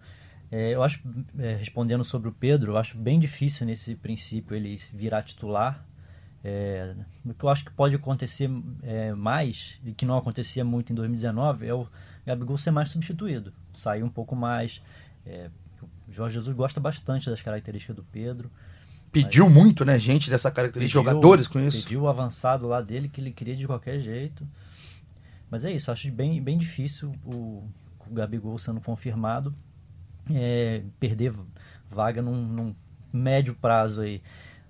É, 0.50 0.74
eu 0.74 0.82
acho, 0.82 1.00
é, 1.38 1.56
respondendo 1.56 2.04
sobre 2.04 2.28
o 2.28 2.32
Pedro, 2.32 2.72
eu 2.72 2.76
acho 2.78 2.96
bem 2.96 3.18
difícil 3.18 3.66
nesse 3.66 3.94
princípio 3.94 4.56
ele 4.56 4.80
virar 4.92 5.22
titular 5.22 5.84
é, 6.44 6.94
o 7.24 7.32
que 7.32 7.42
eu 7.42 7.48
acho 7.48 7.64
que 7.64 7.70
pode 7.70 7.94
acontecer 7.96 8.50
é, 8.82 9.14
mais, 9.14 9.78
e 9.82 9.92
que 9.92 10.04
não 10.04 10.18
acontecia 10.18 10.62
muito 10.62 10.92
em 10.92 10.94
2019, 10.94 11.66
é 11.66 11.72
o 11.72 11.88
Gabigol 12.26 12.58
ser 12.58 12.70
mais 12.70 12.90
substituído, 12.90 13.50
sair 13.72 14.02
um 14.02 14.10
pouco 14.10 14.36
mais. 14.36 14.82
É, 15.24 15.48
o 16.06 16.12
Jorge 16.12 16.34
Jesus 16.34 16.54
gosta 16.54 16.78
bastante 16.78 17.30
das 17.30 17.40
características 17.40 17.96
do 17.96 18.04
Pedro. 18.04 18.50
Pediu 19.10 19.48
muito, 19.48 19.84
né, 19.86 19.98
gente, 19.98 20.28
dessa 20.28 20.50
característica, 20.50 21.00
pediu, 21.00 21.12
jogadores 21.12 21.48
com 21.48 21.58
isso. 21.58 21.82
Pediu 21.82 22.02
o 22.02 22.08
avançado 22.08 22.68
lá 22.68 22.82
dele, 22.82 23.08
que 23.08 23.22
ele 23.22 23.30
queria 23.30 23.56
de 23.56 23.66
qualquer 23.66 24.00
jeito. 24.00 24.46
Mas 25.50 25.64
é 25.64 25.72
isso, 25.72 25.90
acho 25.90 26.10
bem, 26.10 26.42
bem 26.42 26.58
difícil 26.58 27.14
o, 27.24 27.66
o 28.06 28.12
Gabigol 28.12 28.58
sendo 28.58 28.80
confirmado 28.80 29.54
é, 30.30 30.82
perder 31.00 31.32
vaga 31.90 32.20
num, 32.20 32.36
num 32.36 32.74
médio 33.12 33.54
prazo 33.54 34.02
aí. 34.02 34.20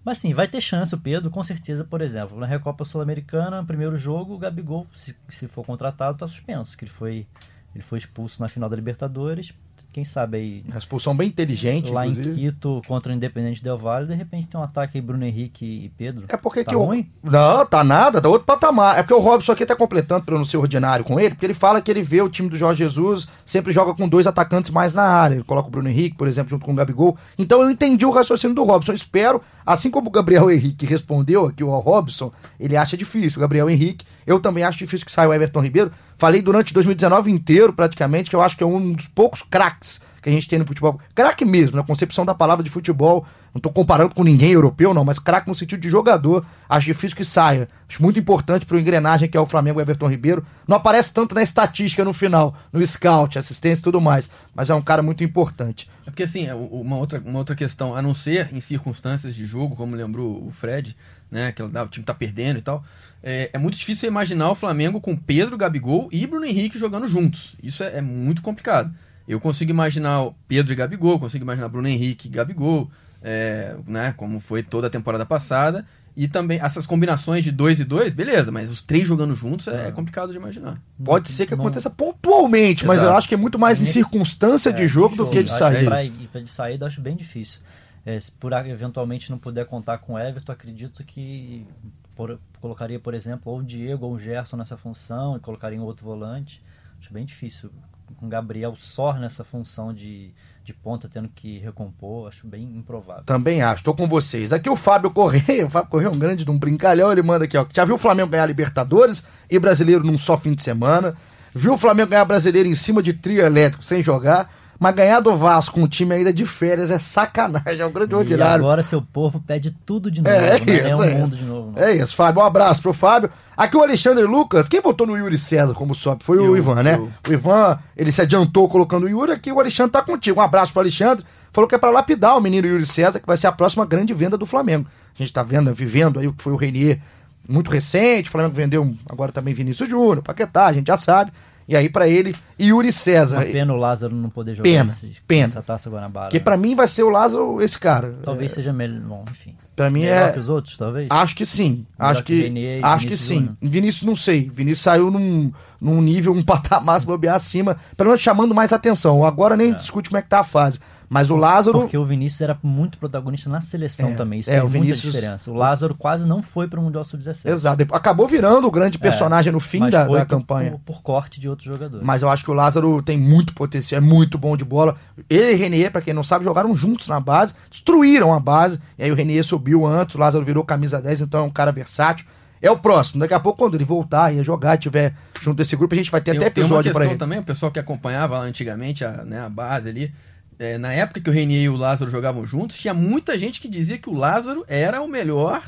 Mas 0.05 0.19
sim, 0.19 0.35
vai 0.35 0.47
ter 0.47 0.61
chance 0.61 0.95
o 0.95 0.99
Pedro, 0.99 1.31
com 1.31 1.43
certeza, 1.43 1.83
por 1.83 2.03
exemplo, 2.03 2.39
na 2.39 2.47
Recopa 2.47 2.85
Sul-Americana, 2.85 3.65
primeiro 3.65 3.97
jogo, 3.97 4.35
o 4.35 4.39
Gabigol, 4.39 4.87
se, 4.95 5.17
se 5.31 5.49
for 5.49 5.65
contratado, 5.65 6.17
está 6.17 6.29
suspenso, 6.29 6.77
que 6.77 6.85
ele 6.85 6.91
foi, 6.91 7.27
ele 7.75 7.83
foi 7.83 7.99
expulso 7.99 8.41
na 8.43 8.47
final 8.47 8.69
da 8.69 8.77
Libertadores, 8.77 9.55
quem 9.95 10.05
sabe 10.05 10.37
aí. 10.39 10.65
Uma 10.67 10.77
expulsão 10.77 11.17
bem 11.17 11.29
inteligente, 11.29 11.89
Lá 11.89 12.05
inclusive. 12.05 12.31
em 12.31 12.51
Quito 12.51 12.83
contra 12.89 13.13
o 13.13 13.15
Independente 13.15 13.63
Del 13.63 13.79
Valle, 13.79 14.09
de 14.09 14.15
repente 14.15 14.49
tem 14.49 14.59
um 14.61 14.65
ataque 14.65 14.99
aí 14.99 15.01
Bruno 15.01 15.25
Henrique 15.25 15.65
e 15.65 15.89
Pedro. 15.97 16.25
É 16.29 16.37
porque 16.37 16.65
tá 16.65 16.71
que 16.73 16.77
ruim? 16.77 17.09
o. 17.23 17.31
Não, 17.31 17.65
tá 17.65 17.85
nada, 17.85 18.21
tá 18.21 18.29
outro 18.29 18.45
patamar. 18.45 18.99
É 18.99 19.03
porque 19.05 19.15
o 19.15 19.21
Robson 19.21 19.53
aqui 19.53 19.65
tá 19.65 19.77
completando 19.77 20.25
para 20.25 20.37
não 20.37 20.45
ser 20.45 20.57
ordinário 20.57 21.05
com 21.05 21.21
ele, 21.21 21.31
porque 21.31 21.47
ele 21.47 21.55
fala 21.55 21.81
que 21.81 21.89
ele 21.93 22.03
vê 22.03 22.21
o 22.21 22.29
time 22.29 22.49
do 22.49 22.57
Jorge 22.57 22.83
Jesus 22.83 23.29
sempre 23.47 23.73
joga 23.73 23.95
com 23.95 24.09
dois 24.09 24.27
atacantes 24.27 24.73
mais 24.73 24.93
na 24.95 25.05
área. 25.05 25.37
Ele 25.37 25.45
coloca 25.45 25.69
o 25.69 25.71
Bruno 25.71 25.89
Henrique, 25.89 26.17
por 26.17 26.27
exemplo, 26.27 26.51
junto 26.51 26.65
com 26.65 26.73
o 26.73 26.75
Gabigol. 26.75 27.17
Então 27.39 27.63
eu 27.63 27.71
entendi 27.71 28.05
o 28.05 28.11
raciocínio 28.11 28.57
do 28.57 28.65
Robson. 28.65 28.91
Eu 28.91 28.97
espero, 28.97 29.41
assim 29.65 29.91
como 29.91 30.09
o 30.09 30.13
Gabriel 30.13 30.51
Henrique 30.51 30.85
respondeu 30.87 31.47
aqui 31.47 31.63
ao 31.63 31.79
Robson, 31.79 32.33
ele 32.59 32.77
acha 32.77 32.97
difícil. 32.97 33.39
O 33.39 33.41
Gabriel 33.41 33.71
Henrique, 33.71 34.05
eu 34.27 34.41
também 34.41 34.65
acho 34.65 34.79
difícil 34.79 35.07
que 35.07 35.13
saia 35.13 35.29
o 35.29 35.35
Everton 35.35 35.61
Ribeiro. 35.61 35.93
Falei 36.17 36.41
durante 36.41 36.73
2019 36.73 37.31
inteiro, 37.31 37.73
praticamente, 37.73 38.31
que 38.31 38.37
eu 38.37 38.43
acho 38.43 38.57
que 38.57 38.63
é 38.63 38.67
um 38.67 38.93
dos 38.93 39.07
poucos 39.07 39.43
craques 39.43 40.01
que 40.25 40.31
a 40.31 40.33
gente 40.33 40.49
tem 40.49 40.59
no 40.59 40.67
futebol. 40.67 40.99
Craque 41.15 41.45
mesmo, 41.45 41.77
na 41.77 41.83
concepção 41.83 42.25
da 42.25 42.35
palavra 42.35 42.65
de 42.65 42.71
futebol. 42.71 43.27
Não 43.53 43.59
estou 43.59 43.71
comparando 43.71 44.15
com 44.15 44.25
ninguém 44.25 44.53
europeu, 44.53 44.95
não, 44.95 45.05
mas 45.05 45.19
craque 45.19 45.49
no 45.49 45.55
sentido 45.55 45.81
de 45.81 45.91
jogador. 45.91 46.45
Acho 46.67 46.87
difícil 46.87 47.15
que 47.15 47.25
saia. 47.27 47.69
Acho 47.87 48.03
muito 48.03 48.19
importante 48.19 48.65
para 48.65 48.77
o 48.77 48.81
engrenagem 48.81 49.29
que 49.29 49.37
é 49.37 49.41
o 49.41 49.45
Flamengo 49.45 49.83
Everton 49.83 50.09
Ribeiro. 50.09 50.45
Não 50.67 50.79
aparece 50.79 51.13
tanto 51.13 51.35
na 51.35 51.43
estatística 51.43 52.03
no 52.05 52.15
final, 52.15 52.57
no 52.73 52.85
scout, 52.87 53.39
assistência 53.39 53.83
e 53.83 53.85
tudo 53.85 54.01
mais. 54.01 54.27
Mas 54.55 54.71
é 54.71 54.75
um 54.75 54.81
cara 54.81 55.03
muito 55.03 55.23
importante. 55.23 55.91
É 56.07 56.11
porque, 56.11 56.23
assim, 56.23 56.47
é 56.47 56.55
uma 56.55 56.97
outra, 56.97 57.23
uma 57.25 57.39
outra 57.39 57.55
questão, 57.55 57.95
a 57.95 58.01
não 58.01 58.15
ser 58.15 58.49
em 58.51 58.61
circunstâncias 58.61 59.35
de 59.35 59.45
jogo, 59.45 59.77
como 59.77 59.95
lembrou 59.95 60.47
o 60.47 60.51
Fred, 60.51 60.97
né? 61.31 61.53
Que 61.53 61.63
o 61.63 61.89
time 61.89 62.05
tá 62.05 62.15
perdendo 62.15 62.59
e 62.59 62.63
tal. 62.63 62.83
É, 63.27 63.49
é, 63.55 63.59
muito 63.59 63.79
difícil 63.79 64.07
imaginar 64.07 64.51
o 64.51 64.55
Flamengo 64.55 65.01
com 65.01 65.17
Pedro, 65.17 65.57
Gabigol 65.57 66.11
e 66.13 66.27
Bruno 66.27 66.45
Henrique 66.45 66.79
jogando 66.79 67.07
juntos. 67.07 67.57
Isso 67.63 67.83
é, 67.83 67.97
é 67.97 68.01
muito 68.03 68.43
complicado. 68.43 68.95
Eu 69.27 69.41
consigo 69.41 69.71
imaginar 69.71 70.31
Pedro 70.47 70.75
e 70.75 70.77
Gabigol, 70.77 71.19
consigo 71.19 71.43
imaginar 71.43 71.71
Bruno 71.71 71.89
Henrique 71.89 72.29
e 72.29 72.31
Gabigol, 72.31 72.91
é, 73.23 73.77
né, 73.87 74.13
como 74.15 74.41
foi 74.41 74.63
toda 74.63 74.89
a 74.89 74.91
temporada 74.91 75.25
passada. 75.25 75.87
E 76.15 76.29
também 76.29 76.61
essas 76.63 76.87
combinações 76.87 77.43
de 77.43 77.51
dois 77.51 77.81
e 77.81 77.85
dois, 77.85 78.13
beleza, 78.13 78.53
mas 78.53 78.71
os 78.71 78.83
três 78.83 79.09
jogando 79.09 79.35
juntos 79.35 79.69
é, 79.69 79.89
é 79.89 79.91
complicado 79.91 80.31
de 80.31 80.37
imaginar. 80.37 80.79
Pode 81.03 81.31
ser 81.31 81.47
que 81.47 81.55
aconteça 81.55 81.89
pontualmente, 81.89 82.85
mas 82.87 83.03
eu 83.03 83.13
acho 83.17 83.27
que 83.27 83.35
é 83.35 83.39
muito 83.39 83.59
mais 83.59 83.81
em 83.81 83.87
circunstância 83.87 84.71
de 84.71 84.83
é, 84.83 84.87
jogo 84.87 85.17
do 85.17 85.29
que 85.31 85.43
de 85.43 85.51
saída. 85.51 85.91
Para 86.31 86.41
de 86.43 86.51
saída, 86.51 86.87
acho 86.87 87.01
bem 87.01 87.17
difícil. 87.17 87.59
É, 88.05 88.21
se 88.21 88.31
por 88.31 88.53
eventualmente 88.53 89.31
não 89.31 89.39
puder 89.39 89.65
contar 89.65 89.97
com 89.99 90.13
o 90.13 90.19
Everton, 90.19 90.53
acredito 90.53 91.03
que 91.03 91.67
por, 92.15 92.39
colocaria, 92.61 92.99
por 92.99 93.15
exemplo, 93.15 93.53
ou 93.53 93.59
o 93.59 93.63
Diego 93.63 94.07
ou 94.07 94.13
o 94.15 94.19
Gerson 94.19 94.57
nessa 94.57 94.77
função 94.77 95.37
e 95.37 95.41
colocaria 95.41 95.81
um 95.81 95.85
outro 95.85 96.05
volante. 96.05 96.63
Acho 97.01 97.13
bem 97.13 97.25
difícil 97.25 97.71
com 98.17 98.29
Gabriel 98.29 98.75
só 98.77 99.13
nessa 99.15 99.45
função 99.45 99.93
de, 99.93 100.31
de 100.65 100.73
ponta, 100.73 101.09
tendo 101.09 101.29
que 101.29 101.59
recompor, 101.59 102.29
acho 102.29 102.47
bem 102.47 102.63
improvável. 102.63 103.25
Também 103.25 103.63
acho, 103.63 103.81
estou 103.81 103.95
com 103.95 104.07
vocês. 104.07 104.53
Aqui 104.53 104.69
o 104.71 104.77
Fábio 104.77 105.11
Correia, 105.11 105.67
o 105.67 105.71
Fábio 105.71 105.91
Correia 105.91 106.09
é 106.09 106.13
um 106.13 106.19
grande 106.19 106.45
de 106.45 106.51
um 106.51 106.59
brincalhão, 106.59 107.11
ele 107.11 107.23
manda 107.23 107.45
aqui, 107.45 107.57
ó. 107.57 107.67
Já 107.73 107.85
viu 107.85 107.97
o 107.97 107.99
Flamengo 107.99 108.31
ganhar 108.31 108.47
Libertadores 108.47 109.25
e 109.51 109.59
brasileiro 109.59 110.05
num 110.05 110.19
só 110.19 110.39
fim 110.39 110.53
de 110.53 110.63
semana? 110.63 111.17
Viu 111.55 111.75
o 111.75 111.79
Flamengo 111.79 112.11
ganhar 112.11 112.25
brasileiro 112.25 112.69
em 112.69 112.75
cima 112.75 113.03
de 113.03 113.13
trio 113.13 113.45
elétrico 113.45 113.85
sem 113.85 114.03
jogar? 114.03 114.51
Mas 114.79 114.95
ganhar 114.95 115.21
do 115.21 115.37
Vasco 115.37 115.75
com 115.75 115.83
um 115.83 115.89
time 115.89 116.15
ainda 116.15 116.33
de 116.33 116.45
férias 116.45 116.91
é 116.91 116.99
sacanagem, 116.99 117.81
é 117.81 117.87
um 117.87 117.93
grande 117.93 118.15
ordinário. 118.15 118.63
E 118.63 118.65
agora 118.65 118.83
seu 118.83 119.01
povo 119.01 119.41
pede 119.41 119.75
tudo 119.87 120.11
de 120.11 120.21
novo, 120.21 120.35
é, 120.35 120.41
né? 120.41 120.57
isso, 120.59 120.71
é 120.71 120.97
um 120.97 121.03
é 121.03 121.15
mundo 121.15 121.37
de 121.37 121.45
novo. 121.45 121.73
Né? 121.73 121.91
É 121.91 121.97
isso, 121.97 122.15
Fábio, 122.15 122.43
um 122.43 122.45
abraço 122.45 122.83
pro 122.83 122.93
Fábio. 122.93 123.31
Aqui 123.57 123.77
o 123.77 123.83
Alexandre 123.83 124.25
Lucas, 124.25 124.69
quem 124.69 124.81
votou 124.81 125.07
no 125.07 125.17
Yuri 125.17 125.39
César 125.39 125.75
como 125.75 125.95
sobe 125.95 126.25
foi 126.25 126.39
eu, 126.39 126.51
o 126.51 126.57
Ivan, 126.57 126.83
né? 126.83 126.97
Eu. 126.97 127.11
O 127.29 127.33
Ivan, 127.33 127.79
ele 127.97 128.11
se 128.11 128.21
adiantou 128.21 128.69
colocando 128.69 129.05
o 129.05 129.09
Yuri, 129.09 129.33
aqui 129.33 129.53
o 129.53 129.61
Alexandre 129.61 129.93
tá 129.93 130.03
contigo. 130.03 130.41
Um 130.41 130.43
abraço 130.43 130.73
pro 130.73 130.81
Alexandre. 130.81 131.25
Falou 131.53 131.69
que 131.69 131.75
é 131.77 131.79
para 131.79 131.91
lapidar 131.91 132.37
o 132.37 132.41
menino 132.41 132.67
Yuri 132.67 132.85
César, 132.85 133.21
que 133.21 133.27
vai 133.27 133.37
ser 133.37 133.47
a 133.47 133.53
próxima 133.53 133.87
grande 133.87 134.13
venda 134.13 134.37
do 134.37 134.45
Flamengo. 134.45 134.89
A 135.17 135.23
gente 135.23 135.33
tá 135.33 135.45
vendo, 135.45 135.73
vivendo 135.73 136.19
aí 136.19 136.27
o 136.27 136.33
que 136.33 136.43
foi 136.43 136.53
o 136.53 136.57
Renier 136.57 137.01
muito 137.49 137.71
recente, 137.71 138.29
o 138.29 138.33
Flamengo 138.33 138.55
vendeu 138.55 138.95
agora 139.09 139.31
também 139.31 139.55
Vinícius 139.55 139.89
Júnior, 139.89 140.23
Paquetá, 140.23 140.67
a 140.67 140.73
gente 140.73 140.87
já 140.87 140.97
sabe. 140.97 141.33
E 141.67 141.77
aí, 141.77 141.89
para 141.89 142.07
ele, 142.07 142.35
Yuri 142.61 142.93
César. 142.93 143.39
Uma 143.39 143.47
pena 143.47 143.73
o 143.73 143.77
Lázaro 143.77 144.15
não 144.15 144.29
poder 144.29 144.55
jogar 144.55 144.69
pena, 144.69 144.93
esse, 144.93 145.21
pena. 145.23 145.45
essa 145.45 145.63
taça 145.63 145.89
Guanabara. 145.89 146.31
Que 146.31 146.39
para 146.39 146.57
mim 146.57 146.75
vai 146.75 146.87
ser 146.87 147.03
o 147.03 147.11
Lázaro 147.11 147.63
esse 147.63 147.79
cara. 147.79 148.15
Talvez 148.23 148.53
é... 148.53 148.55
seja 148.57 148.73
melhor. 148.73 149.01
Bom, 149.01 149.25
enfim. 149.31 149.57
Pra 149.75 149.91
mim 149.91 150.01
melhor 150.01 150.29
é. 150.29 150.33
que 150.33 150.39
os 150.39 150.49
outros, 150.49 150.77
talvez? 150.77 151.09
Acho 151.11 151.35
que 151.35 151.45
sim. 151.45 151.87
Melhor 151.99 152.13
acho 152.13 152.23
que. 152.23 152.51
que 152.51 152.81
acho 152.83 153.07
que 153.09 153.17
sim. 153.17 153.35
Júnior. 153.35 153.57
Vinícius 153.61 154.03
não 154.03 154.15
sei. 154.15 154.51
Vinícius 154.55 154.83
saiu 154.83 155.11
num, 155.11 155.51
num 155.81 156.01
nível, 156.01 156.33
um 156.33 156.43
patamar 156.45 157.01
se 157.01 157.07
bobear 157.07 157.37
acima, 157.37 157.77
pelo 157.97 158.11
menos 158.11 158.23
chamando 158.23 158.55
mais 158.55 158.73
atenção. 158.73 159.25
Agora 159.25 159.57
nem 159.57 159.73
é. 159.73 159.75
discute 159.75 160.11
como 160.11 160.19
é 160.19 160.23
que 160.23 160.29
tá 160.29 160.41
a 160.41 160.45
fase. 160.45 160.79
Mas 161.09 161.31
o 161.31 161.37
Lázaro. 161.37 161.81
Porque 161.81 161.97
o 161.97 162.05
Vinícius 162.05 162.41
era 162.41 162.59
muito 162.63 162.99
protagonista 162.99 163.49
na 163.51 163.61
seleção 163.61 164.11
é, 164.11 164.15
também. 164.15 164.41
Isso 164.41 164.51
é, 164.51 164.63
o 164.63 164.69
Vinícius... 164.69 165.05
muita 165.05 165.19
diferença. 165.19 165.51
O 165.51 165.55
Lázaro 165.55 165.95
quase 165.95 166.27
não 166.27 166.43
foi 166.43 166.69
para 166.69 166.81
o 166.81 166.83
Mundial 166.83 167.05
Sub-17. 167.05 167.51
Exato. 167.51 167.87
Acabou 167.93 168.27
virando 168.27 168.67
o 168.67 168.71
grande 168.71 168.97
é, 168.97 169.01
personagem 169.01 169.51
é, 169.51 169.53
no 169.53 169.61
fim 169.61 169.89
da, 169.89 170.05
da 170.05 170.25
campanha. 170.25 170.73
Por, 170.73 170.95
por, 170.95 171.03
corte 171.03 171.41
de 171.41 171.49
outros 171.49 171.67
jogadores. 171.67 172.05
Mas 172.05 172.23
eu 172.23 172.29
acho 172.29 172.45
que 172.45 172.51
o 172.51 172.55
Lázaro 172.55 173.03
tem 173.03 173.19
muito 173.19 173.55
potencial, 173.55 174.01
é 174.01 174.05
muito 174.05 174.39
bom 174.39 174.57
de 174.57 174.65
bola. 174.65 174.97
Ele 175.29 175.53
e 175.53 175.55
Renier, 175.55 175.91
para 175.91 176.01
quem 176.01 176.15
não 176.15 176.25
sabe, 176.25 176.45
jogaram 176.45 176.75
juntos 176.75 177.09
na 177.09 177.21
base, 177.21 177.55
destruíram 177.71 178.33
a 178.33 178.41
base. 178.41 178.79
E 178.99 179.05
aí 179.05 179.11
o 179.11 179.15
Renier 179.15 179.45
subiu 179.45 179.87
antes, 179.87 180.15
o 180.15 180.19
Lázaro 180.19 180.45
virou 180.45 180.65
camisa 180.65 181.01
10, 181.01 181.23
então 181.23 181.41
é 181.41 181.45
um 181.45 181.51
cara 181.51 181.71
versátil. 181.71 182.27
é 182.61 182.71
o 182.71 182.79
próximo. 182.79 183.21
Daqui 183.21 183.35
a 183.35 183.41
pouco, 183.41 183.59
quando 183.59 183.75
ele 183.75 183.85
voltar 183.85 184.35
e 184.35 184.43
jogar, 184.43 184.79
tiver 184.79 185.15
junto 185.41 185.59
desse 185.59 185.77
grupo, 185.77 185.95
a 185.95 185.99
gente 185.99 186.11
vai 186.11 186.21
ter 186.21 186.33
tem, 186.33 186.41
até 186.41 186.47
episódio 186.47 186.93
para 186.93 187.05
ele. 187.05 187.17
também, 187.17 187.39
o 187.39 187.43
pessoal 187.43 187.71
que 187.71 187.79
acompanhava 187.79 188.39
lá 188.39 188.45
antigamente 188.45 189.05
a, 189.05 189.25
né, 189.25 189.41
a 189.41 189.49
base 189.49 189.89
ali, 189.89 190.13
é, 190.59 190.79
na 190.79 190.93
época 190.93 191.21
que 191.21 191.31
o 191.31 191.33
Renier 191.33 191.63
e 191.63 191.69
o 191.69 191.77
Lázaro 191.77 192.11
jogavam 192.11 192.47
juntos, 192.47 192.79
tinha 192.79 192.95
muita 192.95 193.39
gente 193.39 193.61
que 193.61 193.69
dizia 193.69 193.99
que 193.99 194.09
o 194.09 194.15
Lázaro 194.15 194.65
era 194.69 195.03
o 195.03 195.09
melhor 195.09 195.63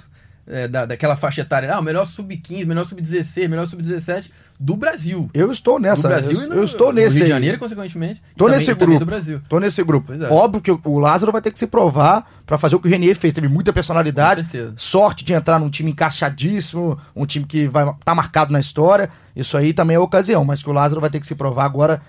é, 0.46 0.68
da, 0.68 0.86
daquela 0.86 1.16
faixa 1.16 1.40
etária. 1.40 1.72
Ah, 1.72 1.80
o 1.80 1.82
melhor 1.82 2.06
sub-15, 2.06 2.64
melhor 2.66 2.86
sub-16, 2.86 3.48
melhor 3.48 3.66
sub-17 3.66 4.30
do 4.58 4.76
Brasil. 4.76 5.28
Eu 5.34 5.52
estou 5.52 5.78
nessa. 5.78 6.08
Do 6.08 6.14
Brasil 6.14 6.40
eu, 6.40 6.48
no, 6.48 6.54
eu 6.54 6.64
estou 6.64 6.92
nesse. 6.92 7.16
Rio 7.16 7.24
de 7.24 7.30
Janeiro, 7.30 7.58
consequentemente. 7.58 8.22
Estou 8.30 8.48
nesse 8.48 8.72
grupo. 8.74 8.98
Do 9.00 9.06
Brasil. 9.06 9.40
Tô 9.48 9.58
nesse 9.58 9.82
grupo. 9.82 10.12
É. 10.12 10.32
Óbvio 10.32 10.62
que 10.62 10.88
o 10.88 10.98
Lázaro 10.98 11.32
vai 11.32 11.42
ter 11.42 11.50
que 11.50 11.58
se 11.58 11.66
provar 11.66 12.30
para 12.46 12.56
fazer 12.56 12.76
o 12.76 12.80
que 12.80 12.88
o 12.88 12.90
Renier 12.90 13.16
fez. 13.16 13.34
Teve 13.34 13.48
muita 13.48 13.72
personalidade, 13.72 14.46
sorte 14.76 15.24
de 15.24 15.32
entrar 15.32 15.58
num 15.58 15.68
time 15.68 15.90
encaixadíssimo, 15.90 16.98
um 17.14 17.26
time 17.26 17.44
que 17.44 17.66
vai 17.66 17.92
tá 18.04 18.14
marcado 18.14 18.52
na 18.52 18.60
história. 18.60 19.10
Isso 19.34 19.56
aí 19.56 19.74
também 19.74 19.96
é 19.96 19.98
ocasião, 19.98 20.44
mas 20.44 20.62
que 20.62 20.70
o 20.70 20.72
Lázaro 20.72 21.00
vai 21.00 21.10
ter 21.10 21.20
que 21.20 21.26
se 21.26 21.34
provar 21.34 21.64
agora 21.64 22.00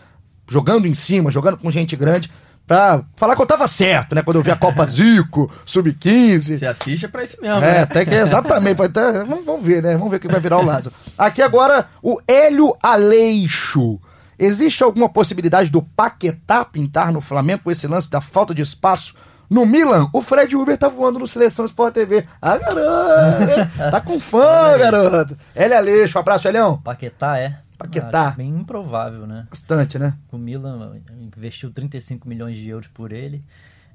jogando 0.50 0.88
em 0.88 0.94
cima, 0.94 1.30
jogando 1.30 1.58
com 1.58 1.70
gente 1.70 1.96
grande 1.96 2.32
pra 2.68 3.02
falar 3.16 3.36
que 3.36 3.42
eu 3.42 3.46
tava 3.48 3.68
certo, 3.68 4.14
né? 4.14 4.22
Quando 4.22 4.36
eu 4.38 4.44
vi 4.44 4.52
a 4.52 4.56
Copa 4.56 4.86
Zico, 4.92 5.50
Sub-15. 5.66 6.60
Você 6.60 6.66
assiste 6.68 7.06
é 7.06 7.08
pra 7.08 7.24
isso 7.24 7.38
mesmo, 7.42 7.58
É, 7.58 7.62
né? 7.62 7.80
até 7.82 8.06
que 8.06 8.14
é 8.14 8.20
exatamente. 8.20 8.82
Até, 8.82 9.24
vamos, 9.24 9.46
vamos, 9.46 9.64
ver, 9.64 9.82
né? 9.82 9.94
Vamos 9.94 10.12
ver 10.12 10.18
o 10.18 10.20
que 10.20 10.28
vai 10.28 10.40
virar 10.40 10.58
o 10.60 10.66
Lázaro. 10.66 10.94
Aqui 11.18 11.42
agora, 11.42 11.88
o 12.04 12.20
Hélio 12.28 12.76
Aleixo. 12.84 14.00
Existe 14.38 14.84
alguma 14.84 15.10
possibilidade 15.10 15.72
do 15.72 15.82
Paquetá 15.82 16.64
pintar 16.64 17.12
no 17.12 17.22
Flamengo 17.22 17.62
com 17.64 17.72
esse 17.72 17.88
lance 17.88 18.10
da 18.12 18.22
falta 18.22 18.54
de 18.54 18.62
espaço 18.62 19.16
no 19.50 19.66
Milan, 19.66 20.10
o 20.12 20.22
Fred 20.22 20.54
Uber 20.58 20.78
tá 20.78 20.90
voando 20.90 21.20
no 21.20 21.28
Seleção 21.28 21.66
Sport 21.66 21.94
TV. 21.94 22.26
Ah, 22.42 22.58
garoto! 22.58 23.92
tá 23.92 24.02
com 24.02 24.20
fã, 24.20 24.78
garoto! 24.78 25.38
Hélio 25.56 25.78
Aleixo, 25.78 26.18
um 26.18 26.22
abraço, 26.22 26.48
Elião. 26.50 26.78
Paquetá, 26.84 27.38
é? 27.40 27.56
Paquetá. 27.78 28.32
Bem 28.32 28.50
improvável, 28.50 29.28
né? 29.28 29.48
Bastante, 29.50 30.00
né? 30.00 30.18
O 30.32 30.38
Milan 30.38 31.00
investiu 31.20 31.72
35 31.72 32.28
milhões 32.28 32.58
de 32.58 32.68
euros 32.68 32.88
por 32.88 33.12
ele. 33.12 33.44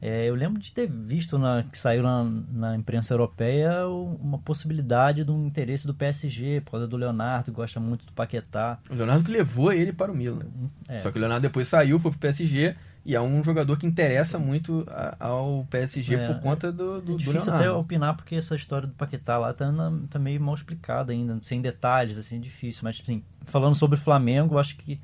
É, 0.04 0.28
eu 0.28 0.34
lembro 0.34 0.60
de 0.60 0.72
ter 0.72 0.88
visto 0.88 1.38
na, 1.38 1.62
que 1.62 1.78
saiu 1.78 2.02
na, 2.02 2.24
na, 2.24 2.76
imprensa 2.76 3.14
europeia 3.14 3.86
uma 3.86 4.36
possibilidade 4.36 5.24
de 5.24 5.30
um 5.30 5.46
interesse 5.46 5.86
do 5.86 5.94
PSG, 5.94 6.60
por 6.62 6.72
causa 6.72 6.88
do 6.88 6.96
Leonardo, 6.96 7.44
que 7.44 7.50
gosta 7.52 7.78
muito 7.78 8.04
do 8.04 8.12
Paquetá. 8.12 8.80
O 8.90 8.94
Leonardo 8.96 9.22
que 9.22 9.30
levou 9.30 9.72
ele 9.72 9.92
para 9.92 10.10
o 10.10 10.14
Milan. 10.14 10.46
É. 10.88 10.98
Só 10.98 11.12
que 11.12 11.18
o 11.18 11.20
Leonardo 11.20 11.42
depois 11.42 11.68
saiu, 11.68 12.00
foi 12.00 12.10
para 12.10 12.16
o 12.16 12.20
PSG 12.20 12.74
e 13.04 13.16
é 13.16 13.20
um 13.20 13.42
jogador 13.42 13.76
que 13.76 13.86
interessa 13.86 14.38
muito 14.38 14.86
ao 15.18 15.66
PSG 15.68 16.14
é, 16.14 16.26
por 16.26 16.40
conta 16.40 16.70
do, 16.70 17.00
do, 17.00 17.14
é 17.14 17.16
difícil 17.16 17.40
do 17.40 17.46
Leonardo. 17.46 17.62
até 17.62 17.70
opinar 17.70 18.16
porque 18.16 18.36
essa 18.36 18.54
história 18.54 18.86
do 18.86 18.94
Paquetá 18.94 19.38
lá 19.38 19.52
tá, 19.52 19.72
na, 19.72 19.92
tá 20.08 20.18
meio 20.20 20.40
mal 20.40 20.54
explicada 20.54 21.12
ainda, 21.12 21.36
sem 21.42 21.60
detalhes, 21.60 22.16
assim, 22.16 22.36
é 22.36 22.38
difícil. 22.38 22.82
Mas, 22.84 23.00
assim, 23.02 23.24
falando 23.42 23.74
sobre 23.74 23.98
o 23.98 24.00
Flamengo, 24.00 24.54
eu 24.54 24.58
acho 24.58 24.76
que 24.76 25.00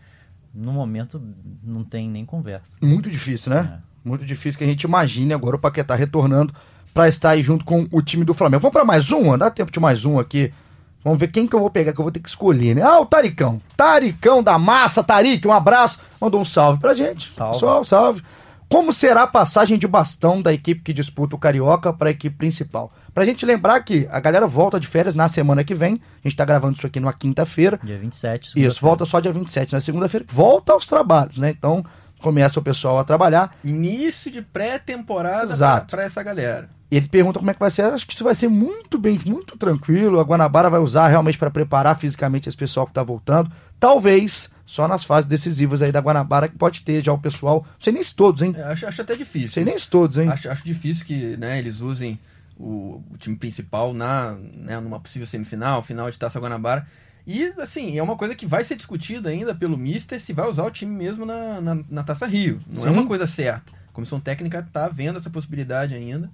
no 0.54 0.72
momento 0.72 1.20
não 1.62 1.82
tem 1.82 2.08
nem 2.08 2.24
conversa. 2.24 2.76
Muito 2.80 3.10
difícil, 3.10 3.52
né? 3.52 3.80
É. 3.82 4.08
Muito 4.08 4.24
difícil 4.24 4.58
que 4.58 4.64
a 4.64 4.68
gente 4.68 4.82
imagine 4.82 5.34
agora 5.34 5.56
o 5.56 5.58
Paquetá 5.58 5.96
retornando 5.96 6.54
para 6.94 7.08
estar 7.08 7.30
aí 7.30 7.42
junto 7.42 7.64
com 7.64 7.88
o 7.90 8.00
time 8.00 8.24
do 8.24 8.32
Flamengo. 8.32 8.62
Vamos 8.62 8.72
para 8.72 8.84
mais 8.84 9.10
um? 9.10 9.36
Dá 9.36 9.50
tempo 9.50 9.72
de 9.72 9.80
mais 9.80 10.04
um 10.04 10.20
aqui 10.20 10.52
Vamos 11.08 11.20
ver 11.20 11.28
quem 11.28 11.46
que 11.46 11.56
eu 11.56 11.60
vou 11.60 11.70
pegar, 11.70 11.94
que 11.94 11.98
eu 11.98 12.04
vou 12.04 12.12
ter 12.12 12.20
que 12.20 12.28
escolher, 12.28 12.74
né? 12.74 12.82
Ah, 12.82 13.00
o 13.00 13.06
Taricão. 13.06 13.62
Taricão 13.74 14.42
da 14.42 14.58
massa, 14.58 15.02
Taric, 15.02 15.48
um 15.48 15.52
abraço. 15.52 15.98
Mandou 16.20 16.38
um 16.38 16.44
salve 16.44 16.78
pra 16.78 16.92
gente. 16.92 17.32
Salve. 17.32 17.54
Pessoal, 17.54 17.82
salve. 17.82 18.22
Como 18.68 18.92
será 18.92 19.22
a 19.22 19.26
passagem 19.26 19.78
de 19.78 19.88
bastão 19.88 20.42
da 20.42 20.52
equipe 20.52 20.82
que 20.82 20.92
disputa 20.92 21.34
o 21.34 21.38
Carioca 21.38 21.90
para 21.90 22.08
a 22.08 22.10
equipe 22.10 22.36
principal? 22.36 22.92
Pra 23.14 23.24
gente 23.24 23.46
lembrar 23.46 23.80
que 23.80 24.06
a 24.10 24.20
galera 24.20 24.46
volta 24.46 24.78
de 24.78 24.86
férias 24.86 25.14
na 25.14 25.26
semana 25.28 25.64
que 25.64 25.74
vem. 25.74 25.98
A 26.22 26.28
gente 26.28 26.36
tá 26.36 26.44
gravando 26.44 26.76
isso 26.76 26.86
aqui 26.86 27.00
numa 27.00 27.14
quinta-feira. 27.14 27.80
Dia 27.82 27.98
27. 27.98 28.52
Isso, 28.54 28.78
volta 28.82 29.06
só 29.06 29.18
dia 29.18 29.32
27. 29.32 29.72
Na 29.72 29.80
segunda-feira, 29.80 30.26
volta 30.28 30.74
aos 30.74 30.86
trabalhos, 30.86 31.38
né? 31.38 31.48
Então, 31.58 31.82
começa 32.20 32.60
o 32.60 32.62
pessoal 32.62 32.98
a 32.98 33.04
trabalhar. 33.04 33.56
Início 33.64 34.30
de 34.30 34.42
pré-temporada 34.42 35.56
para 35.88 36.02
essa 36.02 36.22
galera. 36.22 36.68
E 36.90 36.96
ele 36.96 37.08
pergunta 37.08 37.38
como 37.38 37.50
é 37.50 37.54
que 37.54 37.60
vai 37.60 37.70
ser. 37.70 37.82
Acho 37.82 38.06
que 38.06 38.14
isso 38.14 38.24
vai 38.24 38.34
ser 38.34 38.48
muito 38.48 38.98
bem, 38.98 39.18
muito 39.26 39.56
tranquilo. 39.58 40.18
A 40.18 40.24
Guanabara 40.24 40.70
vai 40.70 40.80
usar 40.80 41.08
realmente 41.08 41.36
para 41.36 41.50
preparar 41.50 41.98
fisicamente 41.98 42.48
esse 42.48 42.56
pessoal 42.56 42.86
que 42.86 42.92
está 42.92 43.02
voltando. 43.02 43.50
Talvez 43.78 44.50
só 44.64 44.88
nas 44.88 45.04
fases 45.04 45.28
decisivas 45.28 45.82
aí 45.82 45.92
da 45.92 46.00
Guanabara 46.00 46.48
que 46.48 46.56
pode 46.56 46.82
ter 46.82 47.04
já 47.04 47.12
o 47.12 47.18
pessoal. 47.18 47.64
Não 47.66 47.80
sei 47.80 47.92
nem 47.92 48.02
se 48.02 48.14
todos, 48.14 48.42
hein? 48.42 48.54
É, 48.56 48.62
acho, 48.64 48.86
acho 48.86 49.02
até 49.02 49.16
difícil. 49.16 49.48
Não 49.48 49.54
sei 49.54 49.64
nem 49.64 49.78
se 49.78 49.88
todos, 49.88 50.18
hein? 50.18 50.28
Acho, 50.28 50.50
acho 50.50 50.64
difícil 50.64 51.04
que 51.04 51.36
né, 51.36 51.58
eles 51.58 51.80
usem 51.80 52.18
o, 52.58 53.02
o 53.10 53.16
time 53.18 53.36
principal 53.36 53.92
na, 53.94 54.32
né, 54.32 54.80
numa 54.80 54.98
possível 54.98 55.26
semifinal, 55.26 55.82
final 55.82 56.10
de 56.10 56.18
Taça 56.18 56.40
Guanabara. 56.40 56.86
E, 57.26 57.52
assim, 57.58 57.98
é 57.98 58.02
uma 58.02 58.16
coisa 58.16 58.34
que 58.34 58.46
vai 58.46 58.64
ser 58.64 58.74
discutida 58.76 59.28
ainda 59.28 59.54
pelo 59.54 59.76
Mister 59.76 60.18
se 60.20 60.32
vai 60.32 60.48
usar 60.48 60.64
o 60.64 60.70
time 60.70 60.94
mesmo 60.94 61.26
na, 61.26 61.60
na, 61.60 61.78
na 61.88 62.02
Taça 62.02 62.26
Rio. 62.26 62.60
Não 62.66 62.82
Sim. 62.82 62.88
é 62.88 62.90
uma 62.90 63.06
coisa 63.06 63.26
certa. 63.26 63.70
A 63.90 63.92
comissão 63.92 64.18
técnica 64.18 64.60
está 64.60 64.88
vendo 64.88 65.18
essa 65.18 65.28
possibilidade 65.28 65.94
ainda. 65.94 66.30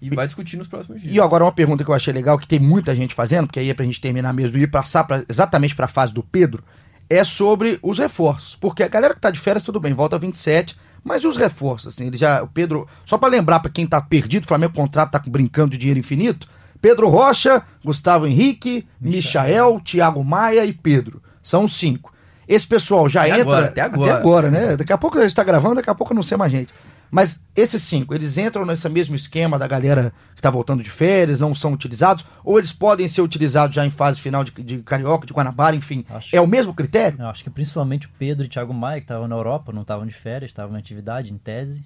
E 0.00 0.08
vai 0.10 0.26
discutir 0.26 0.56
nos 0.56 0.68
próximos 0.68 1.00
dias. 1.00 1.14
E 1.14 1.20
agora 1.20 1.44
uma 1.44 1.52
pergunta 1.52 1.84
que 1.84 1.90
eu 1.90 1.94
achei 1.94 2.12
legal, 2.12 2.38
que 2.38 2.46
tem 2.46 2.58
muita 2.58 2.94
gente 2.94 3.14
fazendo, 3.14 3.46
porque 3.46 3.60
aí 3.60 3.68
é 3.68 3.74
pra 3.74 3.84
gente 3.84 4.00
terminar 4.00 4.32
mesmo 4.32 4.56
e 4.56 4.66
passar 4.66 5.04
pra, 5.04 5.24
exatamente 5.28 5.74
para 5.74 5.84
a 5.84 5.88
fase 5.88 6.12
do 6.12 6.22
Pedro, 6.22 6.64
é 7.08 7.22
sobre 7.24 7.78
os 7.82 7.98
reforços. 7.98 8.56
Porque 8.56 8.82
a 8.82 8.88
galera 8.88 9.14
que 9.14 9.20
tá 9.20 9.30
de 9.30 9.38
férias, 9.38 9.62
tudo 9.62 9.80
bem, 9.80 9.92
volta 9.92 10.18
27, 10.18 10.76
mas 11.04 11.22
e 11.22 11.26
os 11.26 11.36
reforços? 11.36 11.94
Assim, 11.94 12.06
ele 12.06 12.16
já, 12.16 12.42
o 12.42 12.48
Pedro, 12.48 12.86
só 13.04 13.18
para 13.18 13.28
lembrar 13.28 13.60
para 13.60 13.70
quem 13.70 13.86
tá 13.86 14.00
perdido, 14.00 14.44
o 14.44 14.48
Flamengo 14.48 14.72
contrato 14.74 15.10
tá 15.10 15.22
brincando 15.26 15.72
de 15.72 15.78
dinheiro 15.78 16.00
infinito, 16.00 16.48
Pedro 16.80 17.08
Rocha, 17.08 17.62
Gustavo 17.84 18.26
Henrique, 18.26 18.86
Michael, 19.00 19.80
Thiago 19.84 20.24
Maia 20.24 20.64
e 20.64 20.72
Pedro. 20.72 21.22
São 21.42 21.68
cinco. 21.68 22.12
Esse 22.48 22.66
pessoal 22.66 23.08
já 23.08 23.22
até 23.22 23.40
entra. 23.40 23.42
Agora, 23.42 23.66
até 23.66 23.80
agora. 23.80 24.12
Até 24.12 24.20
agora, 24.20 24.50
né? 24.50 24.76
Daqui 24.76 24.92
a 24.92 24.98
pouco 24.98 25.18
a 25.18 25.22
gente 25.22 25.34
tá 25.34 25.44
gravando, 25.44 25.76
daqui 25.76 25.90
a 25.90 25.94
pouco 25.94 26.14
não 26.14 26.22
sei 26.22 26.36
mais 26.36 26.50
gente. 26.50 26.72
Mas 27.10 27.42
esses 27.56 27.82
cinco, 27.82 28.14
eles 28.14 28.38
entram 28.38 28.64
nesse 28.64 28.88
mesmo 28.88 29.16
esquema 29.16 29.58
da 29.58 29.66
galera 29.66 30.12
que 30.34 30.38
está 30.38 30.48
voltando 30.48 30.82
de 30.82 30.90
férias, 30.90 31.40
não 31.40 31.54
são 31.54 31.72
utilizados? 31.72 32.24
Ou 32.44 32.58
eles 32.58 32.72
podem 32.72 33.08
ser 33.08 33.20
utilizados 33.20 33.74
já 33.74 33.84
em 33.84 33.90
fase 33.90 34.20
final 34.20 34.44
de, 34.44 34.52
de 34.62 34.78
Carioca, 34.78 35.26
de 35.26 35.32
Guanabara, 35.32 35.74
enfim? 35.74 36.04
Acho, 36.08 36.36
é 36.36 36.40
o 36.40 36.46
mesmo 36.46 36.72
critério? 36.72 37.26
acho 37.26 37.42
que 37.42 37.50
principalmente 37.50 38.06
o 38.06 38.10
Pedro 38.18 38.44
e 38.44 38.46
o 38.46 38.50
Thiago 38.50 38.72
Maia, 38.72 39.00
que 39.00 39.04
estavam 39.04 39.26
na 39.26 39.34
Europa, 39.34 39.72
não 39.72 39.82
estavam 39.82 40.06
de 40.06 40.14
férias, 40.14 40.50
estavam 40.50 40.76
em 40.76 40.78
atividade, 40.78 41.32
em 41.32 41.38
tese, 41.38 41.84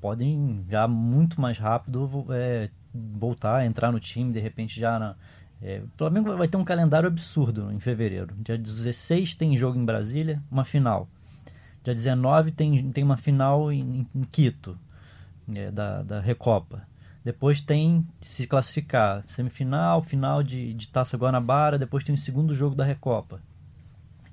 podem 0.00 0.64
já 0.68 0.86
muito 0.86 1.40
mais 1.40 1.58
rápido 1.58 2.26
é, 2.30 2.68
voltar, 2.94 3.64
entrar 3.64 3.90
no 3.92 4.00
time, 4.00 4.32
de 4.32 4.40
repente 4.40 4.78
já 4.78 4.98
na. 4.98 5.14
É, 5.62 5.82
o 5.84 5.98
Flamengo 5.98 6.34
vai 6.36 6.48
ter 6.48 6.56
um 6.56 6.64
calendário 6.64 7.06
absurdo 7.06 7.70
em 7.70 7.78
fevereiro. 7.78 8.34
Dia 8.38 8.56
16 8.56 9.34
tem 9.34 9.56
jogo 9.56 9.78
em 9.78 9.84
Brasília, 9.84 10.42
uma 10.50 10.64
final. 10.64 11.06
Dia 11.82 11.94
19 11.94 12.52
tem, 12.52 12.90
tem 12.92 13.02
uma 13.02 13.16
final 13.16 13.72
em, 13.72 14.06
em 14.14 14.22
Quito, 14.24 14.76
é, 15.54 15.70
da, 15.70 16.02
da 16.02 16.20
Recopa. 16.20 16.82
Depois 17.24 17.60
tem 17.60 18.06
se 18.20 18.46
classificar, 18.46 19.22
semifinal, 19.26 20.02
final 20.02 20.42
de, 20.42 20.72
de 20.72 20.88
Taça 20.88 21.16
Guanabara, 21.16 21.78
depois 21.78 22.02
tem 22.02 22.14
o 22.14 22.18
segundo 22.18 22.54
jogo 22.54 22.74
da 22.74 22.84
Recopa. 22.84 23.40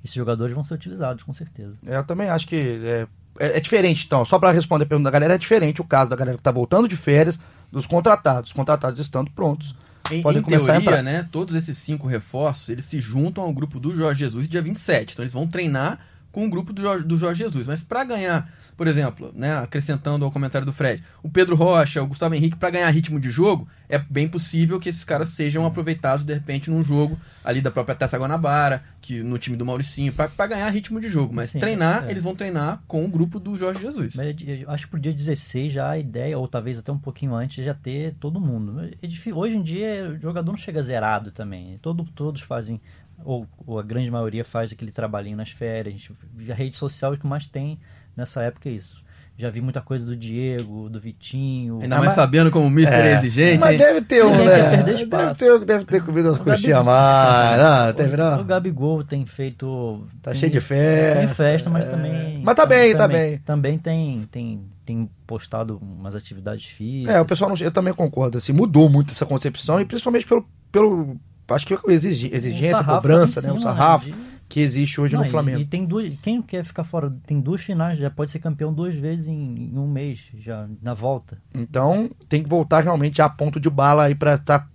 Esses 0.04 0.16
jogadores 0.16 0.56
vão 0.56 0.64
ser 0.64 0.76
utilizados, 0.76 1.24
com 1.24 1.34
certeza. 1.34 1.74
É, 1.86 1.98
eu 1.98 2.04
também 2.06 2.30
acho 2.30 2.48
que 2.48 2.56
é, 2.56 3.08
é, 3.40 3.58
é 3.58 3.60
diferente, 3.60 4.06
então, 4.06 4.24
só 4.24 4.40
para 4.40 4.52
responder 4.52 4.86
a 4.86 4.88
pergunta 4.88 5.08
da 5.08 5.12
galera, 5.12 5.36
é 5.36 5.38
diferente 5.38 5.82
o 5.82 5.86
caso 5.86 6.10
da 6.10 6.16
galera 6.16 6.38
que 6.38 6.42
está 6.42 6.52
voltando 6.52 6.88
de 6.88 6.96
férias 6.96 7.40
dos 7.72 7.86
contratados. 7.86 8.50
Os 8.50 8.56
contratados 8.56 9.00
estando 9.00 9.30
prontos. 9.32 9.76
Em, 10.10 10.22
podem 10.22 10.40
em 10.40 10.44
começar 10.44 10.80
teoria, 10.80 10.80
a 10.80 11.00
entrar. 11.00 11.04
né, 11.04 11.28
todos 11.30 11.54
esses 11.56 11.78
cinco 11.78 12.08
reforços, 12.08 12.70
eles 12.70 12.86
se 12.86 13.02
juntam 13.02 13.44
ao 13.44 13.52
grupo 13.52 13.80
do 13.80 13.94
Jorge 13.94 14.20
Jesus 14.20 14.48
dia 14.48 14.62
27. 14.62 15.14
Então 15.14 15.24
eles 15.24 15.34
vão 15.34 15.46
treinar 15.46 16.00
com 16.38 16.46
o 16.46 16.50
grupo 16.52 16.72
do 16.72 16.84
Jorge, 16.84 17.04
do 17.04 17.18
Jorge 17.18 17.44
Jesus. 17.44 17.66
Mas 17.66 17.82
para 17.82 18.04
ganhar, 18.04 18.48
por 18.78 18.86
exemplo, 18.86 19.32
né, 19.34 19.58
acrescentando 19.58 20.24
ao 20.24 20.30
comentário 20.30 20.68
do 20.68 20.72
Fred, 20.72 21.04
o 21.24 21.30
Pedro 21.32 21.56
Rocha, 21.56 22.04
o 22.04 22.06
Gustavo 22.06 22.36
Henrique, 22.36 22.56
para 22.56 22.70
ganhar 22.70 22.88
ritmo 22.92 23.20
de 23.20 23.32
jogo, 23.32 23.68
é 23.90 23.98
bem 23.98 24.28
possível 24.28 24.80
que 24.80 24.88
esses 24.88 25.04
caras 25.04 25.30
sejam 25.30 25.66
aproveitados 25.66 26.24
de 26.24 26.32
repente 26.32 26.70
num 26.70 26.84
jogo 26.84 27.20
ali 27.44 27.60
da 27.60 27.72
própria 27.72 27.96
Taça 27.96 28.20
Guanabara, 28.20 28.84
que 29.02 29.24
no 29.24 29.40
time 29.40 29.58
do 29.58 29.66
Mauricinho, 29.66 30.14
para 30.14 30.48
ganhar 30.48 30.70
ritmo 30.70 31.00
de 31.00 31.08
jogo. 31.08 31.34
Mas 31.34 31.50
Sim, 31.50 31.60
treinar, 31.60 32.06
é. 32.06 32.12
eles 32.12 32.22
vão 32.22 32.36
treinar 32.36 32.84
com 32.88 33.04
o 33.04 33.08
grupo 33.08 33.40
do 33.40 33.58
Jorge 33.58 33.82
Jesus. 33.82 34.16
Mas 34.16 34.36
eu 34.40 34.70
acho 34.70 34.86
que 34.86 34.92
pro 34.92 35.00
dia 35.00 35.14
16 35.14 35.74
já 35.74 35.90
a 35.90 35.98
ideia, 35.98 36.38
ou 36.38 36.48
talvez 36.48 36.78
até 36.78 36.92
um 36.92 37.00
pouquinho 37.00 37.34
antes, 37.34 37.66
já 37.66 37.74
ter 37.74 38.14
todo 38.20 38.40
mundo. 38.40 38.88
É 39.02 39.08
difícil, 39.08 39.36
hoje 39.36 39.56
em 39.56 39.64
dia 39.64 40.16
o 40.16 40.22
jogador 40.22 40.52
não 40.52 40.58
chega 40.58 40.84
zerado 40.84 41.32
também. 41.32 41.80
Todo, 41.82 42.04
todos 42.04 42.42
fazem 42.42 42.80
ou, 43.24 43.48
ou, 43.66 43.80
a 43.80 43.84
grande 43.84 44.10
maioria 44.10 44.46
faz 44.46 44.72
aquele 44.72 44.92
trabalhinho 44.92 45.38
nas 45.38 45.50
férias. 45.50 45.96
A, 45.96 45.98
gente, 45.98 46.52
a 46.52 46.56
rede 46.56 46.76
social 46.76 47.14
é 47.14 47.18
que 47.18 47.28
mais 47.28 47.48
tem 47.48 47.80
nessa 48.16 48.42
época 48.42 48.70
é 48.70 48.74
isso. 48.74 49.06
Já 49.40 49.52
vi 49.52 49.62
muita 49.62 49.82
coisa 49.82 50.04
do 50.04 50.16
Diego, 50.16 50.90
do 50.90 51.00
Vitinho. 51.00 51.78
Ainda 51.80 52.00
mais 52.00 52.14
sabendo 52.14 52.50
como 52.50 52.66
o 52.66 52.72
Mister 52.72 52.98
é, 52.98 53.12
é 53.12 53.20
exigente. 53.20 53.60
Mas 53.60 53.78
deve 53.78 54.02
ter 54.02 54.26
um, 54.26 54.36
né? 54.36 54.78
Deve 54.84 55.36
ter, 55.36 55.60
deve 55.60 55.86
ter 55.86 56.04
comido 56.04 56.30
umas 56.30 56.40
coxinhas 56.40 56.84
mais. 56.84 57.62
Não, 57.62 57.94
teve, 57.94 58.18
não. 58.18 58.42
O 58.42 58.44
Gabigol 58.44 59.04
tem 59.04 59.28
feito. 59.28 60.08
Tá 60.24 60.32
tem, 60.32 60.40
cheio 60.40 60.52
de 60.52 60.60
festa. 60.60 61.20
Tem 61.20 61.28
festa, 61.28 61.70
mas 61.70 61.86
é. 61.86 61.92
também. 61.92 62.42
Mas 62.44 62.56
tá 62.56 62.66
bem, 62.66 62.94
tá 62.94 62.98
também, 62.98 62.98
tá 62.98 63.28
bem. 63.30 63.38
Também 63.46 63.78
tem, 63.78 64.22
tem, 64.32 64.62
tem 64.84 65.10
postado 65.28 65.78
umas 65.78 66.16
atividades 66.16 66.66
físicas. 66.66 67.14
É, 67.14 67.22
o 67.22 67.26
pessoal, 67.26 67.52
não, 67.52 67.58
eu 67.58 67.72
também 67.72 67.94
concordo. 67.94 68.40
Assim, 68.40 68.54
mudou 68.54 68.90
muito 68.90 69.12
essa 69.12 69.26
concepção 69.26 69.80
e 69.80 69.86
principalmente 69.86 70.26
pelo, 70.26 70.50
pelo 70.72 71.16
acho 71.50 71.66
que 71.66 71.74
exigência, 71.88 72.84
cobrança, 72.84 73.42
né? 73.42 73.52
O 73.52 73.60
sarrafo. 73.60 74.06
De 74.06 74.38
que 74.50 74.60
existe 74.62 75.00
hoje 75.00 75.16
não, 75.16 75.24
no 75.24 75.30
Flamengo. 75.30 75.60
E, 75.60 75.64
e, 75.64 75.66
tem 75.66 75.86
duas, 75.86 76.14
quem 76.22 76.42
quer 76.42 76.64
ficar 76.64 76.84
fora, 76.84 77.14
tem 77.26 77.40
duas 77.40 77.62
finais, 77.62 78.00
já 78.00 78.10
pode 78.10 78.32
ser 78.32 78.40
campeão 78.40 78.74
duas 78.74 78.96
vezes 78.96 79.28
em, 79.28 79.72
em 79.74 79.78
um 79.78 79.88
mês, 79.88 80.20
já 80.40 80.68
na 80.82 80.94
volta. 80.94 81.38
Então 81.54 82.10
tem 82.30 82.42
que 82.42 82.50
voltar 82.50 82.82
realmente 82.82 83.22
a 83.22 83.30
ponto 83.30 83.60
de 83.60 83.70
bala 83.70 84.06
aí 84.06 84.16
para 84.16 84.36
estar 84.36 84.60
tá 84.60 84.68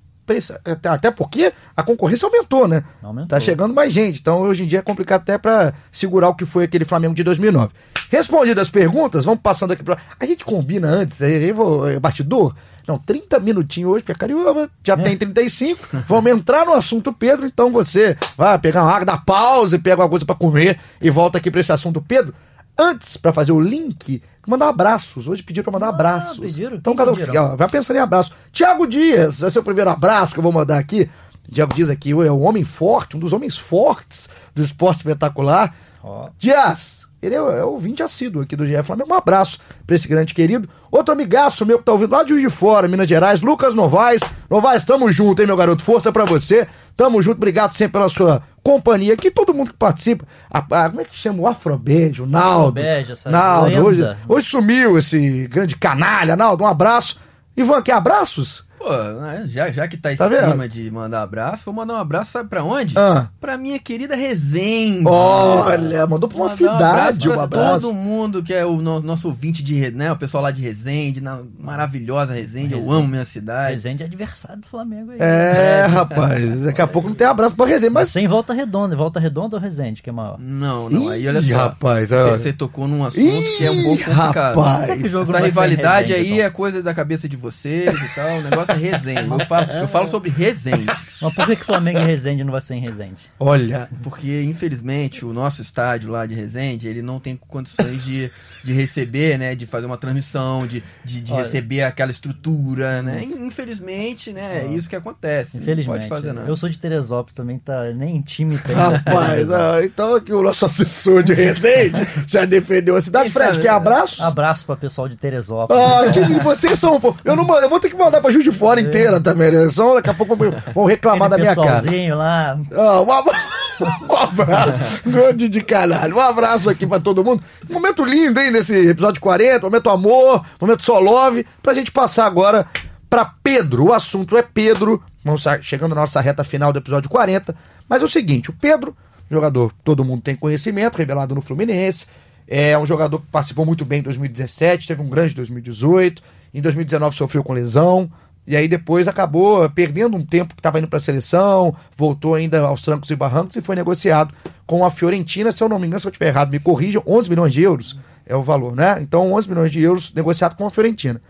até 0.85 1.11
porque 1.11 1.53
a 1.77 1.83
concorrência 1.83 2.27
aumentou, 2.27 2.69
né? 2.69 2.83
Aumentou. 3.03 3.29
Tá 3.29 3.41
chegando 3.41 3.75
mais 3.75 3.93
gente. 3.93 4.21
Então 4.21 4.41
hoje 4.41 4.65
em 4.65 4.67
dia 4.67 4.81
é 4.81 4.83
complicado 4.83 5.23
até 5.23 5.39
para 5.39 5.75
segurar 5.91 6.29
o 6.29 6.35
que 6.35 6.45
foi 6.45 6.65
aquele 6.65 6.85
Flamengo 6.85 7.15
de 7.15 7.23
2009. 7.23 7.73
Respondidas 8.11 8.63
as 8.63 8.71
perguntas, 8.71 9.25
vamos 9.25 9.41
passando 9.41 9.73
aqui 9.73 9.83
para 9.83 9.97
A 10.21 10.27
gente 10.27 10.45
combina 10.45 10.89
antes, 10.89 11.23
aí 11.23 11.51
vou 11.51 11.89
é, 11.89 11.99
bastidor. 11.99 12.55
Não, 12.87 12.99
30 12.99 13.39
minutinhos 13.41 13.91
hoje, 13.91 14.03
porque 14.03 14.13
a 14.13 14.15
Carioba 14.15 14.69
já 14.85 14.95
é. 14.95 14.97
tem 14.97 15.17
35. 15.17 16.05
Vamos 16.09 16.31
entrar 16.31 16.67
no 16.67 16.75
assunto 16.75 17.13
Pedro, 17.13 17.47
então 17.47 17.71
você 17.71 18.17
vai 18.37 18.59
pegar 18.59 18.83
uma 18.83 18.91
água, 18.91 19.07
dá 19.07 19.17
pausa 19.17 19.77
e 19.77 19.79
pega 19.79 20.03
alguma 20.03 20.11
coisa 20.11 20.27
para 20.27 20.35
comer 20.35 20.79
e 21.01 21.11
volta 21.11 21.39
aqui 21.39 21.51
para 21.51 21.61
esse 21.61 21.73
assunto 21.73 22.03
Pedro. 22.03 22.35
Antes, 22.77 23.17
para 23.17 23.33
fazer 23.33 23.53
o 23.53 23.61
link, 23.61 24.23
mandar 24.51 24.69
abraços. 24.69 25.29
Hoje 25.29 25.43
pediram 25.43 25.65
para 25.65 25.73
mandar 25.73 25.87
ah, 25.87 25.91
abraços. 25.91 26.39
Pediram? 26.39 26.77
Então, 26.77 26.95
cada 26.95 27.13
um 27.13 27.57
vai 27.57 27.69
pensando 27.69 27.97
em 27.97 28.01
abraço. 28.01 28.33
Tiago 28.51 28.87
Dias, 28.87 29.43
esse 29.43 29.57
é 29.57 29.61
o 29.61 29.65
primeiro 29.65 29.91
abraço 29.91 30.33
que 30.33 30.39
eu 30.39 30.43
vou 30.43 30.53
mandar 30.53 30.79
aqui. 30.79 31.09
Tiago 31.51 31.75
Dias 31.75 31.91
aqui 31.91 32.13
é 32.13 32.33
um 32.33 32.43
homem 32.43 32.65
forte, 32.65 33.17
um 33.17 33.21
dos 33.21 33.33
homens 33.33 33.57
fortes 33.57 34.29
do 34.55 34.63
esporte 34.63 34.99
espetacular. 34.99 35.75
Oh. 36.03 36.29
Dias, 36.39 37.02
ele 37.23 37.37
é, 37.37 37.39
é 37.39 37.65
ouvinte 37.65 38.03
assíduo 38.03 38.43
aqui 38.43 38.57
do 38.57 38.67
GE 38.67 38.83
Flamengo. 38.83 39.13
Um 39.13 39.17
abraço 39.17 39.59
para 39.87 39.95
esse 39.95 40.09
grande 40.09 40.35
querido. 40.35 40.69
Outro 40.91 41.13
amigaço 41.13 41.65
meu 41.65 41.79
que 41.79 41.85
tá 41.85 41.93
ouvindo 41.93 42.11
lá 42.11 42.25
de 42.25 42.31
Juiz 42.31 42.43
de 42.43 42.51
Fora, 42.51 42.89
Minas 42.89 43.09
Gerais, 43.09 43.41
Lucas 43.41 43.75
Novaes. 43.75 44.21
Novaes, 44.51 44.85
tamo 44.85 45.11
junto, 45.13 45.41
hein, 45.41 45.47
meu 45.47 45.57
garoto? 45.57 45.85
Força 45.85 46.11
para 46.11 46.25
você. 46.25 46.67
Tamo 46.97 47.23
junto, 47.23 47.37
obrigado 47.37 47.73
sempre 47.73 47.93
pela 47.93 48.09
sua 48.09 48.43
companhia. 48.63 49.15
Aqui 49.15 49.31
todo 49.31 49.55
mundo 49.55 49.71
que 49.71 49.79
participa. 49.79 50.27
A, 50.51 50.59
a, 50.59 50.91
como 50.91 51.01
é 51.01 51.05
que 51.05 51.17
chama? 51.17 51.43
O 51.43 51.47
Afrobeijo, 51.47 52.27
Naldo. 52.27 52.81
Afrobeijo, 52.81 53.13
essa 53.13 53.31
Naldo. 53.31 53.87
Hoje, 53.87 54.03
hoje 54.29 54.47
sumiu 54.49 54.99
esse 54.99 55.47
grande 55.47 55.77
canalha, 55.77 56.35
Naldo. 56.35 56.65
Um 56.65 56.67
abraço. 56.67 57.19
Ivan, 57.57 57.83
quer 57.83 57.93
abraços? 57.93 58.65
Pô, 58.83 58.91
né, 59.21 59.45
já, 59.47 59.71
já 59.71 59.87
que 59.87 59.97
tá 59.97 60.11
esse 60.11 60.19
tá 60.19 60.29
clima 60.29 60.69
de 60.69 60.91
mandar 60.91 61.23
abraço, 61.23 61.63
vou 61.65 61.73
mandar 61.73 61.95
um 61.95 61.99
abraço, 61.99 62.33
sabe 62.33 62.49
pra 62.49 62.65
onde? 62.65 62.99
Ah. 62.99 63.29
Pra 63.41 63.57
minha 63.57 63.79
querida 63.79 64.17
Resende. 64.17 65.07
Olha, 65.07 66.05
mandou 66.05 66.29
pra 66.29 66.39
uma 66.39 66.49
cidade 66.49 67.29
um 67.29 67.33
abraço. 67.41 67.49
Pra 67.49 67.79
todo 67.79 67.95
mundo 67.95 68.43
que 68.43 68.53
é 68.53 68.67
o 68.67 68.83
no, 68.83 68.99
nosso 69.01 69.29
ouvinte 69.29 69.63
de, 69.63 69.93
né, 69.93 70.11
o 70.11 70.17
pessoal 70.17 70.43
lá 70.43 70.51
de 70.51 70.61
Resende, 70.61 71.21
na 71.21 71.39
maravilhosa 71.61 72.33
Resende, 72.33 72.75
Resende. 72.75 72.89
eu 72.89 72.93
amo 72.93 73.07
minha 73.07 73.25
cidade. 73.25 73.71
Resende 73.71 74.03
é 74.03 74.07
adversário 74.07 74.61
do 74.61 74.67
Flamengo 74.67 75.13
aí. 75.13 75.19
É, 75.21 75.87
rapaz, 75.87 76.63
daqui 76.63 76.83
a 76.83 76.87
pouco 76.89 77.09
não 77.09 77.15
tem 77.15 77.27
abraço 77.27 77.55
pra 77.55 77.67
Resende, 77.67 77.93
mas... 77.93 78.09
Sem 78.09 78.27
Volta 78.27 78.53
Redonda, 78.53 78.97
Volta 78.97 79.21
Redonda 79.21 79.57
ou 79.57 79.63
Resende, 79.63 80.03
que 80.03 80.11
é 80.11 80.13
maior? 80.13 80.41
Não, 80.41 80.91
não, 80.91 81.09
aí 81.09 81.29
olha 81.29 81.41
só. 81.41 81.57
rapaz, 81.57 82.11
você 82.11 82.53
tocou 82.53 82.89
num 82.89 83.05
assunto 83.05 83.25
Ih, 83.25 83.59
que 83.59 83.65
é 83.65 83.71
um 83.71 83.83
pouco 83.85 84.05
complicado. 84.05 84.59
Rapaz, 84.59 85.15
essa 85.15 85.39
rivalidade 85.39 86.13
aí 86.13 86.33
então? 86.33 86.47
é 86.47 86.51
coisa 86.51 86.83
da 86.83 86.93
cabeça 86.93 87.29
de 87.29 87.37
vocês 87.37 87.97
e 87.97 88.15
tal, 88.15 88.39
o 88.39 88.43
negócio 88.43 88.72
Resende. 88.75 89.31
Eu 89.31 89.41
falo, 89.41 89.73
eu 89.73 89.89
falo 89.89 90.09
sobre 90.09 90.31
Resende. 90.31 90.87
Mas 91.21 91.35
por 91.35 91.47
que, 91.47 91.57
que 91.57 91.65
Flamengo 91.65 91.99
e 91.99 92.05
Resende 92.05 92.43
não 92.43 92.53
vai 92.53 92.61
ser 92.61 92.75
em 92.75 92.81
Resende? 92.81 93.17
Olha, 93.39 93.89
porque 94.03 94.43
infelizmente 94.43 95.25
o 95.25 95.33
nosso 95.33 95.63
estádio 95.63 96.11
lá 96.11 96.27
de 96.27 96.35
Resende, 96.35 96.89
ele 96.89 97.03
não 97.03 97.21
tem 97.21 97.37
condições 97.37 98.05
de, 98.05 98.31
de 98.65 98.73
receber, 98.73 99.39
né? 99.39 99.55
De 99.55 99.67
fazer 99.67 99.87
uma 99.87 99.97
transmissão, 99.97 100.67
de, 100.67 100.83
de, 101.05 101.23
de 101.23 101.33
receber 101.33 101.83
aquela 101.83 102.11
estrutura, 102.11 103.03
né? 103.03 103.23
Infelizmente, 103.25 104.33
né? 104.33 104.65
É 104.65 104.67
isso 104.67 104.89
que 104.89 104.97
acontece. 104.97 105.59
Infelizmente. 105.59 106.03
Não 106.03 106.09
pode 106.09 106.23
fazer 106.23 106.33
nada. 106.33 106.49
Eu 106.49 106.57
sou 106.57 106.69
de 106.69 106.79
Teresópolis 106.79 107.35
também, 107.35 107.59
tá 107.59 107.85
nem 107.93 108.21
time 108.21 108.59
tem. 108.59 108.75
Rapaz, 108.75 109.51
ah, 109.51 109.81
então 109.85 110.15
aqui 110.15 110.33
o 110.33 110.43
nosso 110.43 110.65
assessor 110.65 111.23
de 111.23 111.35
Resende 111.35 111.97
já 112.27 112.45
defendeu 112.45 112.97
a 112.97 113.01
cidade. 113.01 113.31
Fred, 113.31 113.61
quer 113.61 113.71
abraço? 113.71 114.23
Abraço 114.23 114.65
para 114.65 114.77
pessoal 114.77 115.09
de 115.09 115.17
Teresópolis. 115.17 115.83
Ah, 115.83 116.43
vocês 116.43 116.79
são. 116.79 117.01
Eu, 117.25 117.37
não, 117.37 117.61
eu 117.61 117.69
vou 117.69 117.81
ter 117.81 117.89
que 117.89 117.97
mandar 117.97 118.21
pra 118.21 118.31
Juiz 118.31 118.45
de 118.45 118.53
Fora 118.63 118.81
é. 118.81 118.85
inteira 118.85 119.21
também, 119.21 119.51
né? 119.51 119.69
Só 119.71 119.95
daqui 119.95 120.09
a 120.09 120.15
pouco 120.15 120.37
vão 120.37 120.85
reclamar 120.85 121.29
da 121.29 121.37
minha 121.37 121.55
casa. 121.55 121.91
lá. 122.15 122.57
Ah, 122.73 123.01
um, 123.01 123.11
abraço, 123.11 123.45
um 124.09 124.17
abraço, 124.17 125.01
grande 125.05 125.49
de 125.49 125.63
caralho. 125.63 126.17
Um 126.17 126.21
abraço 126.21 126.71
aqui 126.71 126.87
pra 126.87 127.01
todo 127.01 127.25
mundo. 127.25 127.43
Momento 127.69 128.05
lindo, 128.05 128.39
hein, 128.39 128.53
nesse 128.53 128.89
episódio 128.89 129.21
40. 129.21 129.67
Momento 129.67 129.91
amor, 129.91 130.47
momento 130.61 130.85
só 130.85 131.01
love. 131.01 131.45
Pra 131.61 131.75
gente 131.75 131.91
passar 131.91 132.27
agora 132.27 132.65
pra 133.11 133.25
Pedro. 133.43 133.87
O 133.87 133.93
assunto 133.93 134.37
é 134.37 134.43
Pedro. 134.43 135.03
Vamos 135.25 135.45
chegando 135.63 135.95
na 135.95 136.03
nossa 136.03 136.21
reta 136.21 136.45
final 136.45 136.73
do 136.73 136.79
episódio 136.79 137.11
40. 137.11 137.55
Mas 137.89 138.01
é 138.01 138.05
o 138.05 138.09
seguinte, 138.09 138.51
o 138.51 138.53
Pedro, 138.53 138.97
jogador 139.29 139.73
todo 139.83 140.05
mundo 140.05 140.23
tem 140.23 140.37
conhecimento, 140.37 140.99
revelado 140.99 141.35
no 141.35 141.43
Fluminense. 141.43 142.07
É 142.47 142.79
um 142.79 142.87
jogador 142.87 143.19
que 143.19 143.27
participou 143.27 143.65
muito 143.65 143.85
bem 143.85 144.01
em 144.01 144.03
2017, 144.03 144.87
teve 144.87 145.03
um 145.03 145.09
grande 145.09 145.35
2018. 145.35 146.23
Em 146.55 146.61
2019 146.61 147.17
sofreu 147.17 147.43
com 147.43 147.53
lesão. 147.53 148.11
E 148.47 148.57
aí 148.57 148.67
depois 148.67 149.07
acabou 149.07 149.69
perdendo 149.71 150.17
um 150.17 150.25
tempo 150.25 150.55
que 150.55 150.61
estava 150.61 150.79
indo 150.79 150.89
para 150.89 150.97
a 150.97 151.01
seleção, 151.01 151.75
voltou 151.97 152.35
ainda 152.35 152.61
aos 152.61 152.81
trancos 152.81 153.09
e 153.11 153.17
barrancos 153.17 153.57
e 153.57 153.61
foi 153.61 153.77
negociado 153.77 154.35
com 154.67 154.85
a 154.85 154.91
Fiorentina, 154.91 155.53
se 155.53 155.63
eu 155.63 155.69
não 155.69 155.79
me 155.79 155.87
engano, 155.87 156.01
se 156.01 156.07
eu 156.07 156.11
estiver 156.11 156.29
errado, 156.29 156.51
me 156.51 156.59
corrijam, 156.59 157.03
11 157.07 157.31
milhões 157.31 157.53
de 157.53 157.63
euros 157.63 157.99
é 158.27 158.35
o 158.35 158.43
valor, 158.43 158.75
né? 158.75 158.99
Então 159.01 159.33
11 159.33 159.49
milhões 159.49 159.71
de 159.71 159.81
euros 159.81 160.13
negociado 160.15 160.57
com 160.57 160.67
a 160.67 160.71
Fiorentina. 160.71 161.21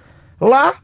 Lá, 0.41 0.75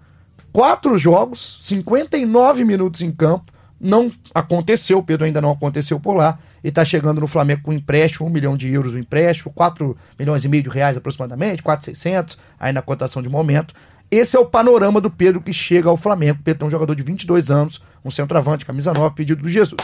quatro 0.53 0.99
jogos, 0.99 1.59
59 1.63 2.65
minutos 2.65 3.01
em 3.01 3.11
campo, 3.11 3.53
não 3.81 4.11
aconteceu, 4.35 5.03
Pedro 5.03 5.25
ainda 5.25 5.41
não 5.41 5.53
aconteceu 5.53 6.01
por 6.01 6.15
lá, 6.15 6.39
e 6.63 6.69
está 6.69 6.85
chegando 6.85 7.21
no 7.21 7.29
Flamengo 7.29 7.63
com 7.63 7.71
um 7.71 7.75
empréstimo, 7.75 8.27
1 8.27 8.31
milhão 8.31 8.57
de 8.57 8.73
euros 8.73 8.93
o 8.93 8.99
empréstimo, 8.99 9.53
4 9.55 9.97
milhões 10.19 10.45
e 10.45 10.49
meio 10.49 10.65
de 10.65 10.69
reais 10.69 10.97
aproximadamente, 10.97 11.63
4,600, 11.63 12.37
aí 12.59 12.73
na 12.73 12.83
cotação 12.83 13.23
de 13.23 13.29
momento. 13.29 13.75
Esse 14.11 14.37
é 14.37 14.41
o 14.41 14.47
panorama 14.47 15.01
do 15.01 15.11
Pedro 15.11 15.41
que 15.41 15.53
chega 15.53 15.89
ao 15.89 15.97
Flamengo. 15.97 16.41
Pedro 16.43 16.65
é 16.65 16.69
um 16.69 16.71
jogador 16.71 16.95
de 16.95 17.03
22 17.03 17.51
anos, 17.51 17.81
um 18.05 18.11
centroavante, 18.11 18.65
camisa 18.65 18.93
9, 18.93 19.15
pedido 19.15 19.43
do 19.43 19.49
Jesus. 19.49 19.81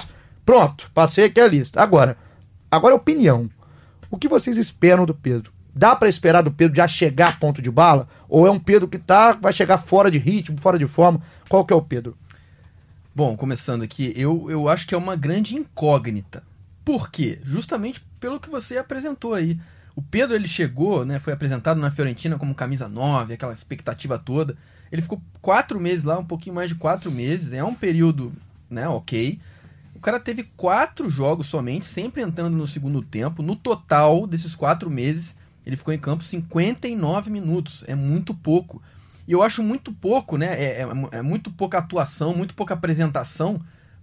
Pronto, 0.46 0.90
passei 0.94 1.26
aqui 1.26 1.40
a 1.40 1.46
lista. 1.46 1.82
Agora, 1.82 2.16
agora 2.70 2.94
opinião. 2.94 3.50
O 4.10 4.16
que 4.16 4.28
vocês 4.28 4.56
esperam 4.56 5.04
do 5.04 5.14
Pedro? 5.14 5.52
Dá 5.74 5.94
para 5.94 6.08
esperar 6.08 6.42
do 6.42 6.52
Pedro 6.52 6.76
já 6.76 6.86
chegar 6.86 7.30
a 7.30 7.32
ponto 7.32 7.60
de 7.60 7.70
bala? 7.70 8.08
Ou 8.28 8.46
é 8.46 8.50
um 8.50 8.60
Pedro 8.60 8.88
que 8.88 8.98
tá, 8.98 9.32
vai 9.32 9.52
chegar 9.52 9.78
fora 9.78 10.10
de 10.10 10.18
ritmo, 10.18 10.58
fora 10.58 10.78
de 10.78 10.86
forma? 10.86 11.20
Qual 11.48 11.64
que 11.64 11.72
é 11.72 11.76
o 11.76 11.82
Pedro? 11.82 12.16
Bom, 13.14 13.36
começando 13.36 13.82
aqui, 13.82 14.12
eu, 14.16 14.50
eu 14.50 14.68
acho 14.68 14.86
que 14.86 14.94
é 14.94 14.98
uma 14.98 15.16
grande 15.16 15.54
incógnita. 15.54 16.42
Por 16.84 17.10
quê? 17.10 17.40
Justamente 17.42 18.04
pelo 18.20 18.40
que 18.40 18.50
você 18.50 18.78
apresentou 18.78 19.34
aí. 19.34 19.58
O 19.96 20.02
Pedro 20.02 20.34
ele 20.34 20.48
chegou, 20.48 21.04
né, 21.04 21.20
foi 21.20 21.32
apresentado 21.32 21.80
na 21.80 21.90
Fiorentina 21.90 22.38
como 22.38 22.54
camisa 22.54 22.88
9, 22.88 23.34
aquela 23.34 23.52
expectativa 23.52 24.18
toda. 24.18 24.56
Ele 24.90 25.02
ficou 25.02 25.22
quatro 25.40 25.80
meses 25.80 26.04
lá, 26.04 26.18
um 26.18 26.24
pouquinho 26.24 26.54
mais 26.54 26.68
de 26.68 26.74
quatro 26.74 27.10
meses. 27.10 27.52
É 27.52 27.62
um 27.62 27.74
período, 27.74 28.32
né, 28.68 28.88
ok. 28.88 29.40
O 29.94 30.00
cara 30.00 30.18
teve 30.18 30.44
quatro 30.56 31.08
jogos 31.08 31.46
somente, 31.46 31.86
sempre 31.86 32.22
entrando 32.22 32.56
no 32.56 32.66
segundo 32.66 33.02
tempo. 33.02 33.42
No 33.42 33.56
total 33.56 34.26
desses 34.26 34.54
quatro 34.54 34.90
meses, 34.90 35.36
ele 35.64 35.76
ficou 35.76 35.94
em 35.94 35.98
campo 35.98 36.22
59 36.22 37.30
minutos. 37.30 37.84
É 37.86 37.94
muito 37.94 38.34
pouco. 38.34 38.82
E 39.26 39.32
eu 39.32 39.42
acho 39.42 39.62
muito 39.62 39.92
pouco, 39.92 40.36
né? 40.36 40.54
É, 40.60 40.82
é, 40.82 41.18
é 41.18 41.22
muito 41.22 41.50
pouca 41.50 41.78
atuação, 41.78 42.34
muito 42.34 42.54
pouca 42.54 42.74
apresentação 42.74 43.60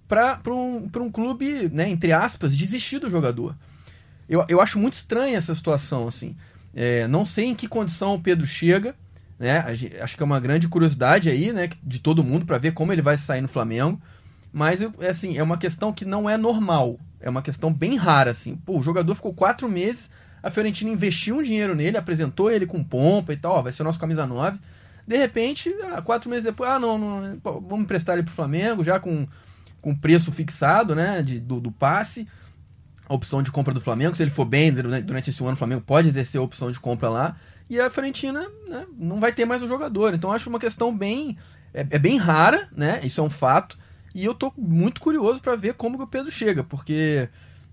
para 0.08 0.42
um, 0.48 0.90
um 0.94 1.10
clube, 1.10 1.70
né, 1.70 1.90
entre 1.90 2.12
aspas, 2.12 2.58
desistir 2.58 3.00
do 3.00 3.10
jogador. 3.10 3.56
Eu, 4.32 4.46
eu 4.48 4.62
acho 4.62 4.80
muito 4.80 4.94
estranha 4.94 5.38
essa 5.38 5.54
situação, 5.54 6.08
assim. 6.08 6.38
É, 6.74 7.06
não 7.06 7.26
sei 7.26 7.48
em 7.48 7.56
que 7.56 7.68
condição 7.68 8.16
o 8.16 8.22
Pedro 8.22 8.48
chega, 8.48 8.96
né? 9.38 9.60
Acho 10.02 10.16
que 10.16 10.24
é 10.24 10.26
uma 10.26 10.40
grande 10.40 10.70
curiosidade 10.70 11.30
aí, 11.30 11.52
né, 11.52 11.70
de 11.84 12.00
todo 12.00 12.24
mundo 12.24 12.46
para 12.46 12.58
ver 12.58 12.72
como 12.72 12.94
ele 12.94 13.02
vai 13.02 13.18
sair 13.18 13.42
no 13.42 13.50
Flamengo. 13.50 14.02
Mas 14.54 14.80
é 14.82 15.10
assim, 15.10 15.38
é 15.38 15.44
uma 15.44 15.58
questão 15.58 15.92
que 15.92 16.06
não 16.06 16.30
é 16.30 16.38
normal. 16.38 16.98
É 17.20 17.30
uma 17.30 17.42
questão 17.42 17.74
bem 17.74 17.98
rara, 17.98 18.32
assim. 18.32 18.56
Pô, 18.56 18.80
o 18.80 18.82
jogador 18.82 19.14
ficou 19.16 19.34
quatro 19.34 19.68
meses, 19.68 20.10
a 20.42 20.50
Fiorentina 20.50 20.90
investiu 20.90 21.40
um 21.40 21.44
dinheiro 21.44 21.76
nele, 21.76 21.98
apresentou 21.98 22.50
ele 22.50 22.66
com 22.66 22.82
pompa 22.82 23.34
e 23.34 23.38
tal, 23.38 23.56
ó, 23.56 23.62
vai 23.62 23.74
ser 23.74 23.82
o 23.82 23.86
nosso 23.86 24.00
camisa 24.00 24.26
9. 24.26 24.58
De 25.06 25.18
repente, 25.18 25.76
ah, 25.92 26.02
quatro 26.02 26.30
meses 26.30 26.46
depois, 26.46 26.70
ah, 26.70 26.80
não, 26.80 26.98
não 26.98 27.38
vamos 27.44 27.82
emprestar 27.82 28.16
ele 28.16 28.24
pro 28.24 28.34
Flamengo, 28.34 28.82
já 28.82 28.98
com, 28.98 29.28
com 29.82 29.94
preço 29.94 30.32
fixado, 30.32 30.96
né, 30.96 31.22
de, 31.22 31.38
do, 31.38 31.60
do 31.60 31.70
passe 31.70 32.26
a 33.12 33.14
opção 33.14 33.44
de 33.44 33.52
compra 33.52 33.74
do 33.74 33.82
Flamengo. 33.82 34.16
Se 34.16 34.24
ele 34.24 34.32
for 34.32 34.46
bem 34.46 34.72
durante 34.72 35.30
esse 35.30 35.44
ano, 35.44 35.54
o 35.54 35.58
Flamengo 35.58 35.82
pode 35.82 36.08
exercer 36.08 36.40
a 36.40 36.44
opção 36.44 36.72
de 36.72 36.80
compra 36.80 37.10
lá. 37.10 37.36
E 37.70 37.80
a 37.80 37.90
Fiorentina 37.90 38.48
né, 38.68 38.86
não 38.98 39.20
vai 39.20 39.34
ter 39.34 39.46
mais 39.46 39.62
o 39.62 39.68
jogador. 39.68 40.14
Então 40.14 40.32
acho 40.32 40.50
uma 40.50 40.60
questão 40.60 40.96
bem. 40.96 41.38
É, 41.74 41.82
é, 41.90 42.00
bem 42.00 42.18
rara, 42.18 42.68
né? 42.76 43.00
Isso 43.04 43.22
é 43.22 43.24
um 43.24 43.30
fato. 43.30 43.78
E 44.16 44.26
eu 44.26 44.34
tô 44.34 44.52
muito 44.58 45.00
curioso 45.00 45.42
para 45.42 45.56
ver 45.56 45.74
como 45.74 45.98
que 45.98 46.04
o 46.04 46.08
Pedro 46.08 46.32
chega, 46.32 46.64
porque 46.64 47.30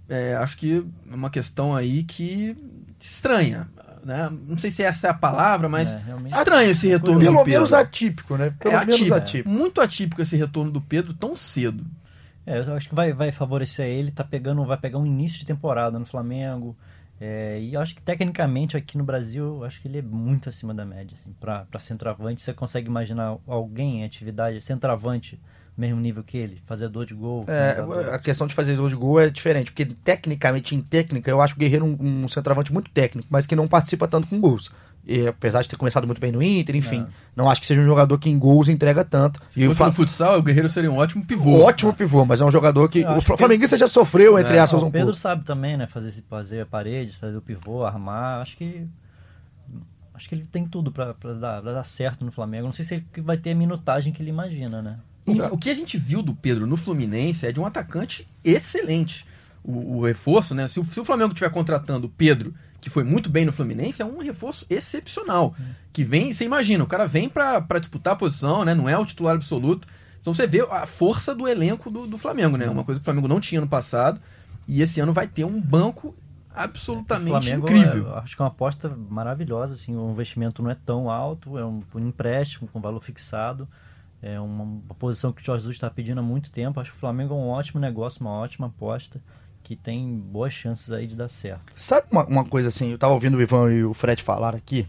é, 0.09 0.37
acho 0.37 0.57
que 0.57 0.85
é 1.11 1.15
uma 1.15 1.31
questão 1.31 1.75
aí 1.75 2.05
que 2.05 2.57
estranha. 3.01 3.69
Né? 4.05 4.31
Não 4.47 4.57
sei 4.57 4.71
se 4.71 4.83
essa 4.83 5.09
é 5.09 5.11
a 5.11 5.15
palavra, 5.15 5.69
mas 5.69 5.93
é, 5.93 6.03
estranho 6.29 6.71
esse 6.71 6.87
retorno 6.87 7.21
Pelo 7.21 7.33
do 7.33 7.39
Pedro. 7.39 7.51
menos 7.51 7.75
atípico, 7.75 8.37
né? 8.37 8.55
Pelo 8.59 8.75
é 8.75 8.79
menos 8.79 8.95
atípico, 8.95 9.17
atípico. 9.17 9.49
Muito 9.49 9.81
atípico 9.81 10.23
esse 10.23 10.37
retorno 10.37 10.71
do 10.71 10.81
Pedro 10.81 11.13
tão 11.13 11.37
cedo. 11.37 11.85
É, 12.49 12.59
eu 12.61 12.75
acho 12.75 12.89
que 12.89 12.95
vai, 12.95 13.13
vai 13.13 13.31
favorecer 13.31 13.87
ele, 13.87 14.11
tá 14.11 14.25
pegando, 14.25 14.65
vai 14.65 14.79
pegar 14.79 14.99
um 14.99 15.05
início 15.05 15.39
de 15.39 15.45
temporada 15.45 15.99
no 15.99 16.07
Flamengo. 16.07 16.75
É, 17.21 17.61
e 17.61 17.75
eu 17.75 17.81
acho 17.81 17.95
que 17.95 18.01
tecnicamente 18.01 18.75
aqui 18.75 18.97
no 18.97 19.05
Brasil, 19.05 19.45
eu 19.45 19.65
acho 19.65 19.83
que 19.83 19.89
ele 19.89 19.99
é 19.99 20.03
muito 20.03 20.49
acima 20.49 20.73
da 20.73 20.85
média. 20.85 21.15
Assim, 21.21 21.35
para 21.39 21.79
centroavante, 21.79 22.41
você 22.41 22.55
consegue 22.55 22.87
imaginar 22.87 23.37
alguém 23.47 24.01
em 24.01 24.05
atividade 24.05 24.63
centroavante 24.63 25.39
mesmo 25.79 26.01
nível 26.01 26.25
que 26.25 26.37
ele, 26.37 26.61
fazedor 26.67 27.07
de 27.07 27.15
gol. 27.15 27.45
É, 27.47 28.15
a 28.15 28.19
questão 28.19 28.49
de 28.49 28.55
fazedor 28.55 28.91
de 28.91 28.97
gol 28.97 29.21
é 29.21 29.31
diferente, 29.31 29.71
porque 29.71 29.85
tecnicamente, 29.85 30.75
em 30.75 30.81
técnica, 30.81 31.31
eu 31.31 31.41
acho 31.41 31.55
o 31.55 31.59
Guerreiro 31.59 31.85
um, 31.85 32.25
um 32.25 32.29
centroavante 32.29 32.73
muito 32.73 32.91
técnico, 32.91 33.29
mas 33.31 33.47
que 33.47 33.55
não 33.55 33.69
participa 33.69 34.09
tanto 34.09 34.27
com 34.27 34.41
gols. 34.41 34.73
E, 35.09 35.27
apesar 35.27 35.63
de 35.63 35.69
ter 35.69 35.77
começado 35.77 36.07
muito 36.07 36.21
bem 36.21 36.31
no 36.31 36.43
Inter, 36.43 36.77
enfim, 36.77 37.01
é. 37.01 37.07
não 37.35 37.51
acho 37.51 37.63
que 37.63 37.67
seja 37.67 37.81
um 37.81 37.87
jogador 37.87 38.19
que 38.19 38.29
em 38.29 38.39
gols 38.39 38.69
entrega 38.69 39.03
tanto. 39.03 39.41
Se 39.49 39.59
e 39.59 39.67
fosse 39.67 39.83
no 39.83 39.93
futsal, 39.93 40.39
o 40.39 40.43
Guerreiro 40.43 40.69
seria 40.69 40.93
um 40.93 40.99
ótimo 40.99 41.25
pivô. 41.25 41.51
Um 41.51 41.63
ótimo 41.63 41.95
pivô, 41.95 42.27
mas 42.27 42.43
é 42.43 42.45
um 42.45 42.51
jogador 42.51 42.87
que 42.91 43.03
o 43.07 43.21
Flamenguista 43.39 43.75
que... 43.75 43.81
já 43.81 43.89
sofreu, 43.89 44.39
entre 44.39 44.57
é. 44.57 44.61
aspas, 44.61 44.83
um 44.83 44.89
O 44.89 44.93
Pedro 44.93 45.07
pouco. 45.07 45.19
sabe 45.19 45.47
também, 45.47 45.79
né, 45.79 45.87
fazer, 45.87 46.13
fazer 46.29 46.61
a 46.61 46.67
parede, 46.67 47.17
fazer 47.17 47.39
o 47.39 47.41
pivô, 47.41 47.87
armar, 47.87 48.43
acho 48.43 48.59
que 48.59 48.87
acho 50.13 50.29
que 50.29 50.35
ele 50.35 50.47
tem 50.53 50.67
tudo 50.67 50.93
para 50.93 51.15
dar, 51.41 51.63
dar 51.63 51.85
certo 51.85 52.23
no 52.23 52.31
Flamengo. 52.31 52.67
Não 52.67 52.73
sei 52.73 52.85
se 52.85 52.95
ele 52.95 53.07
vai 53.23 53.39
ter 53.39 53.53
a 53.53 53.55
minutagem 53.55 54.13
que 54.13 54.21
ele 54.21 54.29
imagina, 54.31 54.83
né? 54.83 54.99
O, 55.25 55.55
o 55.55 55.59
que 55.59 55.71
a 55.71 55.75
gente 55.75 55.97
viu 55.97 56.23
do 56.23 56.35
Pedro 56.35 56.67
no 56.67 56.77
Fluminense 56.77 57.47
é 57.47 57.53
de 57.53 57.59
um 57.59 57.65
atacante 57.65 58.29
excelente. 58.45 59.25
O, 59.65 59.97
o 59.97 60.05
reforço, 60.05 60.55
né? 60.55 60.69
Se 60.69 60.79
o, 60.79 60.85
se 60.85 61.01
o 61.01 61.05
Flamengo 61.05 61.31
estiver 61.31 61.51
contratando 61.51 62.09
o 62.09 62.11
Pedro 62.11 62.53
que 62.81 62.91
foi 62.91 63.05
muito 63.05 63.29
bem 63.29 63.45
no 63.45 63.53
Fluminense, 63.53 64.03
é 64.03 64.05
um 64.05 64.19
reforço 64.19 64.65
excepcional. 64.71 65.55
Que 65.93 66.05
vem, 66.05 66.33
você 66.33 66.45
imagina, 66.45 66.85
o 66.85 66.87
cara 66.87 67.07
vem 67.07 67.29
para 67.29 67.79
disputar 67.79 68.15
a 68.15 68.17
posição, 68.17 68.65
né? 68.65 68.75
Não 68.75 68.89
é 68.89 68.97
o 68.97 69.05
titular 69.05 69.35
absoluto. 69.35 69.89
Então 70.21 70.33
você 70.33 70.47
vê 70.47 70.61
a 70.61 70.87
força 70.87 71.35
do 71.35 71.49
elenco 71.49 71.91
do, 71.91 72.07
do 72.07 72.19
Flamengo, 72.19 72.57
né? 72.57 72.69
Uma 72.69 72.85
coisa 72.85 73.01
que 73.01 73.03
o 73.03 73.05
Flamengo 73.05 73.29
não 73.29 73.41
tinha 73.41 73.61
no 73.61 73.69
passado. 73.69 74.21
E 74.67 74.83
esse 74.83 75.01
ano 75.01 75.13
vai 75.13 75.27
ter 75.27 75.45
um 75.45 75.61
banco 75.61 76.15
absolutamente 76.55 77.47
Flamengo, 77.47 77.67
incrível. 77.67 78.15
É, 78.15 78.19
acho 78.19 78.37
que 78.37 78.43
é 78.43 78.45
uma 78.45 78.51
aposta 78.51 78.89
maravilhosa, 78.89 79.75
assim, 79.75 79.97
o 79.97 80.11
investimento 80.11 80.63
não 80.63 80.71
é 80.71 80.75
tão 80.75 81.09
alto, 81.09 81.57
é 81.57 81.65
um, 81.65 81.83
um 81.95 82.09
empréstimo 82.09 82.69
com 82.69 82.81
valor 82.81 83.01
fixado, 83.01 83.69
é 84.21 84.39
uma, 84.41 84.65
uma 84.65 84.95
posição 84.99 85.33
que 85.33 85.41
o 85.41 85.45
Jorge 85.45 85.63
Jesus 85.63 85.77
está 85.77 85.89
pedindo 85.89 86.19
há 86.19 86.23
muito 86.23 86.51
tempo. 86.51 86.81
Acho 86.81 86.91
que 86.91 86.97
o 86.97 87.01
Flamengo 87.01 87.33
é 87.33 87.37
um 87.37 87.49
ótimo 87.49 87.81
negócio, 87.81 88.21
uma 88.21 88.33
ótima 88.33 88.67
aposta 88.67 89.21
que 89.69 89.77
tem 89.77 90.17
boas 90.17 90.51
chances 90.51 90.91
aí 90.91 91.07
de 91.07 91.15
dar 91.15 91.29
certo. 91.29 91.61
Sabe 91.77 92.07
uma, 92.11 92.25
uma 92.25 92.43
coisa 92.43 92.69
assim, 92.69 92.89
eu 92.89 92.95
estava 92.95 93.13
ouvindo 93.13 93.37
o 93.37 93.43
Ivan 93.43 93.71
e 93.71 93.85
o 93.85 93.93
Fred 93.93 94.23
falar 94.23 94.55
aqui, 94.55 94.89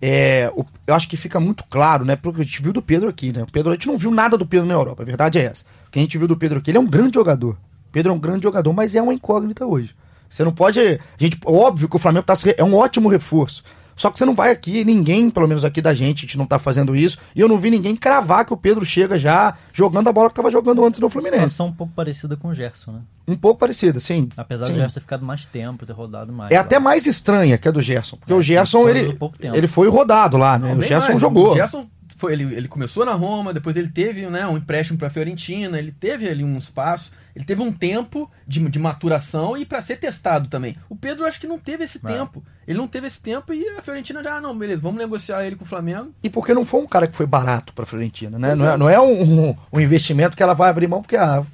é, 0.00 0.50
o, 0.56 0.64
eu 0.86 0.94
acho 0.94 1.06
que 1.06 1.18
fica 1.18 1.38
muito 1.38 1.62
claro, 1.64 2.02
né? 2.02 2.16
Porque 2.16 2.40
a 2.40 2.44
gente 2.44 2.62
viu 2.62 2.72
do 2.72 2.80
Pedro 2.80 3.10
aqui, 3.10 3.30
né? 3.30 3.42
O 3.42 3.52
Pedro, 3.52 3.72
a 3.72 3.74
gente 3.74 3.86
não 3.86 3.98
viu 3.98 4.10
nada 4.10 4.38
do 4.38 4.46
Pedro 4.46 4.66
na 4.66 4.72
Europa, 4.72 5.02
a 5.02 5.04
verdade 5.04 5.38
é 5.38 5.44
essa. 5.44 5.66
O 5.86 5.90
que 5.90 5.98
a 5.98 6.02
gente 6.02 6.16
viu 6.16 6.26
do 6.26 6.34
Pedro 6.34 6.58
aqui, 6.58 6.70
ele 6.70 6.78
é 6.78 6.80
um 6.80 6.86
grande 6.86 7.12
jogador. 7.16 7.58
Pedro 7.92 8.10
é 8.10 8.14
um 8.14 8.18
grande 8.18 8.42
jogador, 8.42 8.72
mas 8.72 8.94
é 8.94 9.02
uma 9.02 9.12
incógnita 9.12 9.66
hoje. 9.66 9.94
Você 10.30 10.42
não 10.42 10.52
pode. 10.52 10.80
A 10.80 10.98
gente, 11.18 11.38
óbvio 11.44 11.86
que 11.86 11.96
o 11.96 11.98
Flamengo 11.98 12.24
tá, 12.24 12.32
é 12.56 12.64
um 12.64 12.74
ótimo 12.74 13.10
reforço. 13.10 13.62
Só 13.96 14.10
que 14.10 14.18
você 14.18 14.26
não 14.26 14.34
vai 14.34 14.50
aqui, 14.50 14.84
ninguém, 14.84 15.30
pelo 15.30 15.48
menos 15.48 15.64
aqui 15.64 15.80
da 15.80 15.94
gente, 15.94 16.18
a 16.18 16.20
gente 16.22 16.36
não 16.36 16.44
tá 16.44 16.58
fazendo 16.58 16.94
isso. 16.94 17.16
E 17.34 17.40
eu 17.40 17.48
não 17.48 17.58
vi 17.58 17.70
ninguém 17.70 17.96
cravar 17.96 18.44
que 18.44 18.52
o 18.52 18.56
Pedro 18.56 18.84
chega 18.84 19.18
já 19.18 19.56
jogando 19.72 20.08
a 20.08 20.12
bola 20.12 20.28
que 20.28 20.34
tava 20.34 20.50
jogando 20.50 20.84
antes 20.84 21.00
no 21.00 21.08
Fluminense. 21.08 21.50
Situação 21.50 21.68
um 21.68 21.72
pouco 21.72 21.94
parecida 21.94 22.36
com 22.36 22.48
o 22.48 22.54
Gerson, 22.54 22.92
né? 22.92 23.00
Um 23.26 23.34
pouco 23.34 23.58
parecida, 23.58 23.98
sim. 23.98 24.28
Apesar 24.36 24.66
sim. 24.66 24.72
do 24.72 24.78
Gerson 24.78 24.94
ter 24.94 25.00
ficado 25.00 25.24
mais 25.24 25.46
tempo, 25.46 25.86
ter 25.86 25.94
rodado 25.94 26.32
mais. 26.32 26.52
É 26.52 26.56
até 26.56 26.78
mais 26.78 27.06
estranha 27.06 27.56
que 27.56 27.66
a 27.66 27.70
do 27.70 27.80
Gerson. 27.80 28.18
Porque 28.18 28.32
é, 28.32 28.36
o 28.36 28.42
Gerson, 28.42 28.88
ele, 28.88 29.16
ele 29.40 29.66
foi 29.66 29.88
rodado 29.88 30.36
lá, 30.36 30.58
né? 30.58 30.74
Não, 30.74 30.78
o 30.78 30.82
Gerson 30.82 31.08
mais. 31.08 31.20
jogou. 31.20 31.52
O 31.52 31.56
Gerson 31.56 31.86
foi, 32.16 32.32
ele, 32.32 32.54
ele 32.54 32.68
começou 32.68 33.04
na 33.04 33.12
Roma, 33.12 33.52
depois 33.52 33.76
ele 33.76 33.88
teve 33.88 34.26
né, 34.26 34.46
um 34.46 34.56
empréstimo 34.56 34.98
para 34.98 35.08
a 35.08 35.10
Fiorentina, 35.10 35.78
ele 35.78 35.92
teve 35.92 36.28
ali 36.28 36.44
um 36.44 36.58
espaço. 36.58 37.10
Ele 37.36 37.44
teve 37.44 37.60
um 37.60 37.70
tempo 37.70 38.30
de, 38.48 38.66
de 38.70 38.78
maturação 38.78 39.58
e 39.58 39.66
para 39.66 39.82
ser 39.82 39.96
testado 39.96 40.48
também. 40.48 40.74
O 40.88 40.96
Pedro 40.96 41.26
acho 41.26 41.38
que 41.38 41.46
não 41.46 41.58
teve 41.58 41.84
esse 41.84 41.98
é. 41.98 42.00
tempo. 42.00 42.42
Ele 42.66 42.78
não 42.78 42.88
teve 42.88 43.08
esse 43.08 43.20
tempo 43.20 43.52
e 43.52 43.68
a 43.76 43.82
Fiorentina 43.82 44.22
já, 44.22 44.38
ah, 44.38 44.40
não, 44.40 44.56
beleza, 44.56 44.80
vamos 44.80 44.98
negociar 44.98 45.44
ele 45.46 45.54
com 45.54 45.64
o 45.64 45.68
Flamengo. 45.68 46.14
E 46.22 46.30
porque 46.30 46.54
não 46.54 46.64
foi 46.64 46.80
um 46.80 46.86
cara 46.86 47.06
que 47.06 47.14
foi 47.14 47.26
barato 47.26 47.74
para 47.74 47.82
a 47.82 47.86
Fiorentina, 47.86 48.38
né? 48.38 48.54
Não 48.54 48.66
é, 48.66 48.76
não 48.78 48.88
é 48.88 48.98
um, 48.98 49.22
um, 49.22 49.56
um, 49.70 49.78
investimento 49.78 50.34
que 50.34 50.42
ela 50.42 50.54
vai 50.54 50.70
abrir 50.70 50.88
mão 50.88 51.02
porque 51.02 51.14
ah, 51.14 51.44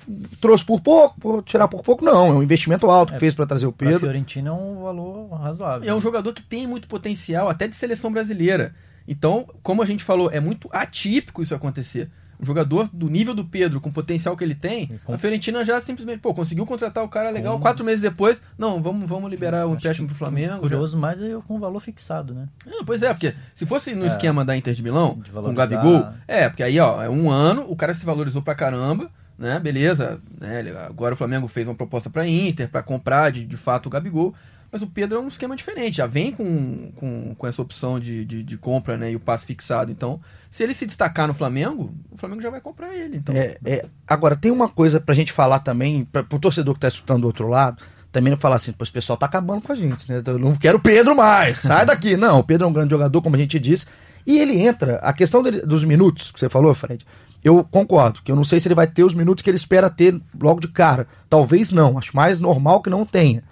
trouxe 0.41 0.65
por 0.65 0.81
pouco, 0.81 1.21
por 1.21 1.43
tirar 1.43 1.67
por 1.67 1.83
pouco, 1.83 2.05
não. 2.05 2.29
É 2.29 2.33
um 2.35 2.43
investimento 2.45 2.89
alto 2.89 3.11
que 3.11 3.17
é, 3.17 3.21
fez 3.21 3.35
para 3.35 3.45
trazer 3.45 3.67
o 3.67 3.73
Pedro. 3.73 3.97
A 3.97 4.01
Fiorentina 4.01 4.51
é 4.51 4.53
um 4.53 4.85
valor 4.85 5.33
razoável. 5.33 5.91
É 5.91 5.93
um 5.93 6.01
jogador 6.01 6.33
que 6.33 6.43
tem 6.43 6.65
muito 6.65 6.87
potencial, 6.87 7.49
até 7.49 7.67
de 7.67 7.75
seleção 7.75 8.13
brasileira. 8.13 8.73
Então, 9.09 9.49
como 9.65 9.83
a 9.83 9.87
gente 9.87 10.05
falou, 10.05 10.31
é 10.31 10.39
muito 10.39 10.69
atípico 10.73 11.43
isso 11.43 11.57
acontecer 11.57 12.09
um 12.43 12.45
jogador 12.45 12.91
do 12.93 13.09
nível 13.09 13.33
do 13.33 13.45
Pedro, 13.45 13.81
com 13.81 13.89
o 13.89 13.93
potencial 13.93 14.37
que 14.37 14.43
ele 14.43 14.57
tem, 14.57 14.99
com... 15.05 15.15
a 15.15 15.19
Fiorentina 15.19 15.65
já 15.65 15.81
simplesmente, 15.81 16.19
pô, 16.19 16.35
conseguiu 16.35 16.67
contratar 16.67 17.05
o 17.05 17.09
cara 17.09 17.31
legal, 17.31 17.55
com... 17.55 17.63
quatro 17.63 17.85
meses 17.85 18.03
depois, 18.03 18.41
não, 18.59 18.83
vamos, 18.83 19.09
vamos 19.09 19.31
liberar 19.31 19.67
o 19.69 19.75
empréstimo 19.75 20.09
pro 20.09 20.17
Flamengo. 20.17 20.59
Curioso, 20.59 20.95
já. 20.95 20.99
mas 20.99 21.21
eu 21.21 21.41
com 21.43 21.61
valor 21.61 21.79
fixado, 21.79 22.35
né? 22.35 22.49
Ah, 22.67 22.83
pois 22.85 23.03
é, 23.03 23.15
porque 23.15 23.33
se 23.55 23.65
fosse 23.65 23.95
no 23.95 24.05
é, 24.05 24.09
esquema 24.09 24.45
da 24.45 24.57
Inter 24.57 24.75
de 24.75 24.83
Milão, 24.83 25.21
de 25.23 25.31
com 25.31 25.39
o 25.39 25.55
Gabigol, 25.55 26.09
é, 26.27 26.49
porque 26.49 26.65
aí, 26.65 26.81
ó, 26.81 27.01
é 27.01 27.09
um 27.09 27.31
ano, 27.31 27.65
o 27.69 27.77
cara 27.77 27.95
se 27.95 28.05
valorizou 28.05 28.43
pra 28.43 28.57
caramba, 28.57 29.09
né, 29.39 29.61
beleza, 29.61 30.21
né, 30.41 30.65
agora 30.85 31.15
o 31.15 31.17
Flamengo 31.17 31.47
fez 31.47 31.69
uma 31.69 31.77
proposta 31.77 32.11
pra 32.11 32.27
Inter, 32.27 32.69
para 32.69 32.83
comprar 32.83 33.31
de, 33.31 33.45
de 33.45 33.57
fato 33.57 33.87
o 33.87 33.91
Gabigol, 33.91 34.35
mas 34.73 34.81
o 34.81 34.87
Pedro 34.87 35.19
é 35.19 35.21
um 35.21 35.29
esquema 35.29 35.55
diferente, 35.55 35.99
já 35.99 36.07
vem 36.07 36.33
com, 36.33 36.91
com, 36.97 37.35
com 37.35 37.47
essa 37.47 37.61
opção 37.61 38.01
de, 38.01 38.25
de, 38.25 38.43
de, 38.43 38.57
compra 38.57 38.97
né, 38.97 39.13
e 39.13 39.17
o 39.17 39.21
passe 39.21 39.45
fixado. 39.45 39.93
Então, 39.93 40.19
se 40.51 40.63
ele 40.63 40.73
se 40.73 40.87
destacar 40.87 41.29
no 41.29 41.35
Flamengo, 41.35 41.95
o 42.11 42.17
Flamengo 42.17 42.41
já 42.41 42.49
vai 42.49 42.59
comprar 42.59 42.95
ele. 42.95 43.19
Então. 43.19 43.35
É, 43.35 43.59
é, 43.63 43.85
agora, 44.09 44.35
tem 44.35 44.51
uma 44.51 44.71
coisa 44.71 44.99
pra 44.99 45.15
gente 45.15 45.31
falar 45.31 45.59
também, 45.59 46.07
pra, 46.07 46.25
pro 46.25 46.39
torcedor 46.39 46.73
que 46.73 46.81
tá 46.81 46.89
escutando 46.89 47.21
do 47.21 47.27
outro 47.27 47.49
lado, 47.49 47.83
também 48.11 48.31
não 48.31 48.39
falar 48.39 48.57
assim, 48.57 48.73
pô, 48.73 48.83
esse 48.83 48.93
pessoal 48.93 49.19
tá 49.19 49.27
acabando 49.27 49.61
com 49.61 49.73
a 49.73 49.77
gente, 49.77 50.11
né? 50.11 50.23
Eu 50.27 50.39
não 50.39 50.57
quero 50.57 50.79
o 50.79 50.81
Pedro 50.81 51.15
mais, 51.15 51.59
sai 51.59 51.85
daqui. 51.85 52.17
Não, 52.19 52.39
o 52.39 52.45
Pedro 52.45 52.67
é 52.67 52.69
um 52.69 52.73
grande 52.73 52.91
jogador, 52.91 53.21
como 53.21 53.37
a 53.37 53.39
gente 53.39 53.59
disse. 53.59 53.87
E 54.27 54.39
ele 54.39 54.59
entra, 54.59 54.97
a 54.97 55.13
questão 55.13 55.43
dele, 55.43 55.61
dos 55.63 55.85
minutos 55.85 56.31
que 56.31 56.41
você 56.41 56.49
falou, 56.49 56.75
Fred, 56.75 57.05
eu 57.45 57.63
concordo, 57.65 58.21
que 58.23 58.31
eu 58.31 58.37
não 58.37 58.45
sei 58.45 58.61
se 58.61 58.69
ele 58.69 58.75
vai 58.75 58.87
ter 58.87 59.03
os 59.03 59.15
minutos 59.15 59.43
que 59.43 59.51
ele 59.51 59.57
espera 59.57 59.91
ter 59.91 60.19
logo 60.41 60.61
de 60.61 60.69
cara. 60.69 61.07
Talvez 61.29 61.73
não, 61.73 61.99
acho 61.99 62.15
mais 62.15 62.39
normal 62.39 62.81
que 62.81 62.89
não 62.89 63.05
tenha. 63.05 63.43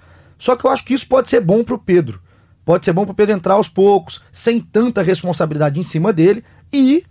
Só 0.41 0.57
que 0.57 0.65
eu 0.65 0.71
acho 0.71 0.85
que 0.85 0.95
isso 0.95 1.07
pode 1.07 1.29
ser 1.29 1.41
bom 1.41 1.63
para 1.63 1.75
o 1.75 1.79
Pedro. 1.79 2.21
Pode 2.65 2.87
ser 2.87 2.95
bom 2.95 3.05
para 3.05 3.13
o 3.13 3.15
Pedro 3.15 3.35
entrar 3.35 3.55
aos 3.55 3.69
poucos, 3.69 4.23
sem 4.33 4.59
tanta 4.59 5.03
responsabilidade 5.03 5.79
em 5.79 5.85
cima 5.85 6.15
dele. 6.15 6.43
E, 6.73 7.05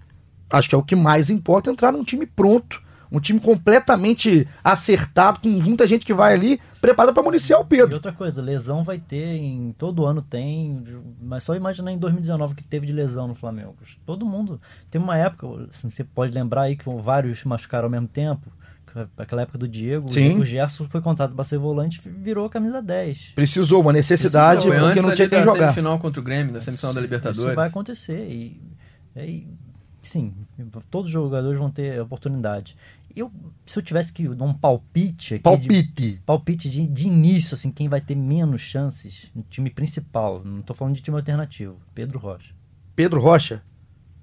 acho 0.49 0.67
que 0.67 0.73
é 0.73 0.77
o 0.77 0.83
que 0.83 0.95
mais 0.95 1.29
importa, 1.29 1.69
entrar 1.69 1.91
num 1.91 2.03
time 2.03 2.25
pronto. 2.25 2.81
Um 3.11 3.19
time 3.19 3.39
completamente 3.39 4.47
acertado, 4.63 5.39
com 5.41 5.49
muita 5.49 5.85
gente 5.85 6.05
que 6.05 6.13
vai 6.13 6.33
ali 6.33 6.59
preparada 6.81 7.13
para 7.13 7.23
municiar 7.23 7.59
o 7.59 7.65
Pedro. 7.65 7.91
E 7.91 7.93
outra 7.95 8.13
coisa, 8.13 8.41
lesão 8.41 8.83
vai 8.83 8.99
ter, 8.99 9.35
em 9.35 9.73
todo 9.77 10.05
ano 10.05 10.21
tem, 10.21 10.83
mas 11.21 11.43
só 11.43 11.55
imaginar 11.55 11.91
em 11.91 11.97
2019 11.97 12.55
que 12.55 12.63
teve 12.63 12.87
de 12.87 12.93
lesão 12.93 13.27
no 13.27 13.35
Flamengo. 13.35 13.75
Todo 14.05 14.25
mundo. 14.25 14.59
Tem 14.89 15.01
uma 15.01 15.17
época, 15.17 15.47
assim, 15.71 15.89
você 15.89 16.03
pode 16.03 16.33
lembrar 16.33 16.63
aí 16.63 16.75
que 16.75 16.85
vários 17.01 17.43
machucaram 17.43 17.85
ao 17.85 17.91
mesmo 17.91 18.07
tempo 18.07 18.51
aquela 19.17 19.43
época 19.43 19.57
do 19.57 19.67
Diego, 19.67 20.11
Sim. 20.11 20.39
o 20.39 20.45
Gerson 20.45 20.87
foi 20.87 21.01
contratado 21.01 21.35
para 21.35 21.45
ser 21.45 21.57
volante 21.57 22.01
virou 22.05 22.49
camisa 22.49 22.81
10. 22.81 23.33
Precisou, 23.35 23.81
uma 23.81 23.93
necessidade, 23.93 24.61
Precisou, 24.61 24.87
porque 24.87 25.01
não 25.01 25.15
tinha 25.15 25.29
quem 25.29 25.43
jogar. 25.43 25.73
semifinal 25.73 25.99
contra 25.99 26.19
o 26.21 26.23
Grêmio, 26.23 26.53
na 26.53 26.61
semifinal 26.61 26.93
da 26.93 27.01
Libertadores. 27.01 27.45
Isso 27.45 27.55
vai 27.55 27.67
acontecer. 27.67 28.29
E, 28.29 28.61
e, 29.15 29.47
sim, 30.01 30.33
todos 30.89 31.07
os 31.07 31.13
jogadores 31.13 31.57
vão 31.57 31.69
ter 31.69 32.01
oportunidade. 32.01 32.75
Eu, 33.15 33.31
se 33.65 33.77
eu 33.77 33.83
tivesse 33.83 34.13
que 34.13 34.27
dar 34.27 34.45
um 34.45 34.53
palpite 34.53 35.35
aqui. 35.35 35.43
Palpite. 35.43 36.11
De, 36.11 36.21
palpite 36.25 36.69
de, 36.69 36.87
de 36.87 37.07
início, 37.07 37.53
assim, 37.55 37.71
quem 37.71 37.89
vai 37.89 37.99
ter 37.99 38.15
menos 38.15 38.61
chances 38.61 39.27
no 39.35 39.43
time 39.43 39.69
principal. 39.69 40.41
Não 40.43 40.59
estou 40.59 40.75
falando 40.75 40.95
de 40.95 41.01
time 41.01 41.17
alternativo. 41.17 41.77
Pedro 41.93 42.19
Rocha. 42.19 42.53
Pedro 42.95 43.19
Rocha? 43.19 43.63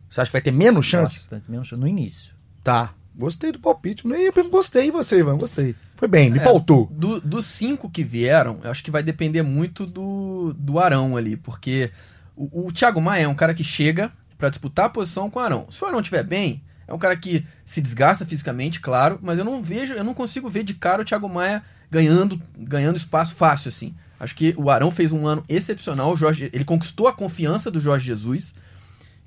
Você 0.08 0.20
acha 0.20 0.28
que 0.28 0.32
vai 0.32 0.42
ter 0.42 0.52
menos 0.52 0.86
chances? 0.86 1.28
Menos 1.48 1.70
no 1.72 1.86
início. 1.86 2.34
Tá. 2.62 2.94
Gostei 3.16 3.50
do 3.50 3.58
palpite. 3.58 4.06
Nem 4.06 4.30
gostei 4.50 4.90
você, 4.90 5.20
Ivan. 5.20 5.38
Gostei. 5.38 5.74
Foi 5.94 6.06
bem, 6.06 6.28
me 6.28 6.38
é, 6.38 6.42
pautou. 6.42 6.86
Do, 6.92 7.18
dos 7.20 7.46
cinco 7.46 7.88
que 7.88 8.04
vieram, 8.04 8.58
eu 8.62 8.70
acho 8.70 8.84
que 8.84 8.90
vai 8.90 9.02
depender 9.02 9.42
muito 9.42 9.86
do, 9.86 10.52
do 10.52 10.78
Arão 10.78 11.16
ali, 11.16 11.36
porque 11.36 11.90
o, 12.36 12.66
o 12.66 12.72
Thiago 12.72 13.00
Maia 13.00 13.24
é 13.24 13.28
um 13.28 13.34
cara 13.34 13.54
que 13.54 13.64
chega 13.64 14.12
para 14.36 14.50
disputar 14.50 14.86
a 14.86 14.90
posição 14.90 15.30
com 15.30 15.38
o 15.38 15.42
Arão. 15.42 15.66
Se 15.70 15.82
o 15.82 15.86
Arão 15.86 16.00
estiver 16.00 16.22
bem, 16.22 16.62
é 16.86 16.92
um 16.92 16.98
cara 16.98 17.16
que 17.16 17.46
se 17.64 17.80
desgasta 17.80 18.26
fisicamente, 18.26 18.80
claro, 18.80 19.18
mas 19.22 19.38
eu 19.38 19.44
não 19.44 19.62
vejo, 19.62 19.94
eu 19.94 20.04
não 20.04 20.12
consigo 20.12 20.50
ver 20.50 20.62
de 20.62 20.74
cara 20.74 21.00
o 21.00 21.04
Thiago 21.04 21.28
Maia 21.28 21.62
ganhando, 21.90 22.38
ganhando 22.56 22.98
espaço 22.98 23.34
fácil 23.34 23.68
assim. 23.68 23.94
Acho 24.20 24.34
que 24.34 24.54
o 24.58 24.70
Arão 24.70 24.90
fez 24.90 25.10
um 25.12 25.26
ano 25.26 25.42
excepcional, 25.48 26.12
o 26.12 26.16
Jorge, 26.16 26.50
ele 26.52 26.64
conquistou 26.64 27.08
a 27.08 27.12
confiança 27.12 27.70
do 27.70 27.80
Jorge 27.80 28.06
Jesus 28.06 28.54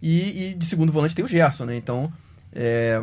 e, 0.02 0.52
e 0.52 0.54
de 0.54 0.66
segundo 0.68 0.92
volante 0.92 1.16
tem 1.16 1.26
o 1.26 1.28
Gerson, 1.28 1.66
né? 1.66 1.76
Então, 1.76 2.12
é, 2.54 3.02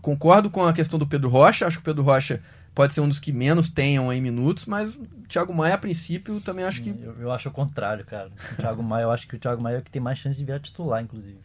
concordo 0.00 0.50
com 0.50 0.64
a 0.64 0.72
questão 0.72 0.98
do 0.98 1.06
Pedro 1.06 1.28
Rocha, 1.28 1.66
acho 1.66 1.78
que 1.78 1.82
o 1.82 1.84
Pedro 1.84 2.02
Rocha 2.02 2.40
pode 2.74 2.94
ser 2.94 3.00
um 3.00 3.08
dos 3.08 3.18
que 3.18 3.32
menos 3.32 3.68
tenham 3.68 4.12
em 4.12 4.20
minutos, 4.20 4.66
mas 4.66 4.94
o 4.94 5.02
Thiago 5.28 5.52
Maia, 5.54 5.74
a 5.74 5.78
princípio, 5.78 6.40
também 6.40 6.64
acho 6.64 6.82
que. 6.82 6.90
Eu, 6.90 7.14
eu 7.20 7.32
acho 7.32 7.48
o 7.48 7.52
contrário, 7.52 8.04
cara. 8.04 8.30
O 8.52 8.56
Thiago 8.56 8.82
Maia, 8.82 9.04
eu 9.04 9.10
acho 9.10 9.28
que 9.28 9.36
o 9.36 9.38
Thiago 9.38 9.62
Maia 9.62 9.76
é 9.76 9.78
o 9.78 9.82
que 9.82 9.90
tem 9.90 10.00
mais 10.00 10.18
chance 10.18 10.38
de 10.38 10.44
vir 10.44 10.52
a 10.52 10.60
titular, 10.60 11.02
inclusive. 11.02 11.38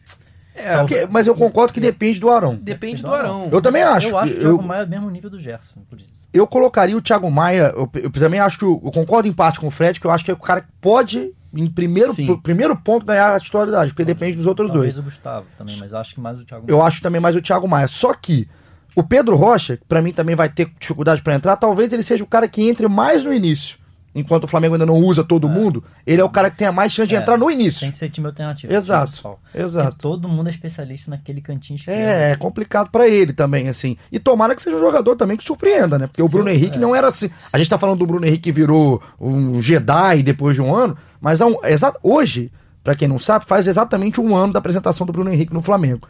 É, 0.54 0.78
porque, 0.78 1.06
mas 1.10 1.26
eu 1.26 1.34
concordo 1.34 1.72
que 1.72 1.80
depende 1.80 2.18
do 2.18 2.30
Arão. 2.30 2.54
Depende 2.54 3.02
do 3.02 3.12
Arão. 3.12 3.50
Eu 3.52 3.60
também 3.60 3.82
acho. 3.82 4.08
Eu 4.08 4.18
acho 4.18 4.32
que 4.32 4.38
o 4.38 4.42
Thiago 4.42 4.62
Maia 4.62 4.82
é 4.82 4.84
o 4.84 4.88
mesmo 4.88 5.10
nível 5.10 5.28
do 5.28 5.38
Gerson, 5.38 5.82
por 5.88 5.98
isso. 6.00 6.16
Eu 6.32 6.46
colocaria 6.46 6.96
o 6.96 7.02
Thiago 7.02 7.30
Maia, 7.30 7.72
eu, 7.76 7.90
eu 7.94 8.10
também 8.10 8.40
acho 8.40 8.58
que 8.58 8.64
eu, 8.64 8.80
eu, 8.84 8.90
concordo 8.90 9.28
em 9.28 9.32
parte 9.32 9.60
com 9.60 9.68
o 9.68 9.70
Fred, 9.70 10.00
que 10.00 10.06
eu 10.06 10.10
acho 10.10 10.24
que 10.24 10.30
é 10.30 10.34
o 10.34 10.38
cara 10.38 10.60
que 10.60 10.68
pode, 10.80 11.32
em 11.54 11.66
primeiro, 11.66 12.14
primeiro 12.38 12.76
ponto, 12.76 13.06
ganhar 13.06 13.34
a 13.34 13.40
titularidade, 13.40 13.90
porque 13.90 14.04
depende 14.04 14.36
dos 14.36 14.46
outros 14.46 14.70
Talvez 14.70 14.94
dois. 14.94 15.06
o 15.06 15.08
Gustavo 15.08 15.46
também, 15.56 15.76
mas 15.78 15.94
acho 15.94 16.14
que 16.14 16.20
mais 16.20 16.38
o 16.38 16.44
Thiago 16.44 16.66
Maia. 16.66 16.76
Eu 16.76 16.82
acho 16.82 17.00
também 17.00 17.20
mais 17.20 17.36
o 17.36 17.42
Thiago 17.42 17.68
Maia. 17.68 17.88
Só 17.88 18.12
que 18.14 18.48
o 18.94 19.02
Pedro 19.02 19.36
Rocha, 19.36 19.76
que 19.76 19.84
pra 19.84 20.02
mim 20.02 20.12
também 20.12 20.34
vai 20.34 20.48
ter 20.48 20.70
dificuldade 20.78 21.22
para 21.22 21.34
entrar, 21.34 21.56
talvez 21.56 21.92
ele 21.92 22.02
seja 22.02 22.24
o 22.24 22.26
cara 22.26 22.48
que 22.48 22.62
entre 22.62 22.88
mais 22.88 23.24
no 23.24 23.32
início 23.32 23.78
enquanto 24.16 24.44
o 24.44 24.48
Flamengo 24.48 24.74
ainda 24.74 24.86
não 24.86 24.96
usa 24.96 25.22
todo 25.22 25.46
é. 25.46 25.50
mundo, 25.50 25.84
ele 26.06 26.22
é 26.22 26.24
o 26.24 26.30
cara 26.30 26.50
que 26.50 26.56
tem 26.56 26.66
a 26.66 26.72
mais 26.72 26.90
chance 26.90 27.06
de 27.06 27.14
é, 27.14 27.18
entrar 27.18 27.36
no 27.36 27.50
início. 27.50 27.80
Tem 27.80 27.90
que 27.90 27.96
ser 27.96 28.08
time 28.08 28.26
alternativo. 28.26 28.72
Exato. 28.72 29.38
Exato. 29.54 29.90
Porque 29.90 30.02
todo 30.02 30.26
mundo 30.26 30.46
é 30.46 30.50
especialista 30.50 31.10
naquele 31.10 31.42
cantinho 31.42 31.76
esquerdo. 31.76 31.98
É, 31.98 32.32
é 32.32 32.36
complicado 32.36 32.90
para 32.90 33.06
ele 33.06 33.34
também, 33.34 33.68
assim. 33.68 33.98
E 34.10 34.18
tomara 34.18 34.56
que 34.56 34.62
seja 34.62 34.76
um 34.76 34.80
jogador 34.80 35.14
também 35.16 35.36
que 35.36 35.44
surpreenda, 35.44 35.98
né? 35.98 36.06
Porque 36.06 36.22
Sim, 36.22 36.26
o 36.26 36.30
Bruno 36.30 36.48
Henrique 36.48 36.78
é. 36.78 36.80
não 36.80 36.96
era 36.96 37.08
assim. 37.08 37.28
A 37.52 37.58
gente 37.58 37.68
tá 37.68 37.78
falando 37.78 37.98
do 37.98 38.06
Bruno 38.06 38.24
Henrique 38.24 38.44
que 38.44 38.52
virou 38.52 39.02
um 39.20 39.60
Jedi 39.60 40.22
depois 40.22 40.54
de 40.54 40.62
um 40.62 40.74
ano, 40.74 40.96
mas 41.20 41.40
um, 41.40 41.54
hoje, 42.02 42.52
para 42.82 42.94
quem 42.94 43.08
não 43.08 43.18
sabe, 43.18 43.44
faz 43.46 43.66
exatamente 43.66 44.20
um 44.20 44.36
ano 44.36 44.52
da 44.52 44.58
apresentação 44.58 45.06
do 45.06 45.12
Bruno 45.12 45.32
Henrique 45.32 45.54
no 45.54 45.62
Flamengo. 45.62 46.08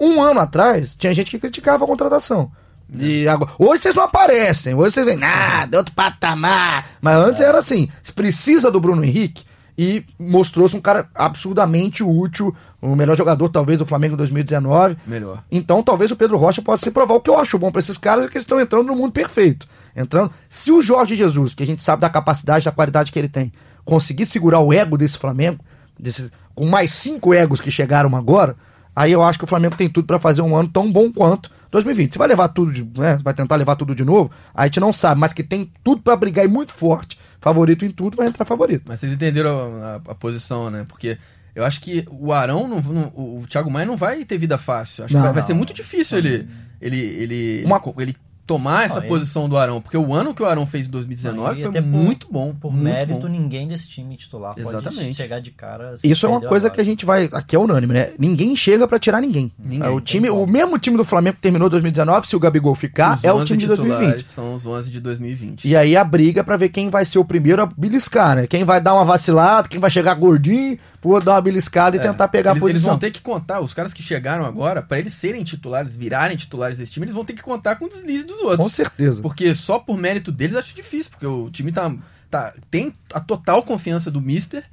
Um 0.00 0.20
ano 0.22 0.40
atrás, 0.40 0.94
tinha 0.94 1.12
gente 1.12 1.30
que 1.30 1.38
criticava 1.38 1.84
a 1.84 1.86
contratação. 1.86 2.50
E 2.92 3.28
agora, 3.28 3.50
hoje 3.58 3.82
vocês 3.82 3.94
não 3.94 4.04
aparecem, 4.04 4.74
hoje 4.74 4.92
vocês 4.92 5.04
vêm 5.04 5.16
nada, 5.16 5.78
outro 5.78 5.94
patamar. 5.94 6.86
Mas 7.02 7.16
antes 7.16 7.40
é. 7.40 7.44
era 7.44 7.58
assim: 7.58 7.88
se 8.02 8.12
precisa 8.12 8.70
do 8.70 8.80
Bruno 8.80 9.04
Henrique 9.04 9.44
e 9.76 10.04
mostrou-se 10.18 10.74
um 10.74 10.80
cara 10.80 11.08
absurdamente 11.14 12.02
útil, 12.02 12.54
o 12.80 12.96
melhor 12.96 13.16
jogador 13.16 13.48
talvez 13.48 13.78
do 13.78 13.84
Flamengo 13.84 14.14
em 14.14 14.16
2019. 14.16 14.96
Melhor. 15.06 15.44
Então 15.52 15.82
talvez 15.82 16.10
o 16.10 16.16
Pedro 16.16 16.38
Rocha 16.38 16.62
possa 16.62 16.82
se 16.82 16.90
provar. 16.90 17.14
O 17.14 17.20
que 17.20 17.28
eu 17.28 17.38
acho 17.38 17.58
bom 17.58 17.70
para 17.70 17.80
esses 17.80 17.98
caras 17.98 18.24
é 18.24 18.28
que 18.28 18.36
eles 18.36 18.44
estão 18.44 18.58
entrando 18.58 18.86
no 18.86 18.96
mundo 18.96 19.12
perfeito. 19.12 19.68
Entrando. 19.94 20.32
Se 20.48 20.72
o 20.72 20.80
Jorge 20.80 21.14
Jesus, 21.14 21.52
que 21.52 21.62
a 21.62 21.66
gente 21.66 21.82
sabe 21.82 22.00
da 22.00 22.08
capacidade, 22.08 22.64
da 22.64 22.72
qualidade 22.72 23.12
que 23.12 23.18
ele 23.18 23.28
tem, 23.28 23.52
conseguir 23.88 24.26
segurar 24.26 24.60
o 24.60 24.70
ego 24.70 24.98
desse 24.98 25.16
Flamengo, 25.16 25.64
desse, 25.98 26.30
com 26.54 26.66
mais 26.66 26.90
cinco 26.90 27.32
egos 27.32 27.58
que 27.58 27.70
chegaram 27.70 28.14
agora, 28.14 28.54
aí 28.94 29.12
eu 29.12 29.22
acho 29.22 29.38
que 29.38 29.44
o 29.44 29.48
Flamengo 29.48 29.76
tem 29.76 29.88
tudo 29.88 30.06
para 30.06 30.18
fazer 30.18 30.42
um 30.42 30.54
ano 30.54 30.68
tão 30.68 30.92
bom 30.92 31.10
quanto 31.10 31.50
2020. 31.70 32.12
Você 32.12 32.18
vai 32.18 32.28
levar 32.28 32.48
tudo, 32.48 32.70
de, 32.70 32.86
né? 33.00 33.18
Vai 33.22 33.32
tentar 33.32 33.56
levar 33.56 33.76
tudo 33.76 33.94
de 33.94 34.04
novo, 34.04 34.30
a 34.54 34.66
gente 34.66 34.78
não 34.78 34.92
sabe, 34.92 35.18
mas 35.18 35.32
que 35.32 35.42
tem 35.42 35.72
tudo 35.82 36.02
para 36.02 36.14
brigar 36.16 36.44
e 36.44 36.48
muito 36.48 36.74
forte. 36.74 37.18
Favorito 37.40 37.82
em 37.82 37.90
tudo, 37.90 38.18
vai 38.18 38.26
entrar 38.26 38.44
favorito. 38.44 38.84
Mas 38.86 39.00
vocês 39.00 39.10
entenderam 39.10 39.82
a, 39.82 39.86
a, 39.86 39.94
a 39.94 40.14
posição, 40.14 40.68
né? 40.68 40.84
Porque 40.86 41.16
eu 41.54 41.64
acho 41.64 41.80
que 41.80 42.06
o 42.10 42.30
Arão, 42.30 42.68
não, 42.68 42.82
não, 42.82 43.06
o 43.14 43.46
Thiago 43.48 43.70
Maia 43.70 43.86
não 43.86 43.96
vai 43.96 44.22
ter 44.22 44.36
vida 44.36 44.58
fácil. 44.58 45.06
Acho 45.06 45.14
não, 45.14 45.22
que 45.22 45.26
vai, 45.28 45.34
vai 45.36 45.42
ser 45.44 45.54
muito 45.54 45.72
difícil 45.72 46.18
ele, 46.18 46.46
ele, 46.78 46.98
ele, 46.98 47.64
Uma... 47.64 47.80
ele 48.00 48.14
tomar 48.48 48.86
essa 48.86 49.02
posição 49.02 49.46
do 49.46 49.58
Arão, 49.58 49.78
porque 49.78 49.96
o 49.98 50.14
ano 50.14 50.34
que 50.34 50.42
o 50.42 50.46
Arão 50.46 50.66
fez 50.66 50.86
em 50.86 50.90
2019 50.90 51.64
foi 51.64 51.80
muito 51.82 52.26
por, 52.26 52.32
bom. 52.32 52.54
Por 52.54 52.72
muito 52.72 52.82
mérito, 52.82 53.20
bom. 53.20 53.28
ninguém 53.28 53.68
desse 53.68 53.86
time 53.86 54.16
titular 54.16 54.54
Exatamente. 54.56 55.02
pode 55.02 55.14
chegar 55.14 55.38
de 55.38 55.50
cara. 55.50 55.94
Isso 56.02 56.24
é 56.24 56.28
uma 56.28 56.40
coisa 56.40 56.70
que 56.70 56.80
a 56.80 56.84
gente 56.84 57.04
vai. 57.04 57.28
Aqui 57.30 57.54
é 57.54 57.58
unânime, 57.58 57.92
né? 57.92 58.12
Ninguém 58.18 58.56
chega 58.56 58.88
para 58.88 58.98
tirar 58.98 59.20
ninguém. 59.20 59.52
ninguém. 59.58 59.86
É, 59.86 59.90
o, 59.90 60.00
time, 60.00 60.30
o 60.30 60.46
mesmo 60.46 60.78
time 60.78 60.96
do 60.96 61.04
Flamengo 61.04 61.36
que 61.36 61.42
terminou 61.42 61.68
2019, 61.68 62.26
se 62.26 62.34
o 62.34 62.40
Gabigol 62.40 62.74
ficar, 62.74 63.16
os 63.16 63.24
é 63.24 63.30
o 63.30 63.44
time 63.44 63.58
de 63.58 63.66
2020. 63.66 64.24
São 64.24 64.54
os 64.54 64.64
11 64.64 64.90
de 64.90 65.00
2020. 65.00 65.68
E 65.68 65.76
aí 65.76 65.94
a 65.94 66.02
briga 66.02 66.42
para 66.42 66.56
ver 66.56 66.70
quem 66.70 66.88
vai 66.88 67.04
ser 67.04 67.18
o 67.18 67.24
primeiro 67.24 67.60
a 67.60 67.66
beliscar, 67.66 68.34
né? 68.34 68.46
Quem 68.46 68.64
vai 68.64 68.80
dar 68.80 68.94
uma 68.94 69.04
vacilada, 69.04 69.68
quem 69.68 69.78
vai 69.78 69.90
chegar 69.90 70.14
gordinho, 70.14 70.78
por 71.00 71.22
dar 71.22 71.32
uma 71.32 71.42
beliscada 71.42 71.96
e 71.96 72.00
é. 72.00 72.02
tentar 72.02 72.28
pegar 72.28 72.52
eles, 72.52 72.58
a 72.58 72.60
posição. 72.60 72.78
Eles 72.78 72.86
vão 72.86 72.98
ter 72.98 73.10
que 73.10 73.20
contar, 73.20 73.60
os 73.60 73.74
caras 73.74 73.92
que 73.92 74.02
chegaram 74.02 74.44
agora, 74.44 74.82
para 74.82 74.98
eles 74.98 75.14
serem 75.14 75.44
titulares, 75.44 75.94
virarem 75.94 76.36
titulares 76.36 76.78
desse 76.78 76.92
time, 76.92 77.04
eles 77.04 77.14
vão 77.14 77.24
ter 77.24 77.34
que 77.34 77.42
contar 77.42 77.76
com 77.76 77.84
o 77.84 77.88
deslize 77.88 78.24
dos 78.24 78.37
outros. 78.44 78.58
Com 78.58 78.68
certeza. 78.68 79.22
Porque 79.22 79.54
só 79.54 79.78
por 79.78 79.96
mérito 79.96 80.30
deles 80.32 80.56
acho 80.56 80.74
difícil, 80.74 81.10
porque 81.10 81.26
o 81.26 81.50
time 81.50 81.72
tá, 81.72 81.94
tá 82.30 82.54
tem 82.70 82.94
a 83.12 83.20
total 83.20 83.62
confiança 83.62 84.10
do 84.10 84.20
Mister. 84.20 84.64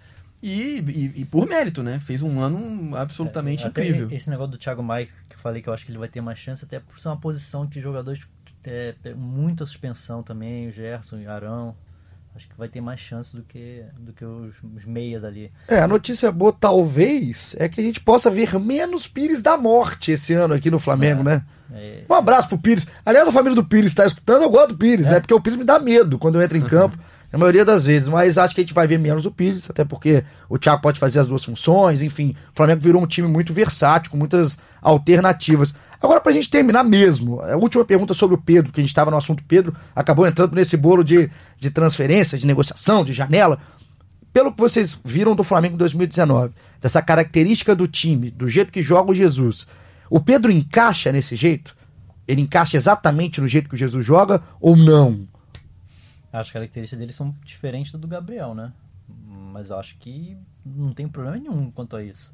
E, 0.44 0.80
e, 0.80 1.22
e 1.22 1.26
por 1.26 1.48
mérito, 1.48 1.82
né? 1.82 2.00
Fez 2.00 2.22
um 2.22 2.40
ano 2.40 2.96
absolutamente 2.96 3.66
é, 3.66 3.68
incrível. 3.68 4.08
Esse 4.12 4.30
negócio 4.30 4.52
do 4.52 4.58
Thiago 4.60 4.84
Maia, 4.84 5.08
que 5.28 5.36
eu 5.36 5.40
falei 5.40 5.60
que 5.62 5.68
eu 5.68 5.74
acho 5.74 5.84
que 5.84 5.92
ele 5.92 5.98
vai 5.98 6.08
ter 6.08 6.22
mais 6.22 6.38
chance, 6.38 6.64
até 6.64 6.80
por 6.80 7.00
ser 7.00 7.08
uma 7.08 7.18
posição 7.18 7.66
que 7.66 7.82
jogadores 7.82 8.22
é, 8.64 8.94
muita 9.16 9.66
suspensão 9.66 10.22
também, 10.22 10.68
o 10.68 10.72
Gerson, 10.72 11.18
o 11.18 11.30
Arão. 11.30 11.76
Acho 12.36 12.50
que 12.50 12.58
vai 12.58 12.68
ter 12.68 12.82
mais 12.82 13.00
chance 13.00 13.34
do 13.34 13.44
que, 13.44 13.82
do 13.98 14.12
que 14.12 14.26
os, 14.26 14.56
os, 14.76 14.84
meias 14.84 15.24
ali. 15.24 15.50
É, 15.70 15.80
a 15.80 15.88
notícia 15.88 16.30
boa, 16.34 16.52
talvez, 16.52 17.56
é 17.58 17.70
que 17.70 17.80
a 17.80 17.84
gente 17.84 18.02
possa 18.02 18.30
ver 18.30 18.60
menos 18.60 19.08
Pires 19.08 19.42
da 19.42 19.56
morte 19.56 20.12
esse 20.12 20.34
ano 20.34 20.54
aqui 20.54 20.70
no 20.70 20.78
Flamengo, 20.78 21.22
é, 21.22 21.24
né? 21.24 21.46
É, 21.74 22.04
um 22.10 22.14
abraço 22.14 22.50
pro 22.50 22.58
Pires. 22.58 22.86
Aliás, 23.06 23.26
a 23.26 23.32
família 23.32 23.56
do 23.56 23.64
Pires 23.64 23.92
está 23.92 24.06
escutando, 24.06 24.44
eu 24.44 24.50
gosto 24.50 24.70
do 24.70 24.78
Pires, 24.78 25.08
é. 25.08 25.16
é 25.16 25.20
porque 25.22 25.34
o 25.34 25.40
Pires 25.40 25.58
me 25.58 25.64
dá 25.64 25.80
medo 25.80 26.20
quando 26.20 26.36
eu 26.36 26.42
entro 26.42 26.58
em 26.58 26.62
campo. 26.68 27.00
Na 27.36 27.40
maioria 27.40 27.66
das 27.66 27.84
vezes, 27.84 28.08
mas 28.08 28.38
acho 28.38 28.56
que 28.56 28.62
a 28.62 28.64
gente 28.64 28.74
vai 28.74 28.88
ver 28.88 28.98
menos 28.98 29.26
o 29.26 29.30
Pires, 29.30 29.70
até 29.70 29.84
porque 29.84 30.24
o 30.48 30.58
Thiago 30.58 30.82
pode 30.82 30.98
fazer 30.98 31.20
as 31.20 31.28
duas 31.28 31.44
funções, 31.44 32.02
enfim, 32.02 32.34
o 32.54 32.56
Flamengo 32.56 32.80
virou 32.80 33.04
um 33.04 33.06
time 33.06 33.28
muito 33.28 33.52
versátil, 33.52 34.10
com 34.10 34.16
muitas 34.16 34.58
alternativas. 34.82 35.76
Agora, 36.02 36.22
pra 36.22 36.32
gente 36.32 36.50
terminar 36.50 36.86
mesmo, 36.86 37.42
a 37.42 37.58
última 37.58 37.84
pergunta 37.84 38.14
sobre 38.14 38.36
o 38.36 38.42
Pedro, 38.42 38.72
que 38.72 38.80
a 38.80 38.84
gente 38.84 38.92
estava 38.92 39.12
no 39.12 39.18
assunto 39.18 39.44
Pedro, 39.46 39.76
acabou 39.94 40.26
entrando 40.26 40.56
nesse 40.56 40.78
bolo 40.78 41.04
de, 41.04 41.30
de 41.60 41.70
transferência, 41.70 42.38
de 42.38 42.48
negociação, 42.48 43.04
de 43.04 43.12
janela. 43.12 43.60
Pelo 44.32 44.54
que 44.54 44.62
vocês 44.62 44.98
viram 45.04 45.36
do 45.36 45.44
Flamengo 45.44 45.76
em 45.76 45.80
2019, 45.80 46.54
dessa 46.80 47.02
característica 47.02 47.76
do 47.76 47.86
time, 47.86 48.32
do 48.32 48.48
jeito 48.48 48.72
que 48.72 48.82
joga 48.82 49.12
o 49.12 49.14
Jesus, 49.14 49.68
o 50.10 50.22
Pedro 50.22 50.54
encaixa 50.54 51.12
nesse 51.12 51.36
jeito? 51.36 51.76
Ele 52.26 52.40
encaixa 52.40 52.78
exatamente 52.78 53.42
no 53.42 53.48
jeito 53.50 53.68
que 53.68 53.76
o 53.76 53.78
Jesus 53.78 54.06
joga 54.06 54.42
ou 54.62 54.78
não? 54.78 55.28
As 56.40 56.52
características 56.52 57.00
dele 57.00 57.14
são 57.14 57.34
diferentes 57.46 57.92
do 57.94 58.08
Gabriel, 58.08 58.54
né? 58.54 58.74
Mas 59.08 59.70
eu 59.70 59.80
acho 59.80 59.98
que 59.98 60.38
não 60.66 60.94
tem 60.94 61.08
problema 61.08 61.38
nenhum 61.38 61.72
quanto 61.72 61.96
a 61.96 62.04
isso. 62.04 62.34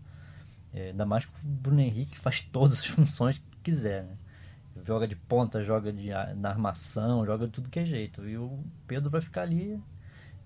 É, 0.73 0.89
ainda 0.89 1.05
mais 1.05 1.25
que 1.25 1.31
o 1.31 1.47
Bruno 1.47 1.81
Henrique 1.81 2.17
faz 2.17 2.41
todas 2.51 2.79
as 2.79 2.85
funções 2.85 3.37
que 3.37 3.57
quiser, 3.63 4.03
né? 4.03 4.15
Joga 4.85 5.07
de 5.07 5.15
ponta, 5.15 5.63
joga 5.63 5.91
de, 5.91 6.09
na 6.37 6.49
armação, 6.49 7.25
joga 7.25 7.45
de 7.45 7.51
tudo 7.51 7.69
que 7.69 7.79
é 7.79 7.85
jeito. 7.85 8.27
E 8.27 8.37
o 8.37 8.63
Pedro 8.87 9.09
vai 9.09 9.21
ficar 9.21 9.43
ali, 9.43 9.79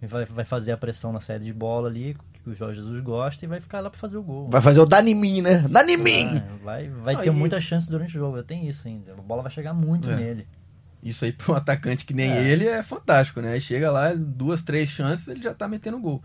vai, 0.02 0.26
vai 0.26 0.44
fazer 0.44 0.72
a 0.72 0.78
pressão 0.78 1.14
na 1.14 1.22
saída 1.22 1.46
de 1.46 1.54
bola 1.54 1.88
ali, 1.88 2.18
que 2.44 2.50
o 2.50 2.54
Jorge 2.54 2.82
Jesus 2.82 3.02
gosta, 3.02 3.46
e 3.46 3.48
vai 3.48 3.62
ficar 3.62 3.80
lá 3.80 3.90
para 3.90 4.00
fazer 4.00 4.18
o 4.18 4.24
gol. 4.24 4.50
Vai 4.50 4.62
fazer 4.62 4.80
o 4.80 4.86
Danimim, 4.86 5.42
né? 5.42 5.60
Danimim! 5.70 6.38
É, 6.38 6.64
vai 6.64 6.90
vai 6.90 7.22
ter 7.22 7.32
muita 7.32 7.62
chance 7.62 7.90
durante 7.90 8.18
o 8.18 8.20
jogo, 8.20 8.44
tem 8.44 8.68
isso 8.68 8.88
ainda. 8.88 9.14
A 9.14 9.22
bola 9.22 9.44
vai 9.44 9.52
chegar 9.52 9.74
muito 9.74 10.10
é. 10.10 10.16
nele. 10.16 10.48
Isso 11.06 11.24
aí 11.24 11.32
para 11.32 11.54
um 11.54 11.56
atacante 11.56 12.04
que 12.04 12.14
nem 12.14 12.32
é. 12.32 12.44
ele 12.44 12.68
é 12.68 12.82
fantástico, 12.82 13.40
né? 13.40 13.60
Chega 13.60 13.92
lá, 13.92 14.12
duas, 14.14 14.64
três 14.64 14.90
chances, 14.90 15.28
ele 15.28 15.42
já 15.42 15.54
tá 15.54 15.68
metendo 15.68 16.00
gol. 16.00 16.22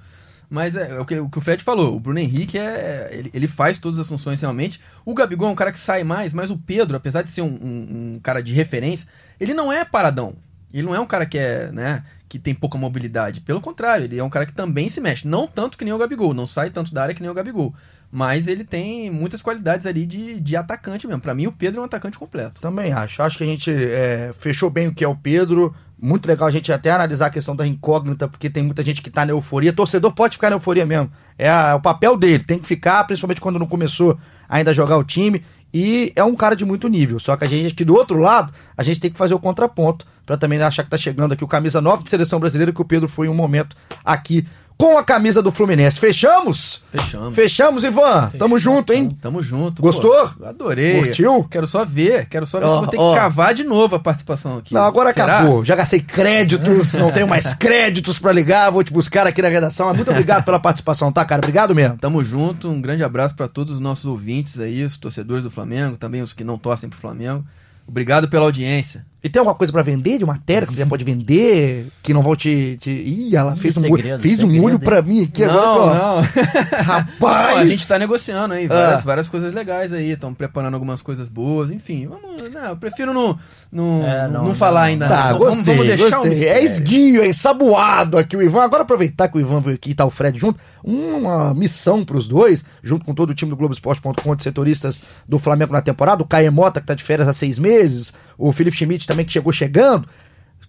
Mas 0.49 0.75
é, 0.75 0.91
é 0.91 0.99
o, 0.99 1.05
que, 1.05 1.17
o 1.21 1.29
que 1.29 1.39
o 1.39 1.41
Fred 1.41 1.63
falou, 1.63 1.95
o 1.95 2.01
Bruno 2.01 2.19
Henrique 2.19 2.59
é. 2.59 3.11
Ele, 3.13 3.31
ele, 3.33 3.47
faz 3.47 3.79
todas 3.79 3.99
as 3.99 4.07
funções 4.07 4.41
realmente. 4.41 4.81
O 5.05 5.15
Gabigol 5.15 5.49
é 5.49 5.53
um 5.53 5.57
cara 5.57 5.71
que 5.71 5.79
sai 5.79 6.03
mais, 6.03 6.33
mas 6.33 6.51
o 6.51 6.59
Pedro, 6.59 6.97
apesar 6.97 7.23
de 7.23 7.31
ser 7.31 7.43
um, 7.43 7.47
um, 7.47 8.15
um, 8.15 8.21
cara 8.21 8.43
de 8.43 8.53
referência, 8.53 9.07
ele 9.39 9.55
não 9.55 9.73
é 9.73 9.85
paradão. 9.85 10.35
Ele 10.73 10.83
não 10.83 10.95
é 10.95 10.99
um 10.99 11.07
cara 11.07 11.27
que 11.27 11.39
é, 11.39 11.71
né? 11.71 12.03
Que 12.29 12.39
tem 12.39 12.55
pouca 12.55 12.79
mobilidade. 12.79 13.41
Pelo 13.43 13.61
contrário, 13.61 14.05
ele 14.05 14.19
é 14.19 14.25
um 14.25 14.31
cara 14.31 14.47
que 14.47 14.53
também 14.53 14.89
se 14.89 15.01
mexe. 15.01 15.29
Não 15.29 15.47
tanto 15.47 15.79
que 15.79 15.85
nem 15.85 15.95
o 15.95 15.99
Gabigol, 15.99 16.35
não 16.35 16.47
sai 16.47 16.71
tanto 16.71 16.93
da 16.93 17.03
área 17.03 17.15
que 17.15 17.23
nem 17.23 17.31
o 17.31 17.35
Gabigol 17.35 17.75
mas 18.11 18.49
ele 18.49 18.65
tem 18.65 19.11
muitas 19.11 19.41
qualidades 19.41 19.87
ali 19.87 20.05
de, 20.05 20.41
de 20.41 20.57
atacante 20.57 21.07
mesmo. 21.07 21.23
Para 21.23 21.35
mim, 21.35 21.47
o 21.47 21.53
Pedro 21.53 21.79
é 21.79 21.83
um 21.83 21.87
atacante 21.87 22.19
completo. 22.19 22.61
Também 22.61 22.93
acho. 22.93 23.23
Acho 23.23 23.39
que 23.39 23.45
a 23.45 23.47
gente 23.47 23.71
é, 23.71 24.33
fechou 24.39 24.69
bem 24.69 24.89
o 24.89 24.95
que 24.95 25.05
é 25.05 25.09
o 25.09 25.15
Pedro. 25.15 25.75
Muito 26.03 26.27
legal 26.27 26.49
a 26.49 26.51
gente 26.51 26.73
até 26.73 26.91
analisar 26.91 27.27
a 27.27 27.31
questão 27.31 27.55
da 27.55 27.67
incógnita, 27.67 28.27
porque 28.27 28.51
tem 28.51 28.63
muita 28.63 28.83
gente 28.83 29.01
que 29.01 29.11
tá 29.11 29.25
na 29.25 29.33
euforia. 29.33 29.73
Torcedor 29.73 30.13
pode 30.13 30.37
ficar 30.37 30.51
na 30.51 30.57
euforia 30.57 30.85
mesmo. 30.85 31.11
É, 31.39 31.49
a, 31.49 31.69
é 31.69 31.75
o 31.75 31.81
papel 31.81 32.17
dele, 32.17 32.43
tem 32.43 32.59
que 32.59 32.67
ficar, 32.67 33.05
principalmente 33.05 33.41
quando 33.41 33.59
não 33.59 33.67
começou 33.67 34.19
ainda 34.49 34.73
a 34.73 34.75
jogar 34.75 34.97
o 34.97 35.05
time. 35.05 35.45
E 35.73 36.13
é 36.17 36.25
um 36.25 36.35
cara 36.35 36.57
de 36.57 36.65
muito 36.65 36.89
nível. 36.89 37.21
Só 37.21 37.37
que 37.37 37.45
a 37.45 37.47
gente 37.47 37.73
aqui 37.73 37.85
do 37.85 37.95
outro 37.95 38.19
lado, 38.19 38.53
a 38.77 38.83
gente 38.83 38.99
tem 38.99 39.11
que 39.11 39.19
fazer 39.19 39.35
o 39.35 39.39
contraponto 39.39 40.05
para 40.27 40.37
também 40.37 40.61
achar 40.61 40.83
que 40.83 40.91
tá 40.91 40.99
chegando 40.99 41.33
aqui 41.33 41.45
o 41.45 41.49
camisa 41.49 41.81
9 41.81 42.03
de 42.03 42.11
seleção 42.11 42.41
brasileira, 42.41 42.73
que 42.73 42.81
o 42.81 42.85
Pedro 42.85 43.09
foi 43.09 43.27
em 43.27 43.31
um 43.31 43.35
momento 43.35 43.77
aqui 44.05 44.47
com 44.77 44.97
a 44.97 45.05
camisa 45.05 45.43
do 45.43 45.53
Fluminense. 45.53 46.01
Fechamos? 46.01 46.83
Fechamos. 46.91 47.35
Fechamos, 47.35 47.85
Ivan. 47.85 48.31
Tamo 48.39 48.59
junto, 48.59 48.93
hein? 48.93 49.17
Tamo 49.21 49.43
junto. 49.43 49.83
Gostou? 49.83 50.31
Pô, 50.31 50.47
adorei. 50.47 51.05
Curtiu? 51.05 51.45
Quero 51.51 51.67
só 51.67 51.85
ver. 51.85 52.27
Quero 52.27 52.47
só 52.47 52.59
ver 52.59 52.67
oh, 52.67 52.69
se 52.69 52.79
vou 52.79 52.87
ter 52.89 52.99
oh. 52.99 53.13
que 53.13 53.19
cavar 53.19 53.53
de 53.53 53.63
novo 53.63 53.97
a 53.97 53.99
participação 53.99 54.59
aqui. 54.59 54.73
Não, 54.73 54.83
agora 54.83 55.13
Será? 55.13 55.41
acabou. 55.41 55.65
Já 55.65 55.77
gastei 55.77 56.01
créditos, 56.01 56.95
não 56.99 57.13
tenho 57.13 57.29
mais 57.29 57.53
créditos 57.53 58.19
para 58.19 58.33
ligar. 58.33 58.71
Vou 58.71 58.83
te 58.83 58.93
buscar 58.93 59.27
aqui 59.27 59.43
na 59.43 59.49
redação. 59.49 59.93
Muito 59.93 60.11
obrigado 60.11 60.45
pela 60.45 60.59
participação, 60.59 61.13
tá, 61.13 61.25
cara? 61.25 61.41
Obrigado 61.41 61.75
mesmo. 61.75 61.99
Tamo 61.99 62.25
junto. 62.25 62.71
Um 62.71 62.81
grande 62.81 63.05
abraço 63.05 63.35
para 63.35 63.49
todos 63.49 63.75
os 63.75 63.81
nossos 63.81 64.07
ouvintes 64.07 64.59
aí, 64.59 64.83
os 64.83 64.97
torcedores 64.97 65.45
do 65.45 65.51
Flamengo, 65.51 65.97
também 65.97 66.23
os 66.23 66.33
que 66.33 66.43
não 66.43 66.57
torcem 66.57 66.89
pro 66.89 66.99
Flamengo. 66.99 67.45
Obrigado 67.87 68.29
pela 68.29 68.45
audiência. 68.45 69.05
E 69.23 69.29
tem 69.29 69.39
alguma 69.39 69.55
coisa 69.55 69.71
para 69.71 69.83
vender 69.83 70.19
de 70.19 70.25
matéria 70.25 70.67
que 70.67 70.73
você 70.73 70.81
já 70.81 70.87
pode 70.87 71.05
vender? 71.05 71.87
Que 72.03 72.15
não 72.15 72.23
vão 72.23 72.35
te. 72.35 72.79
te... 72.81 72.91
Ih, 72.91 73.37
ela 73.37 73.55
fez 73.55 73.77
um, 73.77 73.83
segredo, 73.83 74.19
fez 74.19 74.43
um 74.43 74.63
olho 74.63 74.79
para 74.79 75.03
mim 75.03 75.25
aqui 75.25 75.45
não, 75.45 75.61
agora. 75.61 75.99
Não, 75.99 76.23
Rapaz! 76.83 77.59
a 77.59 77.67
gente 77.67 77.87
tá 77.87 77.99
negociando 77.99 78.55
aí 78.55 78.67
várias, 78.67 79.01
ah. 79.01 79.03
várias 79.05 79.29
coisas 79.29 79.53
legais 79.53 79.93
aí. 79.93 80.11
Estão 80.11 80.33
preparando 80.33 80.75
algumas 80.75 81.03
coisas 81.03 81.29
boas, 81.29 81.71
enfim. 81.71 82.07
Vamos, 82.07 82.51
não, 82.51 82.69
eu 82.69 82.77
prefiro 82.77 83.13
não, 83.13 83.39
não, 83.73 84.05
é, 84.05 84.29
não, 84.29 84.45
não, 84.49 84.55
falar 84.55 84.83
ainda. 84.83 85.07
Tá, 85.07 85.33
gostei, 85.33 85.77
vamos, 85.77 85.87
vamos 85.87 85.87
deixar 85.87 86.17
gostei. 86.17 86.49
Um 86.49 86.49
é 86.49 86.65
esguio, 86.65 87.23
é 87.23 87.29
ensaboado 87.29 88.19
aqui 88.19 88.37
o 88.37 88.43
Ivan. 88.43 88.63
Agora 88.63 88.83
aproveitar 88.83 89.29
que 89.29 89.39
o 89.39 89.41
Ivan 89.41 89.61
veio 89.61 89.77
aqui 89.77 89.91
e 89.91 89.95
tá 89.95 90.05
o 90.05 90.11
Fred 90.11 90.39
junto. 90.39 90.59
Uma 90.83 91.55
missão 91.55 92.05
pros 92.05 92.27
dois, 92.27 92.65
junto 92.83 93.05
com 93.05 93.15
todo 93.15 93.31
o 93.31 93.35
time 93.35 93.51
do 93.51 93.57
Globoesporte.com 93.57 94.35
de 94.35 94.43
setoristas 94.43 95.01
do 95.29 95.39
Flamengo 95.39 95.73
na 95.73 95.83
temporada. 95.83 96.23
O 96.23 96.27
Caio 96.27 96.53
Mota, 96.53 96.81
que 96.81 96.87
tá 96.87 96.95
de 96.95 97.05
férias 97.05 97.29
há 97.29 97.33
seis 97.33 97.59
meses 97.59 98.13
o 98.41 98.53
Felipe 98.53 98.77
Schmidt 98.77 99.07
também 99.07 99.27
que 99.27 99.33
chegou 99.33 99.53
chegando. 99.53 100.09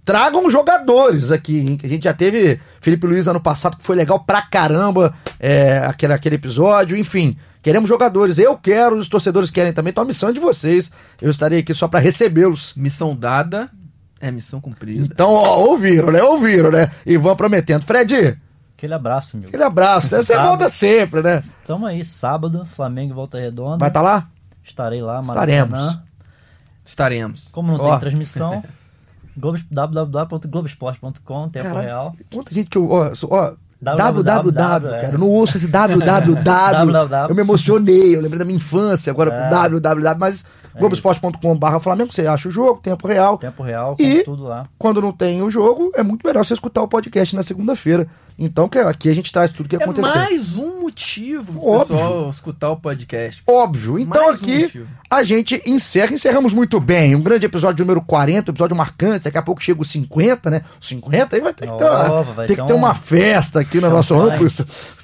Tragam 0.04 0.50
jogadores 0.50 1.32
aqui, 1.32 1.60
hein? 1.60 1.78
A 1.84 1.88
gente 1.88 2.04
já 2.04 2.14
teve 2.14 2.60
Felipe 2.82 3.08
Luiz 3.08 3.28
ano 3.28 3.40
passado, 3.40 3.78
que 3.78 3.84
foi 3.84 3.96
legal 3.96 4.20
pra 4.20 4.42
caramba 4.42 5.14
é, 5.40 5.78
aquele, 5.86 6.14
aquele 6.14 6.36
episódio, 6.36 6.98
enfim. 6.98 7.38
Queremos 7.62 7.88
jogadores, 7.88 8.38
eu 8.38 8.58
quero, 8.58 8.98
os 8.98 9.08
torcedores 9.08 9.52
querem 9.52 9.72
também, 9.72 9.92
então 9.92 10.04
a 10.04 10.08
missão 10.08 10.30
é 10.30 10.34
de 10.34 10.40
vocês. 10.40 10.92
Eu 11.22 11.30
estarei 11.30 11.60
aqui 11.60 11.74
só 11.74 11.88
para 11.88 12.00
recebê-los. 12.00 12.74
Missão 12.76 13.16
dada 13.16 13.70
é 14.20 14.32
missão 14.32 14.60
cumprida. 14.60 15.06
Então, 15.06 15.32
ó, 15.32 15.60
ouviram, 15.60 16.12
né? 16.12 16.24
Ouviram, 16.24 16.72
né? 16.72 16.92
E 17.06 17.18
vão 17.18 17.36
prometendo. 17.36 17.84
Fred, 17.84 18.40
Aquele 18.82 18.96
abraço, 18.96 19.38
meu. 19.38 19.48
Aquele 19.48 19.64
abraço. 19.64 20.10
Você 20.10 20.36
volta 20.36 20.68
sempre, 20.72 21.22
né? 21.22 21.44
Tamo 21.68 21.86
aí, 21.86 22.04
sábado, 22.04 22.66
Flamengo 22.66 23.14
Volta 23.14 23.40
Redonda. 23.40 23.78
Vai 23.78 23.90
estar 23.90 24.00
tá 24.00 24.04
lá? 24.04 24.28
Estarei 24.64 25.04
lá, 25.04 25.22
Maracanã. 25.22 25.68
Estaremos. 25.68 26.00
Estaremos. 26.84 27.48
Como 27.52 27.72
não 27.72 27.80
oh. 27.80 27.92
tem 27.92 28.00
transmissão, 28.00 28.64
www.globesport.com, 29.38 31.50
tempo 31.50 31.66
Caraca, 31.66 31.86
real. 31.86 32.16
Muita 32.34 32.56
gente 32.56 32.72
que 32.72 32.78
eu. 32.80 32.90
Ó, 32.90 33.12
ó, 33.30 33.54
www, 33.82 34.54
cara. 34.54 35.10
Eu 35.12 35.18
não 35.18 35.28
ouço 35.28 35.58
esse 35.58 35.68
www. 35.68 36.38
eu 37.30 37.36
me 37.36 37.42
emocionei, 37.42 38.16
eu 38.16 38.22
lembrei 38.22 38.38
da 38.40 38.46
minha 38.46 38.58
infância 38.58 39.12
agora 39.12 39.34
é. 39.34 39.50
www, 39.50 40.16
mas 40.20 40.46
é 40.74 40.80
Globoesporte.com.br 40.80 41.80
Flamengo, 41.80 42.14
você 42.14 42.28
acha 42.28 42.48
o 42.50 42.52
jogo, 42.52 42.82
tempo 42.82 43.08
real. 43.08 43.38
Tempo 43.38 43.64
real, 43.64 43.96
e 44.00 44.24
tudo 44.24 44.44
lá. 44.44 44.68
Quando 44.78 45.02
não 45.02 45.12
tem 45.12 45.42
o 45.42 45.50
jogo, 45.50 45.92
é 45.96 46.04
muito 46.04 46.26
melhor 46.26 46.44
você 46.44 46.54
escutar 46.54 46.82
o 46.82 46.88
podcast 46.88 47.36
na 47.36 47.44
segunda-feira. 47.44 48.08
Então, 48.44 48.68
que 48.68 48.80
aqui 48.80 49.08
a 49.08 49.14
gente 49.14 49.32
traz 49.32 49.52
tudo 49.52 49.70
que 49.70 49.76
é 49.76 49.84
aconteceu. 49.84 50.16
mais 50.16 50.58
um 50.58 50.82
motivo 50.82 51.54
pro 51.54 51.68
Óbvio. 51.68 51.96
pessoal 51.96 52.30
escutar 52.30 52.70
o 52.72 52.78
podcast. 52.78 53.44
Óbvio. 53.46 54.00
Então 54.00 54.26
mais 54.26 54.36
aqui 54.40 54.72
um 54.80 54.86
a 55.10 55.24
gente 55.24 55.62
encerra, 55.66 56.14
encerramos 56.14 56.54
muito 56.54 56.80
bem. 56.80 57.16
Um 57.16 57.22
grande 57.22 57.46
episódio 57.46 57.86
número 57.86 58.02
40, 58.02 58.50
um 58.50 58.54
episódio 58.54 58.76
marcante. 58.76 59.26
Daqui 59.26 59.38
a 59.38 59.44
pouco 59.44 59.62
chega 59.62 59.82
o 59.82 59.86
50, 59.86 60.50
né? 60.50 60.62
50 60.80 61.36
aí 61.36 61.42
vai 61.42 61.54
ter 61.54 61.68
que 61.70 61.78
ter, 61.78 61.84
uma, 61.84 62.24
ter, 62.48 62.56
que 62.56 62.66
ter 62.66 62.74
um... 62.74 62.78
uma 62.78 62.96
festa 62.96 63.60
aqui 63.60 63.80
no 63.80 63.90
nosso 63.90 64.18
ramo 64.18 64.32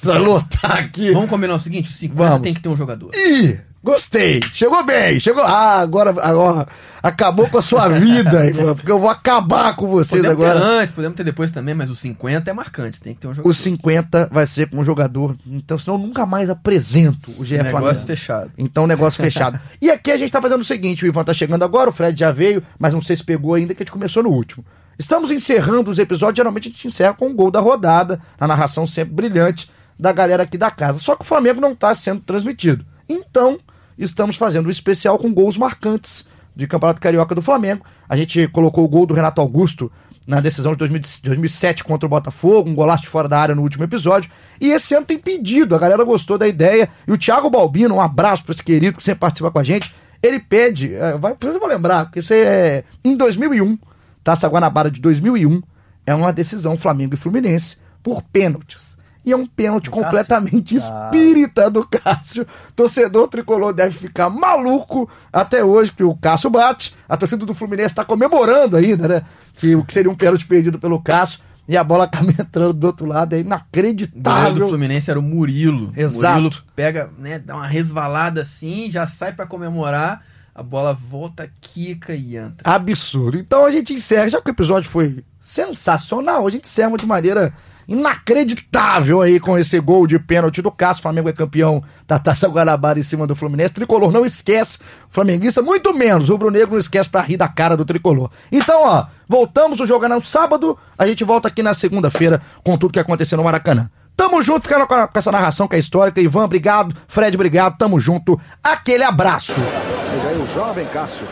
pra 0.02 0.18
lotar 0.18 0.80
aqui. 0.80 1.12
Vamos 1.12 1.30
combinar 1.30 1.56
o 1.56 1.60
seguinte: 1.60 1.90
o 1.90 1.94
50 1.94 2.30
Vamos. 2.30 2.42
tem 2.42 2.54
que 2.54 2.62
ter 2.62 2.70
um 2.70 2.76
jogador. 2.76 3.12
Ih! 3.14 3.60
Gostei. 3.88 4.42
Chegou 4.52 4.84
bem. 4.84 5.18
Chegou. 5.18 5.44
Ah, 5.44 5.80
agora, 5.80 6.10
agora 6.22 6.68
acabou 7.02 7.48
com 7.48 7.58
a 7.58 7.62
sua 7.62 7.88
vida, 7.88 8.42
porque 8.76 8.92
eu 8.92 9.00
vou 9.00 9.10
acabar 9.10 9.78
com 9.78 9.88
vocês 9.88 10.22
podemos 10.22 10.44
agora. 10.44 10.60
Ter 10.60 10.66
antes, 10.66 10.94
podemos 10.94 11.16
ter 11.16 11.24
depois 11.24 11.52
também, 11.52 11.74
mas 11.74 11.90
o 11.90 11.96
50 11.96 12.52
é 12.52 12.54
marcante, 12.54 13.00
tem 13.00 13.14
que 13.14 13.22
ter 13.22 13.28
um 13.30 13.34
jogador. 13.34 13.50
O 13.50 13.54
50 13.54 14.30
vai 14.30 14.46
ser 14.46 14.70
com 14.70 14.80
um 14.80 14.84
jogador, 14.84 15.38
então 15.46 15.78
senão 15.78 15.96
eu 15.96 16.06
nunca 16.06 16.26
mais 16.26 16.50
apresento 16.50 17.32
o 17.32 17.46
GF 17.46 17.64
Negócio 17.64 17.80
Flamengo. 17.80 18.06
fechado. 18.06 18.52
Então, 18.58 18.86
negócio 18.86 19.24
fechado. 19.24 19.58
E 19.82 19.90
aqui 19.90 20.12
a 20.12 20.18
gente 20.18 20.32
tá 20.32 20.42
fazendo 20.42 20.62
o 20.62 20.66
seguinte, 20.66 21.06
o 21.06 21.08
Ivan 21.08 21.24
tá 21.24 21.34
chegando 21.34 21.64
agora, 21.64 21.90
o 21.90 21.94
Fred 21.94 22.20
já 22.20 22.32
veio, 22.32 22.62
mas 22.78 22.94
não 22.94 23.02
sei 23.02 23.16
se 23.16 23.24
pegou 23.24 23.54
ainda, 23.54 23.74
que 23.74 23.84
a 23.84 23.86
gente 23.86 23.94
começou 23.94 24.22
no 24.22 24.30
último. 24.30 24.66
Estamos 25.00 25.32
encerrando 25.32 25.90
os 25.90 26.00
episódios, 26.00 26.36
geralmente 26.36 26.68
a 26.68 26.72
gente 26.72 26.88
encerra 26.88 27.14
com 27.14 27.30
o 27.30 27.34
gol 27.34 27.52
da 27.52 27.62
rodada, 27.62 28.20
a 28.38 28.48
narração 28.48 28.86
sempre 28.86 29.14
brilhante 29.14 29.70
da 29.98 30.12
galera 30.12 30.44
aqui 30.44 30.58
da 30.58 30.70
casa. 30.70 31.00
Só 31.00 31.16
que 31.16 31.22
o 31.22 31.26
Flamengo 31.26 31.62
não 31.62 31.72
está 31.72 31.96
sendo 31.96 32.20
transmitido. 32.22 32.84
Então, 33.08 33.58
estamos 33.98 34.36
fazendo 34.36 34.68
um 34.68 34.72
especial 34.72 35.18
com 35.18 35.34
gols 35.34 35.58
marcantes 35.58 36.26
de 36.56 36.68
Campeonato 36.68 37.02
Carioca 37.02 37.36
do 37.36 37.42
Flamengo. 37.42 37.86
A 38.08 38.18
gente 38.18 38.48
colocou 38.48 38.84
o 38.84 38.88
gol 38.88 39.06
do 39.06 39.14
Renato 39.14 39.42
Augusto 39.42 39.92
na 40.26 40.42
decisão 40.42 40.76
de 40.76 40.86
2007 41.24 41.86
contra 41.86 42.06
o 42.06 42.10
Botafogo, 42.10 42.70
um 42.70 42.76
golaço 42.76 43.04
de 43.04 43.10
fora 43.10 43.30
da 43.30 43.40
área 43.40 43.56
no 43.56 43.62
último 43.62 43.86
episódio. 43.86 44.30
E 44.60 44.72
esse 44.72 44.94
ano 44.94 45.06
tem 45.06 45.18
pedido, 45.18 45.74
a 45.74 45.80
galera 45.80 46.04
gostou 46.04 46.38
da 46.38 46.48
ideia. 46.48 46.90
E 47.08 47.12
o 47.12 47.18
Thiago 47.18 47.50
Balbino, 47.50 47.96
um 47.96 48.02
abraço 48.02 48.44
para 48.44 48.52
esse 48.52 48.64
querido 48.64 48.98
que 48.98 49.04
sempre 49.04 49.22
participa 49.22 49.50
com 49.50 49.60
a 49.60 49.64
gente. 49.64 49.94
Ele 50.22 50.40
pede, 50.40 50.94
é, 50.96 51.18
vai, 51.18 51.34
vocês 51.40 51.58
vão 51.58 51.70
lembrar, 51.70 52.06
porque 52.06 52.22
você 52.22 52.36
é 52.36 52.84
em 53.06 53.16
2001, 53.16 53.78
Taça 54.24 54.50
Guanabara 54.50 54.92
de 54.92 55.00
2001, 55.00 55.62
é 56.06 56.14
uma 56.14 56.34
decisão 56.34 56.78
Flamengo 56.78 57.14
e 57.14 57.18
Fluminense 57.18 57.78
por 58.04 58.22
pênaltis. 58.22 58.97
E 59.28 59.34
é 59.34 59.36
um 59.36 59.46
pênalti 59.46 59.90
completamente 59.90 60.78
ah. 60.78 61.10
espírita 61.12 61.70
do 61.70 61.86
Cássio. 61.86 62.48
Torcedor 62.74 63.28
tricolor 63.28 63.74
deve 63.74 63.94
ficar 63.94 64.30
maluco 64.30 65.10
até 65.34 65.62
hoje 65.62 65.92
que 65.92 66.02
o 66.02 66.16
Cássio 66.16 66.50
bate. 66.50 66.96
A 67.10 67.18
torcida 67.18 67.46
do 67.46 67.54
Fluminense 67.54 67.88
está 67.88 68.06
comemorando 68.06 68.78
ainda, 68.78 69.06
né? 69.06 69.24
Que 69.58 69.76
o 69.76 69.84
que 69.84 69.94
seria 69.94 70.10
um 70.10 70.16
pênalti 70.16 70.48
perdido 70.48 70.80
pelo 70.80 71.02
Cássio. 71.02 71.42
E 71.68 71.76
a 71.76 71.84
bola 71.84 72.06
acaba 72.08 72.32
entrando 72.32 72.72
do 72.72 72.88
outro 72.88 73.06
lado, 73.06 73.34
é 73.34 73.42
inacreditável. 73.42 74.52
O 74.52 74.60
do 74.60 74.68
Fluminense 74.70 75.12
era 75.12 75.20
o 75.20 75.22
Murilo. 75.22 75.92
Exato. 75.94 76.44
Murilo 76.44 76.64
pega, 76.74 77.12
né, 77.18 77.38
dá 77.38 77.58
uma 77.58 77.68
resvalada 77.68 78.44
assim, 78.44 78.90
já 78.90 79.06
sai 79.08 79.34
para 79.34 79.46
comemorar, 79.46 80.24
a 80.56 80.64
bola 80.64 80.94
volta, 80.94 81.52
quica 81.60 82.16
e 82.16 82.38
entra. 82.38 82.62
Absurdo. 82.64 83.38
Então 83.38 83.66
a 83.66 83.72
gente 83.72 83.92
encerra, 83.92 84.30
já 84.30 84.42
que 84.42 84.50
o 84.50 84.52
episódio 84.52 84.90
foi 84.90 85.22
sensacional, 85.44 86.48
a 86.48 86.50
gente 86.50 86.64
encerra 86.64 86.96
de 86.96 87.06
maneira 87.06 87.54
inacreditável 87.88 89.22
aí 89.22 89.40
com 89.40 89.58
esse 89.58 89.80
gol 89.80 90.06
de 90.06 90.20
pênalti 90.20 90.62
do 90.62 90.72
Cássio. 90.72 91.00
O 91.00 91.04
Flamengo 91.04 91.30
é 91.30 91.34
campeão 91.34 91.82
da 92.06 92.20
Taça 92.20 92.48
Guanabara 92.48 93.00
em 93.00 93.04
cima 93.04 93.26
do 93.26 93.36
Fluminense. 93.36 93.74
Tricolor 93.74 94.12
não 94.12 94.26
esquece, 94.26 94.80
flamenguista 95.10 95.62
muito 95.62 95.94
menos. 95.94 96.30
O 96.30 96.34
Rubro 96.34 96.52
Negro 96.52 96.72
não 96.72 96.80
esquece 96.80 97.10
pra 97.10 97.22
rir 97.22 97.38
da 97.38 97.48
cara 97.48 97.78
do 97.78 97.86
Tricolor. 97.86 98.30
Então, 98.52 98.84
ó, 98.84 99.06
voltamos 99.28 99.80
o 99.80 99.88
jogo 99.88 100.08
no 100.08 100.22
sábado. 100.22 100.78
A 100.98 101.08
gente 101.08 101.24
volta 101.24 101.48
aqui 101.48 101.64
na 101.64 101.74
segunda-feira 101.74 102.42
com 102.64 102.78
tudo 102.78 102.94
que 102.94 103.00
aconteceu 103.00 103.38
no 103.38 103.44
Maracanã. 103.44 103.90
Tamo 104.18 104.42
junto, 104.42 104.64
ficando 104.64 104.88
com, 104.88 105.08
essa 105.14 105.32
narração 105.32 105.68
que 105.68 105.76
é 105.76 105.80
histórica. 105.80 106.20
Ivan, 106.20 106.46
obrigado. 106.46 106.96
Fred, 107.08 107.38
obrigado. 107.38 107.78
Tamo 107.78 108.00
junto. 108.00 108.40
Aquele 108.64 109.04
abraço. 109.04 109.54
Veja 109.54 110.28
aí 110.30 110.42
o 110.42 110.48
jovem 110.56 110.88
Cássio. 110.88 111.28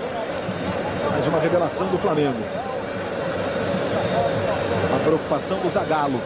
Mais 1.09 1.25
uma 1.25 1.39
revelação 1.39 1.87
do 1.87 1.97
Flamengo. 1.97 2.37
A 4.95 4.99
preocupação 4.99 5.59
do 5.61 5.69
Zagallo. 5.71 6.21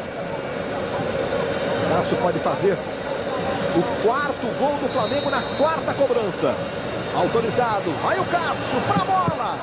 Cássio 2.00 2.16
pode 2.16 2.39
fazer 2.39 2.78
o 3.76 3.84
quarto 4.08 4.47
gol 4.58 4.78
do 4.78 4.88
Flamengo 4.88 5.30
na 5.30 5.41
quarta 5.58 5.93
cobrança. 5.93 6.56
Autorizado. 7.14 7.91
Vai 8.02 8.18
o 8.18 8.24
Cássio 8.24 8.80
para 8.88 9.02
a 9.02 9.06
bola. 9.06 9.60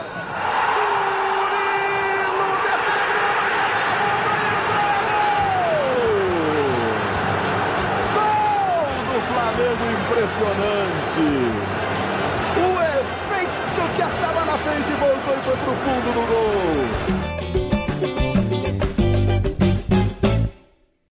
Impressionante. 10.07 11.24
O 12.59 12.68
efeito 12.82 13.97
que 13.97 14.03
a 14.03 14.09
Sabana 14.09 14.59
fez 14.59 14.87
e 14.87 14.93
voltou 14.93 15.34
e 15.34 15.43
foi 15.43 15.57
pro 15.57 15.72
fundo 15.72 16.12
do 16.12 16.20
gol. 16.28 16.86